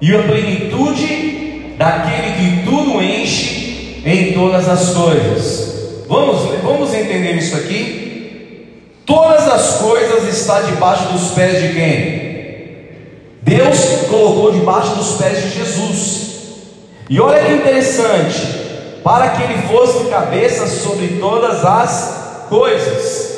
e 0.00 0.14
a 0.14 0.22
plenitude 0.22 1.74
daquele 1.76 2.32
que 2.32 2.64
tudo 2.64 3.02
enche 3.02 4.00
em 4.06 4.32
todas 4.32 4.66
as 4.70 4.94
coisas. 4.94 6.06
Vamos, 6.08 6.62
vamos 6.62 6.94
entender 6.94 7.32
isso 7.32 7.56
aqui? 7.56 8.70
Todas 9.04 9.46
as 9.46 9.74
coisas 9.80 10.34
estão 10.34 10.64
debaixo 10.64 11.12
dos 11.12 11.32
pés 11.32 11.60
de 11.60 11.74
quem? 11.74 12.19
Deus 13.42 14.06
colocou 14.08 14.52
debaixo 14.52 14.94
dos 14.96 15.16
pés 15.16 15.42
de 15.42 15.50
Jesus. 15.50 16.30
E 17.08 17.20
olha 17.20 17.44
que 17.44 17.52
interessante, 17.52 18.40
para 19.02 19.30
que 19.30 19.42
ele 19.42 19.62
fosse 19.66 20.08
cabeça 20.08 20.66
sobre 20.66 21.18
todas 21.18 21.64
as 21.64 22.46
coisas. 22.48 23.30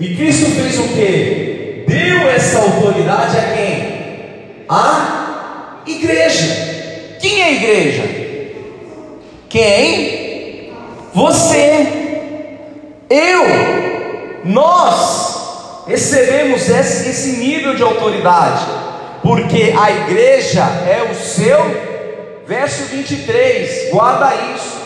E 0.00 0.16
Cristo 0.16 0.50
fez 0.50 0.78
o 0.78 0.88
que? 0.88 1.84
Deu 1.86 2.28
essa 2.28 2.58
autoridade 2.58 3.36
a 3.36 3.54
quem? 3.54 4.64
A 4.68 5.82
igreja. 5.86 7.16
Quem 7.20 7.40
é 7.40 7.44
a 7.44 7.52
igreja? 7.52 8.02
Quem? 9.48 10.72
Você. 11.12 12.02
Eu. 13.10 14.40
Nós 14.44 15.84
recebemos 15.86 16.68
esse, 16.68 17.10
esse 17.10 17.36
nível 17.38 17.74
de 17.74 17.82
autoridade. 17.82 18.79
Porque 19.22 19.74
a 19.78 19.90
igreja 19.90 20.62
é 20.62 21.08
o 21.10 21.14
seu. 21.14 21.90
Verso 22.46 22.84
23, 22.84 23.90
guarda 23.92 24.32
isso. 24.54 24.80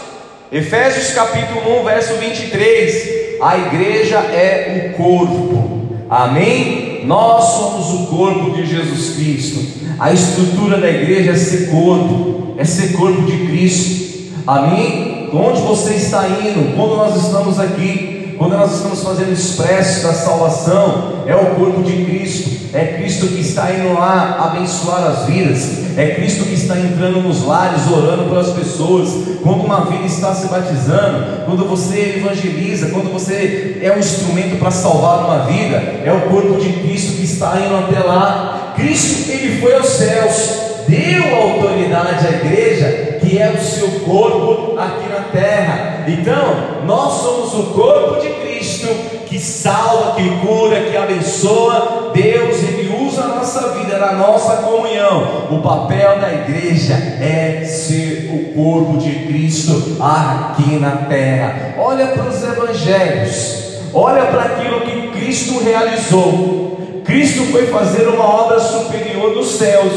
Efésios 0.52 1.12
capítulo 1.12 1.80
1, 1.80 1.84
verso 1.84 2.14
23 2.14 3.24
a 3.40 3.58
igreja 3.58 4.18
é 4.18 4.94
o 4.94 4.96
corpo. 4.96 5.88
Amém? 6.08 7.02
Nós 7.04 7.44
somos 7.44 8.00
o 8.00 8.06
corpo 8.06 8.50
de 8.52 8.66
Jesus 8.66 9.16
Cristo. 9.16 9.84
A 9.98 10.12
estrutura 10.12 10.78
da 10.78 10.88
igreja 10.88 11.32
é 11.32 11.36
ser 11.36 11.70
corpo, 11.70 12.54
é 12.56 12.64
ser 12.64 12.92
corpo 12.94 13.22
de 13.22 13.46
Cristo. 13.46 14.32
Amém? 14.46 15.28
Onde 15.32 15.60
você 15.62 15.94
está 15.94 16.28
indo? 16.28 16.74
Quando 16.76 16.96
nós 16.96 17.22
estamos 17.22 17.58
aqui, 17.58 18.13
quando 18.38 18.56
nós 18.56 18.74
estamos 18.76 19.02
fazendo 19.02 19.32
expresso 19.32 20.02
da 20.02 20.12
salvação, 20.12 21.24
é 21.26 21.34
o 21.34 21.54
corpo 21.54 21.82
de 21.82 22.04
Cristo. 22.04 22.64
É 22.72 22.98
Cristo 22.98 23.28
que 23.28 23.40
está 23.40 23.70
indo 23.72 23.94
lá 23.94 24.50
abençoar 24.52 25.04
as 25.04 25.26
vidas. 25.26 25.84
É 25.96 26.14
Cristo 26.16 26.44
que 26.44 26.54
está 26.54 26.76
entrando 26.78 27.22
nos 27.22 27.44
lares, 27.44 27.88
orando 27.88 28.24
pelas 28.24 28.50
pessoas. 28.50 29.10
Quando 29.42 29.64
uma 29.64 29.84
vida 29.84 30.06
está 30.06 30.34
se 30.34 30.48
batizando, 30.48 31.44
quando 31.44 31.68
você 31.68 32.16
evangeliza, 32.18 32.88
quando 32.88 33.12
você 33.12 33.78
é 33.80 33.92
um 33.92 33.98
instrumento 33.98 34.58
para 34.58 34.72
salvar 34.72 35.24
uma 35.24 35.46
vida, 35.46 35.76
é 36.04 36.12
o 36.12 36.28
corpo 36.28 36.60
de 36.60 36.72
Cristo 36.72 37.16
que 37.16 37.24
está 37.24 37.60
indo 37.60 37.76
até 37.76 38.00
lá. 38.00 38.72
Cristo, 38.74 39.30
ele 39.30 39.60
foi 39.60 39.74
aos 39.76 39.86
céus, 39.86 40.50
deu 40.88 41.34
autoridade 41.36 42.26
à 42.26 42.30
igreja, 42.30 43.13
é 43.38 43.50
o 43.50 43.60
seu 43.60 43.88
corpo 44.00 44.78
aqui 44.78 45.08
na 45.08 45.20
terra. 45.32 46.04
Então, 46.06 46.84
nós 46.86 47.22
somos 47.22 47.54
o 47.54 47.72
corpo 47.72 48.20
de 48.20 48.28
Cristo 48.28 48.88
que 49.26 49.38
salva, 49.38 50.14
que 50.14 50.46
cura, 50.46 50.80
que 50.82 50.96
abençoa. 50.96 52.12
Deus, 52.14 52.62
Ele 52.62 53.04
usa 53.04 53.22
a 53.22 53.28
nossa 53.28 53.70
vida, 53.74 53.98
na 53.98 54.12
nossa 54.12 54.58
comunhão. 54.58 55.48
O 55.50 55.58
papel 55.60 56.20
da 56.20 56.32
igreja 56.32 56.94
é 56.94 57.64
ser 57.64 58.30
o 58.32 58.54
corpo 58.54 58.98
de 58.98 59.10
Cristo 59.26 59.96
aqui 60.00 60.76
na 60.76 60.92
terra. 61.08 61.74
Olha 61.78 62.08
para 62.08 62.28
os 62.28 62.42
evangelhos, 62.42 63.80
olha 63.92 64.22
para 64.26 64.42
aquilo 64.42 64.80
que 64.82 65.18
Cristo 65.18 65.64
realizou. 65.64 66.78
Cristo 67.04 67.44
foi 67.52 67.66
fazer 67.66 68.08
uma 68.08 68.24
obra 68.24 68.60
superior 68.60 69.34
dos 69.34 69.52
céus 69.56 69.92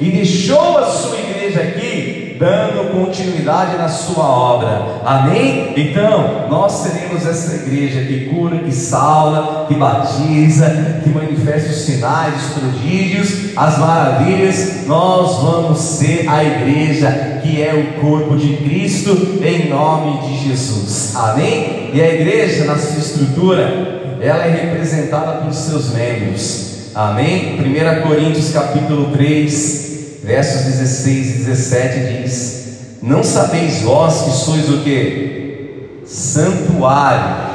e 0.00 0.10
deixou 0.10 0.78
a 0.78 0.86
sua 0.86 1.18
igreja 1.18 1.60
aqui 1.60 2.17
dando 2.38 2.92
continuidade 2.92 3.76
na 3.76 3.88
sua 3.88 4.24
obra. 4.24 5.00
Amém? 5.04 5.72
Então, 5.76 6.46
nós 6.48 6.72
seremos 6.72 7.26
essa 7.26 7.56
igreja 7.56 8.02
que 8.02 8.26
cura, 8.26 8.58
que 8.58 8.72
salva, 8.72 9.66
que 9.66 9.74
batiza, 9.74 11.00
que 11.02 11.10
manifesta 11.10 11.70
os 11.70 11.78
sinais, 11.78 12.34
os 12.36 12.52
prodígios, 12.54 13.56
as 13.56 13.78
maravilhas. 13.78 14.86
Nós 14.86 15.42
vamos 15.42 15.78
ser 15.78 16.28
a 16.28 16.44
igreja 16.44 17.40
que 17.42 17.62
é 17.62 17.74
o 17.74 18.00
corpo 18.00 18.36
de 18.36 18.56
Cristo 18.58 19.38
em 19.42 19.68
nome 19.68 20.28
de 20.28 20.48
Jesus. 20.48 21.14
Amém? 21.16 21.90
E 21.92 22.00
a 22.00 22.14
igreja, 22.14 22.64
na 22.64 22.78
sua 22.78 22.98
estrutura, 22.98 24.16
ela 24.20 24.44
é 24.44 24.50
representada 24.50 25.40
pelos 25.40 25.56
seus 25.56 25.92
membros. 25.92 26.68
Amém? 26.94 27.58
1 27.60 28.08
Coríntios 28.08 28.52
capítulo 28.52 29.10
3, 29.12 29.87
versos 30.28 30.64
16 30.64 31.26
e 31.30 31.38
17 31.44 32.22
diz: 32.22 32.98
Não 33.02 33.24
sabeis 33.24 33.80
vós 33.80 34.20
que 34.20 34.30
sois 34.30 34.68
o 34.68 34.82
que? 34.82 36.02
Santuário. 36.04 37.48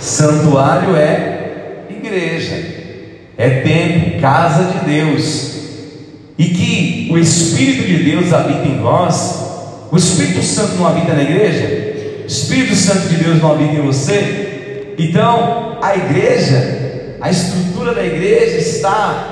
Santuário 0.00 0.96
é 0.96 1.84
igreja, 1.88 2.56
é 3.38 3.60
templo, 3.60 4.20
casa 4.20 4.64
de 4.64 4.84
Deus. 4.84 5.52
E 6.36 6.46
que 6.46 7.08
o 7.12 7.18
Espírito 7.18 7.86
de 7.86 8.02
Deus 8.02 8.32
habita 8.32 8.66
em 8.66 8.80
vós. 8.80 9.40
O 9.92 9.96
Espírito 9.96 10.42
Santo 10.42 10.74
não 10.74 10.88
habita 10.88 11.12
na 11.12 11.22
igreja? 11.22 12.24
O 12.24 12.26
Espírito 12.26 12.74
Santo 12.74 13.08
de 13.08 13.16
Deus 13.16 13.40
não 13.40 13.52
habita 13.52 13.74
em 13.74 13.82
você? 13.82 14.94
Então, 14.98 15.78
a 15.80 15.94
igreja, 15.94 17.16
a 17.20 17.30
estrutura 17.30 17.94
da 17.94 18.04
igreja 18.04 18.56
está 18.56 19.31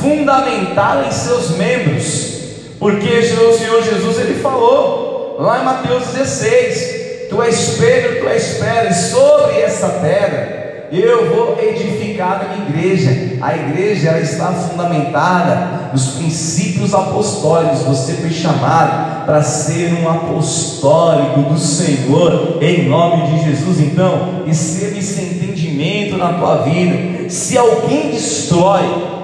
fundamentada 0.00 1.06
em 1.06 1.10
seus 1.10 1.56
membros, 1.56 2.34
porque 2.78 3.08
o 3.08 3.58
Senhor 3.58 3.82
Jesus 3.82 4.18
ele 4.18 4.40
falou 4.40 5.36
lá 5.38 5.60
em 5.60 5.64
Mateus 5.64 6.08
16: 6.08 7.28
Tu 7.28 7.42
és 7.42 7.76
Pedro, 7.78 8.20
tu 8.20 8.28
és 8.28 8.58
pedra, 8.58 8.90
e 8.90 8.94
sobre 8.94 9.60
essa 9.60 9.88
pedra 9.88 10.66
eu 10.90 11.34
vou 11.34 11.58
edificar 11.60 12.40
a 12.40 12.54
minha 12.54 12.68
igreja. 12.68 13.38
A 13.40 13.56
igreja 13.56 14.08
ela 14.08 14.20
está 14.20 14.52
fundamentada 14.52 15.90
nos 15.92 16.10
princípios 16.10 16.94
apostólicos. 16.94 17.82
Você 17.82 18.14
foi 18.14 18.30
chamado 18.30 19.24
para 19.26 19.42
ser 19.42 19.92
um 19.94 20.08
apostólico 20.08 21.40
do 21.40 21.58
Senhor, 21.58 22.58
em 22.60 22.88
nome 22.88 23.26
de 23.32 23.44
Jesus. 23.44 23.80
Então, 23.80 24.44
receba 24.46 24.98
esse 24.98 25.20
entendimento 25.20 26.16
na 26.16 26.34
tua 26.34 26.58
vida. 26.58 27.28
Se 27.28 27.58
alguém 27.58 28.10
destrói 28.10 29.15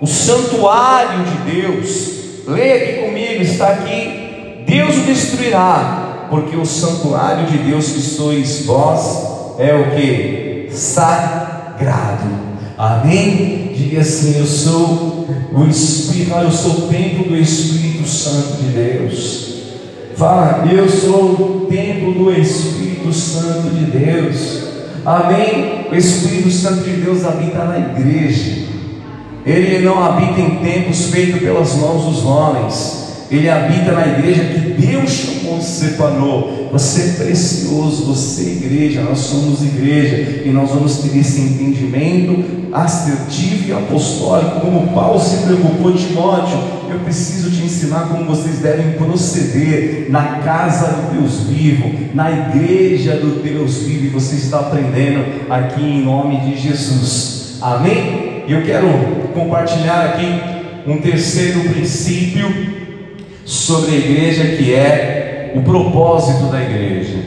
o 0.00 0.06
santuário 0.06 1.24
de 1.24 1.52
Deus. 1.52 2.14
Leia 2.46 2.74
aqui 2.76 3.02
comigo, 3.02 3.42
está 3.42 3.68
aqui 3.68 4.24
Deus 4.66 4.96
o 4.96 5.00
destruirá, 5.02 6.26
porque 6.30 6.56
o 6.56 6.64
santuário 6.64 7.46
de 7.46 7.58
Deus 7.58 7.86
que 7.88 8.00
sois 8.00 8.64
vós 8.64 9.56
é 9.58 9.74
o 9.74 9.90
que? 9.94 10.68
Sagrado. 10.70 12.54
Amém? 12.76 13.72
Diga 13.76 14.00
assim: 14.00 14.38
Eu 14.38 14.46
sou 14.46 15.28
o 15.52 15.64
Espírito, 15.66 16.34
eu 16.34 16.50
sou 16.50 16.72
o 16.72 16.88
templo 16.88 17.24
do 17.24 17.36
Espírito 17.36 18.08
Santo 18.08 18.62
de 18.62 18.68
Deus. 18.70 19.54
Fala, 20.16 20.64
eu 20.72 20.88
sou 20.88 21.32
o 21.32 21.66
templo 21.68 22.14
do 22.14 22.32
Espírito 22.32 23.12
Santo 23.12 23.70
de 23.70 23.84
Deus. 23.86 24.62
Amém? 25.04 25.86
O 25.90 25.94
Espírito 25.94 26.50
Santo 26.50 26.84
de 26.84 26.92
Deus 26.92 27.24
habita 27.24 27.64
na 27.64 27.78
igreja. 27.78 28.73
Ele 29.46 29.84
não 29.84 30.02
habita 30.02 30.40
em 30.40 30.56
templos 30.56 31.10
feitos 31.10 31.40
pelas 31.40 31.74
mãos 31.74 32.04
dos 32.04 32.24
homens. 32.24 33.04
Ele 33.30 33.48
habita 33.48 33.92
na 33.92 34.06
igreja 34.06 34.44
que 34.44 34.86
Deus 34.86 35.10
chamou, 35.10 35.60
separou. 35.60 36.68
Você 36.72 37.02
é 37.02 37.24
precioso, 37.24 38.04
você 38.04 38.42
é 38.42 38.52
igreja, 38.52 39.02
nós 39.02 39.18
somos 39.18 39.62
igreja, 39.62 40.42
e 40.44 40.50
nós 40.50 40.70
vamos 40.70 40.98
ter 40.98 41.16
esse 41.18 41.40
entendimento 41.40 42.44
assertivo 42.72 43.68
e 43.68 43.72
apostólico, 43.72 44.60
como 44.60 44.88
Paulo 44.88 45.20
se 45.20 45.44
preocupou, 45.44 45.92
Timóteo. 45.92 46.58
Eu 46.90 47.00
preciso 47.00 47.50
te 47.50 47.64
ensinar 47.64 48.08
como 48.08 48.24
vocês 48.24 48.58
devem 48.58 48.92
proceder 48.92 50.06
na 50.10 50.40
casa 50.40 50.86
do 50.88 51.20
Deus 51.20 51.40
vivo, 51.48 51.90
na 52.14 52.30
igreja 52.30 53.16
do 53.16 53.42
Deus 53.42 53.78
vivo, 53.78 54.06
e 54.06 54.08
você 54.08 54.36
está 54.36 54.60
aprendendo 54.60 55.24
aqui 55.50 55.82
em 55.82 56.04
nome 56.04 56.40
de 56.40 56.60
Jesus. 56.60 57.58
Amém? 57.60 58.23
E 58.46 58.52
eu 58.52 58.62
quero 58.62 58.88
compartilhar 59.32 60.04
aqui 60.04 60.40
um 60.86 60.98
terceiro 60.98 61.60
princípio 61.70 62.46
sobre 63.44 63.92
a 63.92 63.98
igreja 63.98 64.56
que 64.56 64.74
é 64.74 65.52
o 65.54 65.62
propósito 65.62 66.50
da 66.50 66.60
igreja. 66.60 67.18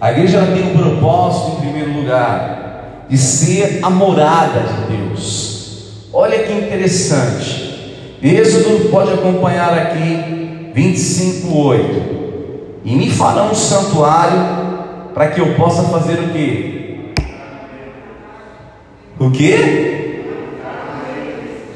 A 0.00 0.12
igreja 0.12 0.46
tem 0.46 0.62
um 0.62 0.78
propósito 0.78 1.58
em 1.58 1.60
primeiro 1.60 1.92
lugar 1.92 3.06
de 3.08 3.18
ser 3.18 3.80
a 3.82 3.90
morada 3.90 4.60
de 4.60 4.96
Deus. 4.96 6.08
Olha 6.12 6.38
que 6.38 6.52
interessante. 6.52 7.70
Êxodo 8.22 8.88
pode 8.90 9.12
acompanhar 9.12 9.76
aqui 9.76 10.72
25:8. 10.74 12.20
E 12.82 12.96
me 12.96 13.10
farão 13.10 13.50
um 13.50 13.54
santuário 13.54 14.40
para 15.12 15.28
que 15.28 15.40
eu 15.40 15.54
possa 15.54 15.82
fazer 15.84 16.14
o 16.14 16.28
quê? 16.30 17.12
O 19.18 19.30
quê? 19.30 19.99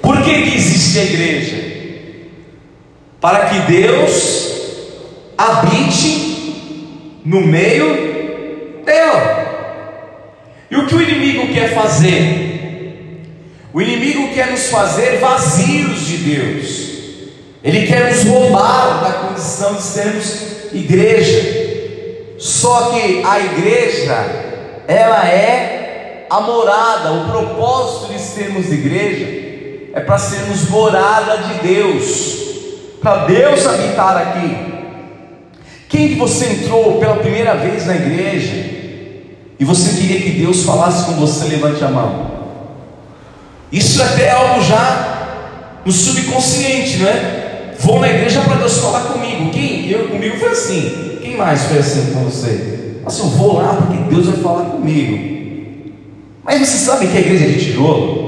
Por 0.05 0.23
que, 0.23 0.43
que 0.43 0.57
existe 0.57 0.99
a 1.01 1.05
igreja? 1.05 1.75
para 3.25 3.47
que 3.47 3.59
Deus 3.61 5.33
habite 5.39 7.23
no 7.25 7.41
meio 7.41 8.83
dela. 8.85 9.47
E 10.71 10.77
o 10.77 10.87
que 10.87 10.95
o 10.95 11.01
inimigo 11.01 11.51
quer 11.55 11.73
fazer? 11.73 13.23
O 13.73 13.81
inimigo 13.81 14.35
quer 14.35 14.51
nos 14.51 14.67
fazer 14.67 15.21
vazios 15.21 16.07
de 16.07 16.19
Deus. 16.19 16.91
Ele 17.63 17.87
quer 17.87 18.13
nos 18.13 18.25
roubar 18.25 19.03
da 19.03 19.13
condição 19.27 19.73
de 19.73 19.83
sermos 19.83 20.43
igreja. 20.75 22.37
Só 22.39 22.91
que 22.91 23.23
a 23.25 23.41
igreja, 23.41 24.17
ela 24.87 25.27
é 25.27 26.27
a 26.29 26.43
morada, 26.43 27.11
o 27.11 27.31
propósito 27.31 28.13
de 28.13 28.21
sermos 28.21 28.71
igreja 28.71 29.44
é 29.95 30.01
para 30.01 30.19
sermos 30.19 30.69
morada 30.69 31.39
de 31.39 31.69
Deus 31.69 32.45
para 33.05 33.27
Deus 33.27 33.67
habitar 33.67 34.17
aqui. 34.17 34.57
Quem 35.91 36.09
que 36.09 36.15
você 36.15 36.47
entrou 36.47 36.99
pela 36.99 37.17
primeira 37.17 37.55
vez 37.55 37.87
na 37.87 37.95
igreja 37.95 38.55
e 39.61 39.65
você 39.65 40.01
queria 40.01 40.23
que 40.23 40.31
Deus 40.31 40.63
falasse 40.65 41.05
com 41.05 41.13
você? 41.13 41.45
Levante 41.45 41.85
a 41.85 41.89
mão. 41.89 42.33
Isso 43.71 44.01
é 44.01 44.07
até 44.07 44.31
algo 44.31 44.63
já 44.63 45.83
no 45.85 45.93
subconsciente, 45.93 46.97
não 46.97 47.09
é? 47.09 47.75
Vou 47.79 48.01
na 48.01 48.09
igreja 48.09 48.41
para 48.41 48.57
Deus 48.57 48.79
falar 48.79 49.03
comigo. 49.03 49.51
Quem? 49.51 49.91
Eu 49.91 50.09
comigo 50.09 50.39
foi 50.39 50.49
assim. 50.49 51.19
Quem 51.21 51.37
mais 51.37 51.65
foi 51.65 51.79
assim 51.79 52.15
com 52.15 52.25
você? 52.25 53.01
Eu 53.07 53.29
vou 53.29 53.59
lá 53.59 53.75
porque 53.75 54.15
Deus 54.15 54.27
vai 54.27 54.37
falar 54.37 54.65
comigo. 54.71 55.35
Mas 56.43 56.67
você 56.67 56.79
sabe 56.79 57.07
que 57.07 57.19
a 57.19 57.21
igreja 57.21 57.45
é 57.45 57.49
de 57.49 57.65
tijolo? 57.67 58.24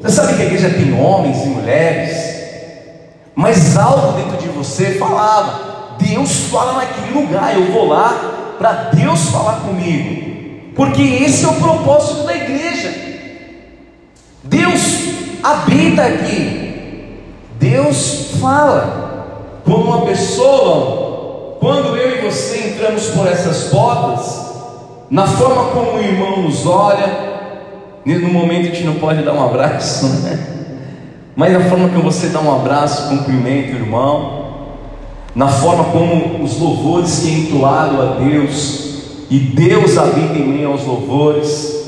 Você 0.00 0.10
sabe 0.10 0.34
que 0.34 0.42
a 0.42 0.46
igreja 0.46 0.70
tem 0.70 0.98
homens 0.98 1.44
e 1.44 1.48
mulheres? 1.48 2.30
mas 3.40 3.74
algo 3.78 4.12
dentro 4.12 4.36
de 4.36 4.48
você 4.48 4.98
falava: 4.98 5.96
Deus 5.98 6.50
fala 6.50 6.74
naquele 6.74 7.18
lugar, 7.18 7.56
eu 7.56 7.72
vou 7.72 7.88
lá 7.88 8.56
para 8.58 8.90
Deus 8.94 9.30
falar 9.30 9.60
comigo, 9.60 10.72
porque 10.76 11.00
esse 11.00 11.46
é 11.46 11.48
o 11.48 11.54
propósito 11.54 12.24
da 12.24 12.36
igreja. 12.36 12.92
Deus 14.44 14.80
habita 15.42 16.02
aqui, 16.02 17.18
Deus 17.58 18.32
fala. 18.40 19.00
Como 19.64 19.84
uma 19.84 20.06
pessoa, 20.06 21.58
quando 21.60 21.96
eu 21.96 22.18
e 22.18 22.28
você 22.28 22.70
entramos 22.70 23.08
por 23.08 23.26
essas 23.26 23.64
portas, 23.64 24.50
na 25.08 25.26
forma 25.26 25.70
como 25.70 25.92
o 25.92 26.02
irmão 26.02 26.42
nos 26.42 26.66
olha, 26.66 27.29
no 28.04 28.28
momento 28.28 28.68
a 28.68 28.74
gente 28.74 28.84
não 28.84 28.94
pode 28.94 29.22
dar 29.22 29.34
um 29.34 29.44
abraço, 29.44 30.06
né? 30.24 30.38
mas 31.36 31.52
na 31.52 31.60
forma 31.60 31.88
como 31.88 32.02
você 32.02 32.28
dá 32.28 32.40
um 32.40 32.54
abraço, 32.54 33.08
cumprimenta 33.08 33.72
o 33.72 33.76
irmão, 33.76 34.40
na 35.34 35.48
forma 35.48 35.84
como 35.84 36.42
os 36.42 36.58
louvores 36.58 37.20
que 37.20 37.28
é 37.28 37.32
entoado 37.32 38.02
a 38.02 38.14
Deus, 38.16 38.90
e 39.30 39.38
Deus 39.38 39.96
habita 39.96 40.36
em 40.36 40.48
mim 40.48 40.64
aos 40.64 40.84
louvores, 40.84 41.80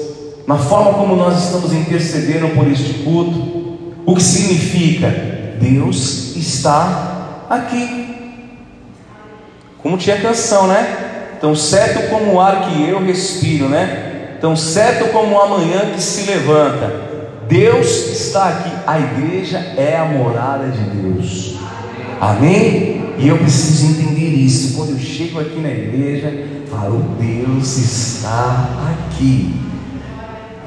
na 0.46 0.56
forma 0.56 0.94
como 0.94 1.16
nós 1.16 1.44
estamos 1.44 1.72
intercedendo 1.72 2.48
por 2.54 2.70
este 2.70 2.94
culto, 3.04 3.62
o 4.04 4.14
que 4.14 4.22
significa? 4.22 5.08
Deus 5.60 6.36
está 6.36 7.46
aqui. 7.48 8.02
Como 9.82 9.96
tinha 9.96 10.20
canção, 10.20 10.66
né? 10.66 11.36
Tão 11.40 11.54
certo 11.56 12.08
como 12.08 12.34
o 12.34 12.40
ar 12.40 12.68
que 12.68 12.88
eu 12.88 13.04
respiro, 13.04 13.68
né? 13.68 14.11
Tão 14.43 14.57
certo 14.57 15.12
como 15.12 15.36
o 15.36 15.40
amanhã 15.40 15.93
que 15.95 16.03
se 16.03 16.28
levanta. 16.28 16.93
Deus 17.47 17.86
está 18.11 18.49
aqui, 18.49 18.72
a 18.84 18.99
igreja 18.99 19.59
é 19.76 19.97
a 19.97 20.05
morada 20.05 20.66
de 20.66 20.82
Deus. 20.82 21.55
Amém? 22.20 23.14
E 23.18 23.28
eu 23.28 23.38
preciso 23.38 23.86
entender 23.93 24.30
isso. 24.30 24.76
Quando 24.76 24.90
eu 24.90 24.99
chego 24.99 25.38
aqui 25.38 25.61
na 25.61 25.68
igreja, 25.68 26.32
falo, 26.68 27.05
Deus 27.20 27.78
está 27.78 28.68
aqui. 28.90 29.55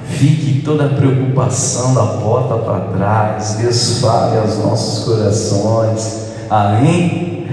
Fique 0.08 0.62
toda 0.64 0.86
a 0.86 0.90
preocupação 0.90 1.94
da 1.94 2.06
porta 2.06 2.56
para 2.56 2.80
trás. 2.98 3.56
Deus 3.56 4.00
fale 4.00 4.38
aos 4.38 4.58
nossos 4.60 5.04
corações. 5.04 6.30
Amém? 6.50 7.46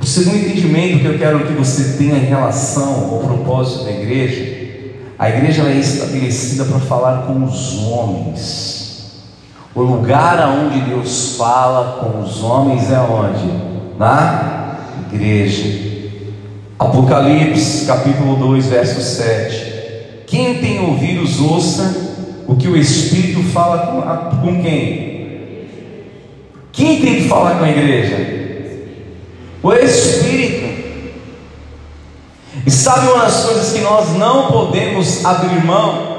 O 0.00 0.06
segundo 0.06 0.36
entendimento 0.36 1.00
que 1.00 1.06
eu 1.06 1.18
quero 1.18 1.44
que 1.44 1.52
você 1.52 1.96
tenha 1.98 2.16
em 2.16 2.26
relação 2.26 3.10
ao 3.10 3.18
propósito 3.18 3.86
da 3.86 3.90
igreja 3.90 4.53
a 5.18 5.28
igreja 5.28 5.62
é 5.62 5.76
estabelecida 5.76 6.64
para 6.64 6.80
falar 6.80 7.26
com 7.26 7.44
os 7.44 7.78
homens. 7.84 8.74
O 9.74 9.82
lugar 9.82 10.40
aonde 10.40 10.80
Deus 10.80 11.36
fala 11.36 11.98
com 12.00 12.20
os 12.20 12.42
homens 12.42 12.90
é 12.90 12.98
onde? 12.98 13.52
Na 13.98 14.78
igreja. 15.12 15.94
Apocalipse, 16.78 17.86
capítulo 17.86 18.36
2, 18.36 18.66
verso 18.66 19.00
7. 19.00 19.74
Quem 20.26 20.58
tem 20.58 20.80
ouvidos, 20.80 21.40
ouça 21.40 22.14
o 22.46 22.56
que 22.56 22.68
o 22.68 22.76
Espírito 22.76 23.42
fala 23.50 23.86
com, 23.86 24.36
com 24.40 24.62
quem? 24.62 25.14
Quem 26.72 27.00
tem 27.00 27.16
que 27.16 27.28
falar 27.28 27.58
com 27.58 27.64
a 27.64 27.70
igreja? 27.70 28.16
O 29.62 29.72
Espírito. 29.72 30.43
E 32.66 32.70
sabe 32.70 33.08
uma 33.08 33.24
das 33.24 33.44
coisas 33.44 33.72
que 33.72 33.80
nós 33.80 34.10
não 34.16 34.50
podemos 34.50 35.22
abrir 35.24 35.62
mão? 35.64 36.14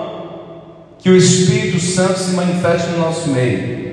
Que 1.00 1.10
o 1.10 1.18
Espírito 1.18 1.80
Santo 1.80 2.20
se 2.20 2.32
manifeste 2.32 2.89
no 2.89 3.00
nosso 3.00 3.30
meio. 3.30 3.86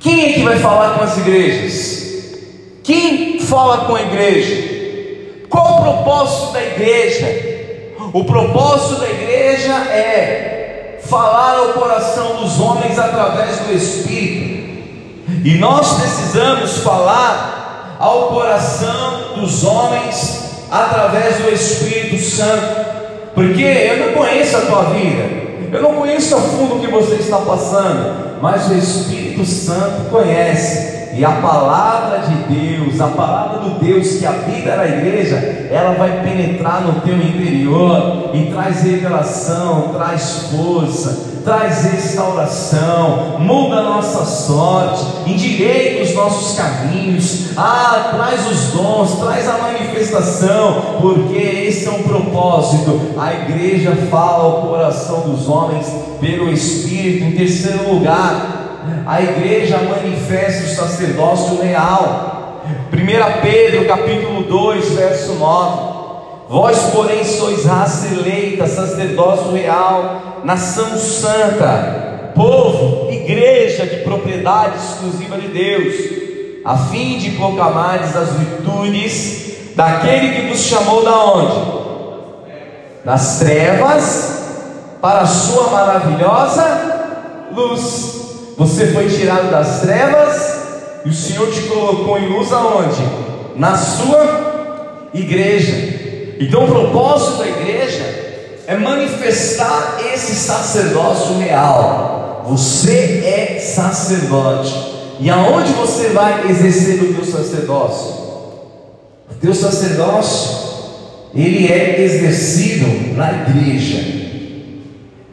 Quem 0.00 0.24
é 0.24 0.32
que 0.32 0.42
vai 0.42 0.58
falar 0.58 0.98
com 0.98 1.04
as 1.04 1.18
igrejas? 1.18 2.02
Quem 2.82 3.38
fala 3.40 3.84
com 3.84 3.94
a 3.94 4.02
igreja? 4.02 5.46
Qual 5.48 5.80
o 5.80 5.82
propósito 5.82 6.52
da 6.52 6.62
igreja? 6.62 7.52
O 8.12 8.24
propósito 8.24 9.00
da 9.00 9.08
igreja 9.08 9.72
é 9.72 10.98
falar 11.04 11.56
ao 11.58 11.68
coração 11.74 12.36
dos 12.36 12.58
homens 12.58 12.98
através 12.98 13.58
do 13.58 13.72
Espírito. 13.74 14.62
E 15.44 15.54
nós 15.58 16.00
precisamos 16.00 16.78
falar 16.78 17.96
ao 18.00 18.28
coração 18.28 19.34
dos 19.36 19.62
homens 19.62 20.51
através 20.72 21.36
do 21.36 21.52
Espírito 21.52 22.18
Santo, 22.18 22.86
porque 23.34 23.62
eu 23.62 24.06
não 24.06 24.12
conheço 24.14 24.56
a 24.56 24.60
tua 24.62 24.82
vida, 24.84 25.24
eu 25.70 25.82
não 25.82 25.94
conheço 25.96 26.34
a 26.34 26.40
fundo 26.40 26.76
o 26.76 26.80
que 26.80 26.86
você 26.86 27.16
está 27.16 27.36
passando, 27.36 28.40
mas 28.40 28.70
o 28.70 28.74
Espírito 28.74 29.44
Santo 29.44 30.10
conhece. 30.10 31.02
E 31.14 31.22
a 31.22 31.30
palavra 31.32 32.20
de 32.20 32.54
Deus, 32.54 32.98
a 32.98 33.08
palavra 33.08 33.58
do 33.58 33.78
Deus 33.84 34.16
que 34.16 34.24
habita 34.24 34.76
na 34.76 34.86
igreja, 34.86 35.36
ela 35.70 35.92
vai 35.92 36.22
penetrar 36.22 36.80
no 36.80 37.02
teu 37.02 37.16
interior 37.16 38.30
e 38.32 38.50
traz 38.50 38.82
revelação, 38.82 39.90
traz 39.94 40.48
força, 40.50 41.31
traz 41.44 41.84
restauração, 41.84 43.38
muda 43.38 43.76
a 43.76 43.82
nossa 43.82 44.24
sorte, 44.24 45.04
endireita 45.26 46.02
os 46.02 46.14
nossos 46.14 46.56
caminhos, 46.56 47.50
ah, 47.56 48.10
traz 48.14 48.46
os 48.50 48.72
dons, 48.72 49.18
traz 49.18 49.48
a 49.48 49.58
manifestação, 49.58 50.98
porque 51.00 51.36
esse 51.36 51.86
é 51.86 51.90
um 51.90 52.02
propósito. 52.02 53.00
A 53.16 53.32
igreja 53.32 53.96
fala 54.10 54.44
ao 54.44 54.62
coração 54.62 55.20
dos 55.20 55.48
homens 55.48 55.86
pelo 56.20 56.52
Espírito. 56.52 57.24
Em 57.24 57.32
terceiro 57.32 57.92
lugar, 57.92 58.62
a 59.06 59.22
igreja 59.22 59.78
manifesta 59.78 60.64
o 60.64 60.68
sacerdócio 60.68 61.60
real. 61.60 62.62
1 62.92 63.40
Pedro 63.42 63.86
capítulo 63.86 64.42
2, 64.44 64.90
verso 64.90 65.34
9. 65.34 65.92
Vós, 66.48 66.78
porém, 66.92 67.24
sois 67.24 67.64
raça 67.64 68.08
eleita, 68.14 68.66
sacerdócio 68.66 69.52
real, 69.52 70.31
nação 70.44 70.96
santa, 70.98 72.32
povo, 72.34 73.10
igreja 73.10 73.86
de 73.86 73.96
propriedade 73.98 74.76
exclusiva 74.76 75.38
de 75.38 75.48
Deus, 75.48 75.94
a 76.64 76.76
fim 76.76 77.18
de 77.18 77.30
proclamardes 77.32 78.16
as 78.16 78.32
virtudes 78.32 79.74
daquele 79.74 80.34
que 80.34 80.48
vos 80.48 80.60
chamou 80.60 81.04
da 81.04 81.24
onde? 81.24 81.82
Das 83.04 83.38
trevas 83.38 84.42
para 85.00 85.20
a 85.20 85.26
sua 85.26 85.70
maravilhosa 85.70 86.92
luz. 87.52 88.54
Você 88.56 88.88
foi 88.88 89.08
tirado 89.08 89.50
das 89.50 89.80
trevas 89.80 90.62
e 91.04 91.08
o 91.08 91.12
Senhor 91.12 91.50
te 91.50 91.62
colocou 91.62 92.18
em 92.18 92.28
luz 92.28 92.52
aonde? 92.52 93.02
Na 93.56 93.76
sua 93.76 95.10
igreja. 95.12 96.36
Então 96.38 96.64
o 96.64 96.68
propósito 96.68 97.38
da 97.38 97.48
igreja 97.48 98.21
é 98.72 98.78
manifestar 98.78 100.00
esse 100.12 100.34
sacerdócio 100.34 101.38
real. 101.38 102.44
Você 102.48 103.22
é 103.24 103.60
sacerdote. 103.60 104.74
E 105.20 105.30
aonde 105.30 105.72
você 105.72 106.08
vai 106.08 106.50
exercer 106.50 107.02
o 107.02 107.14
teu 107.14 107.24
sacerdócio? 107.24 108.22
O 109.30 109.34
teu 109.40 109.54
sacerdócio, 109.54 110.72
ele 111.34 111.70
é 111.70 112.00
exercido 112.02 113.16
na 113.16 113.30
igreja. 113.32 114.22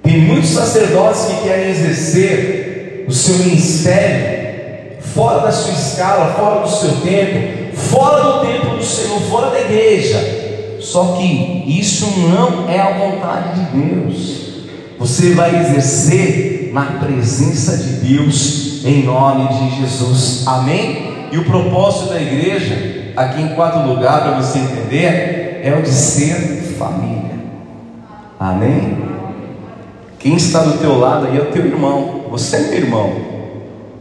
Tem 0.04 0.22
muitos 0.22 0.50
sacerdotes 0.50 1.26
que 1.26 1.48
querem 1.48 1.72
exercer 1.72 3.06
o 3.08 3.14
seu 3.14 3.36
ministério 3.38 4.40
fora 5.02 5.40
da 5.40 5.52
sua 5.52 5.74
escala, 5.74 6.34
fora 6.34 6.62
do 6.62 6.70
seu 6.70 6.92
tempo, 7.02 7.76
fora 7.76 8.24
do 8.24 8.40
templo 8.46 8.78
do 8.78 8.84
Senhor, 8.84 9.20
fora 9.22 9.50
da 9.50 9.62
igreja. 9.62 10.39
Só 10.80 11.18
que 11.18 11.64
isso 11.68 12.06
não 12.30 12.70
é 12.70 12.80
a 12.80 12.98
vontade 12.98 13.60
de 13.60 13.78
Deus. 13.78 14.50
Você 14.98 15.34
vai 15.34 15.60
exercer 15.62 16.72
na 16.74 16.84
presença 17.00 17.78
de 17.78 18.08
Deus 18.08 18.86
em 18.86 19.04
nome 19.04 19.48
de 19.48 19.82
Jesus. 19.82 20.44
Amém? 20.48 21.28
E 21.32 21.38
o 21.38 21.46
propósito 21.46 22.10
da 22.10 22.22
igreja, 22.22 23.14
aqui 23.16 23.42
em 23.42 23.50
quarto 23.50 23.88
lugar, 23.88 24.22
para 24.22 24.42
você 24.42 24.60
entender, 24.60 25.62
é 25.64 25.76
o 25.78 25.82
de 25.82 25.92
ser 25.92 26.76
família. 26.78 27.40
Amém? 28.40 28.98
Quem 30.18 30.36
está 30.36 30.64
do 30.64 30.78
teu 30.80 30.98
lado 30.98 31.28
aí 31.28 31.38
é 31.38 31.42
o 31.42 31.52
teu 31.52 31.66
irmão. 31.66 32.26
Você 32.32 32.56
é 32.56 32.60
meu 32.62 32.74
irmão. 32.74 33.14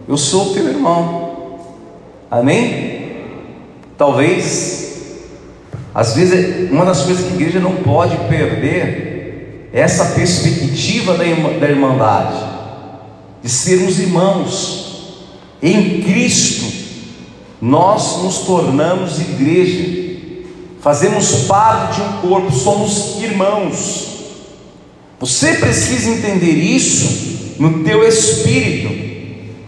Eu 0.09 0.16
sou 0.16 0.51
o 0.51 0.55
teu 0.55 0.68
irmão. 0.68 1.59
Amém? 2.31 2.99
Talvez 3.97 4.88
às 5.99 6.14
vezes, 6.14 6.70
uma 6.70 6.84
das 6.84 7.01
coisas 7.01 7.26
que 7.26 7.32
a 7.32 7.34
igreja 7.34 7.59
não 7.59 7.74
pode 7.74 8.16
perder 8.28 9.68
é 9.72 9.80
essa 9.80 10.14
perspectiva 10.14 11.14
da, 11.14 11.24
da 11.24 11.68
irmandade, 11.68 12.38
de 13.42 13.49
sermos 13.49 13.99
irmãos. 13.99 15.24
Em 15.61 16.01
Cristo, 16.03 16.66
nós 17.61 18.22
nos 18.22 18.38
tornamos 18.46 19.18
igreja, 19.18 20.20
fazemos 20.80 21.46
parte 21.49 21.96
de 21.96 22.03
um 22.03 22.12
corpo, 22.28 22.53
somos 22.53 23.20
irmãos. 23.20 24.07
Você 25.18 25.55
precisa 25.55 26.11
entender 26.11 26.53
isso 26.53 27.57
no 27.59 27.82
teu 27.82 28.07
espírito 28.07 29.07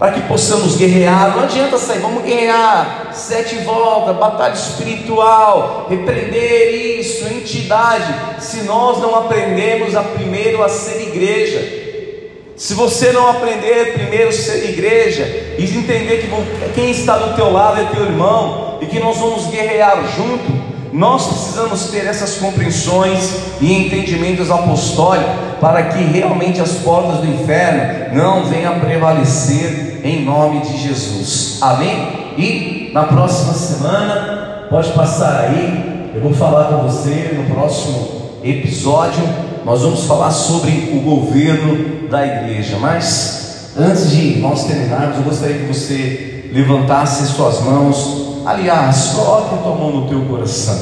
para 0.01 0.13
que 0.13 0.23
possamos 0.23 0.79
guerrear. 0.79 1.37
Não 1.37 1.45
adianta 1.45 1.77
sair, 1.77 1.99
vamos 1.99 2.25
guerrear, 2.25 3.11
sete 3.13 3.57
voltas, 3.57 4.17
batalha 4.17 4.55
espiritual, 4.55 5.87
repreender 5.91 6.99
isso, 6.99 7.27
entidade, 7.27 8.15
se 8.39 8.63
nós 8.63 8.99
não 8.99 9.15
aprendemos 9.15 9.95
a 9.95 10.03
primeiro 10.03 10.65
a 10.65 10.71
ser 10.71 11.03
igreja. 11.03 11.81
Se 12.57 12.73
você 12.73 13.13
não 13.13 13.29
aprender 13.29 13.93
primeiro 13.93 14.31
a 14.31 14.33
ser 14.33 14.71
igreja 14.71 15.55
e 15.59 15.65
entender 15.65 16.23
que 16.23 16.73
quem 16.73 16.91
está 16.91 17.19
do 17.19 17.37
teu 17.37 17.53
lado 17.53 17.83
é 17.83 17.85
teu 17.85 18.05
irmão 18.05 18.79
e 18.81 18.87
que 18.87 18.99
nós 18.99 19.19
vamos 19.19 19.49
guerrear 19.49 20.03
junto, 20.17 20.60
nós 20.93 21.27
precisamos 21.27 21.85
ter 21.91 22.07
essas 22.07 22.37
compreensões 22.37 23.33
e 23.61 23.73
entendimentos 23.73 24.51
apostólicos 24.51 25.51
para 25.61 25.85
que 25.85 26.03
realmente 26.03 26.61
as 26.61 26.73
portas 26.73 27.19
do 27.19 27.27
inferno 27.27 28.15
não 28.15 28.45
venham 28.47 28.73
a 28.73 28.81
prevalecer 28.81 30.01
em 30.03 30.25
nome 30.25 30.61
de 30.61 30.77
Jesus. 30.79 31.59
Amém? 31.61 32.35
E 32.37 32.91
na 32.93 33.05
próxima 33.05 33.53
semana, 33.53 34.67
pode 34.71 34.91
passar 34.93 35.45
aí, 35.45 36.11
eu 36.15 36.21
vou 36.21 36.33
falar 36.33 36.65
com 36.65 36.89
você 36.89 37.37
no 37.37 37.55
próximo 37.55 38.41
episódio. 38.43 39.23
Nós 39.65 39.83
vamos 39.83 40.05
falar 40.05 40.31
sobre 40.31 40.93
o 40.95 41.01
governo 41.01 42.09
da 42.09 42.27
igreja. 42.27 42.79
Mas 42.81 43.71
antes 43.79 44.11
de 44.11 44.39
nós 44.39 44.65
terminarmos, 44.65 45.19
eu 45.19 45.23
gostaria 45.23 45.59
que 45.59 45.67
você 45.67 46.51
levantasse 46.53 47.27
suas 47.27 47.61
mãos 47.61 48.30
Aliás, 48.51 49.13
coloque 49.15 49.55
a 49.55 49.59
tua 49.59 49.77
mão 49.77 49.93
no 49.93 50.09
teu 50.09 50.23
coração. 50.23 50.77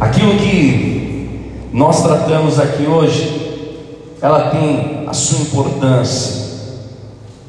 Aquilo 0.00 0.36
que 0.36 1.50
nós 1.70 2.02
tratamos 2.02 2.58
aqui 2.58 2.86
hoje, 2.86 3.76
ela 4.22 4.48
tem 4.48 5.04
a 5.06 5.12
sua 5.12 5.40
importância, 5.40 6.46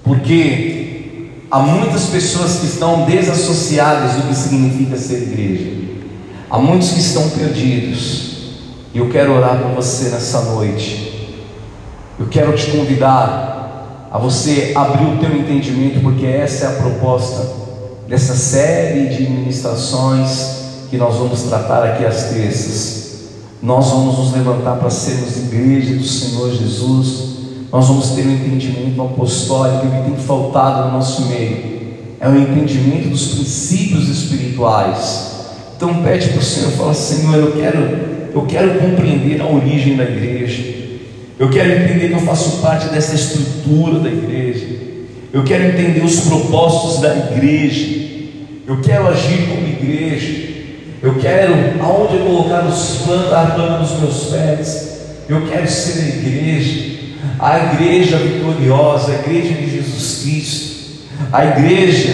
porque 0.04 1.30
há 1.50 1.60
muitas 1.60 2.08
pessoas 2.08 2.58
que 2.58 2.66
estão 2.66 3.06
desassociadas 3.06 4.16
do 4.16 4.28
que 4.28 4.36
significa 4.36 4.98
ser 4.98 5.24
igreja, 5.24 6.04
há 6.50 6.60
muitos 6.60 6.92
que 6.92 7.00
estão 7.00 7.30
perdidos, 7.30 8.34
e 8.94 8.98
eu 8.98 9.10
quero 9.10 9.34
orar 9.34 9.58
por 9.58 9.72
você 9.72 10.10
nessa 10.10 10.42
noite, 10.42 11.32
eu 12.20 12.28
quero 12.28 12.54
te 12.58 12.72
convidar 12.72 13.53
a 14.14 14.20
você 14.20 14.74
abrir 14.76 15.06
o 15.06 15.18
teu 15.18 15.36
entendimento, 15.36 16.00
porque 16.02 16.28
essa 16.28 16.66
é 16.66 16.68
a 16.68 16.74
proposta 16.74 17.52
dessa 18.08 18.36
série 18.36 19.08
de 19.08 19.24
ministrações 19.24 20.86
que 20.92 20.98
nós 20.98 21.16
vamos 21.16 21.42
tratar 21.42 21.84
aqui 21.84 22.06
às 22.06 22.26
terças. 22.26 23.04
Nós 23.60 23.90
vamos 23.90 24.20
nos 24.20 24.34
levantar 24.34 24.76
para 24.76 24.92
sermos 24.92 25.36
igreja 25.38 25.96
do 25.96 26.04
Senhor 26.04 26.52
Jesus. 26.52 27.38
Nós 27.72 27.88
vamos 27.88 28.12
ter 28.12 28.28
um 28.28 28.34
entendimento 28.34 29.02
apostólico 29.02 29.88
que 29.88 30.12
tem 30.12 30.16
faltado 30.20 30.90
no 30.90 30.94
nosso 30.94 31.26
meio. 31.26 31.74
É 32.20 32.30
o 32.30 32.38
entendimento 32.38 33.10
dos 33.10 33.30
princípios 33.30 34.10
espirituais. 34.10 35.32
Então 35.76 36.04
pede 36.04 36.30
para 36.30 36.40
o 36.40 36.44
Senhor, 36.44 36.72
fala, 36.74 36.94
Senhor, 36.94 37.36
eu 37.36 37.52
quero, 37.54 37.80
eu 38.32 38.46
quero 38.48 38.80
compreender 38.80 39.42
a 39.42 39.48
origem 39.48 39.98
da 39.98 40.04
igreja. 40.04 40.83
Eu 41.40 41.50
quero 41.50 41.72
entender 41.72 42.10
que 42.10 42.14
eu 42.14 42.20
faço 42.20 42.62
parte 42.62 42.90
dessa 42.90 43.16
estrutura 43.16 44.00
da 44.00 44.10
igreja. 44.10 44.66
Eu 45.32 45.44
quero 45.44 45.66
entender 45.66 46.04
os 46.04 46.22
propósitos 46.22 47.02
da 47.02 47.16
igreja. 47.16 48.04
Eu 48.68 48.82
quero 48.82 49.08
agir 49.08 49.48
como 49.48 49.68
igreja. 49.68 50.54
Eu 51.02 51.16
quero 51.16 51.54
aonde 51.82 52.18
eu 52.18 52.26
colocar 52.26 52.66
os 52.66 53.02
planta 53.04 53.78
dos 53.80 54.00
meus 54.00 54.24
pés. 54.26 54.94
Eu 55.28 55.48
quero 55.48 55.68
ser 55.68 56.04
a 56.04 56.08
igreja, 56.08 57.00
a 57.40 57.60
igreja 57.74 58.18
vitoriosa, 58.18 59.12
a 59.12 59.16
igreja 59.16 59.54
de 59.54 59.70
Jesus 59.70 60.22
Cristo, 60.24 61.08
a 61.32 61.46
igreja 61.46 62.14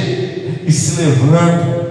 que 0.64 0.72
se 0.72 1.02
levanta 1.02 1.90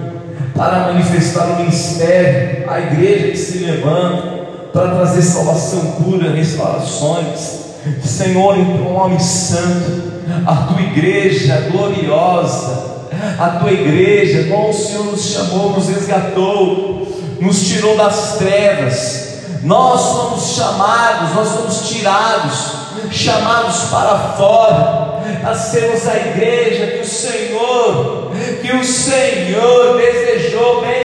para 0.55 0.93
manifestar 0.93 1.51
o 1.51 1.59
ministério, 1.59 2.69
a 2.69 2.79
igreja 2.79 3.27
que 3.29 3.37
se 3.37 3.59
levanta 3.59 4.38
para 4.73 4.95
trazer 4.95 5.21
salvação, 5.21 5.79
cura, 6.03 6.31
restaurações. 6.31 7.69
Senhor, 8.03 8.57
em 8.57 8.65
teu 8.65 8.93
nome 8.93 9.19
santo, 9.19 10.11
a 10.45 10.55
tua 10.55 10.81
igreja 10.81 11.69
gloriosa, 11.71 13.07
a 13.39 13.47
tua 13.59 13.71
igreja, 13.71 14.49
qual 14.49 14.69
o 14.69 14.73
Senhor 14.73 15.05
nos 15.05 15.25
chamou, 15.25 15.71
nos 15.71 15.87
resgatou, 15.87 17.07
nos 17.39 17.67
tirou 17.67 17.97
das 17.97 18.37
trevas. 18.37 19.29
Nós 19.63 20.01
somos 20.01 20.55
chamados, 20.55 21.35
nós 21.35 21.47
somos 21.47 21.89
tirados, 21.89 22.79
chamados 23.11 23.85
para 23.89 24.17
fora. 24.37 25.09
a 25.43 25.53
sermos 25.53 26.07
a 26.07 26.17
igreja 26.17 26.87
que 26.87 27.01
o 27.01 27.05
Senhor, 27.05 28.31
que 28.61 28.75
o 28.75 28.83
Senhor 28.83 29.97
desejou 29.97 30.81
bem 30.81 30.89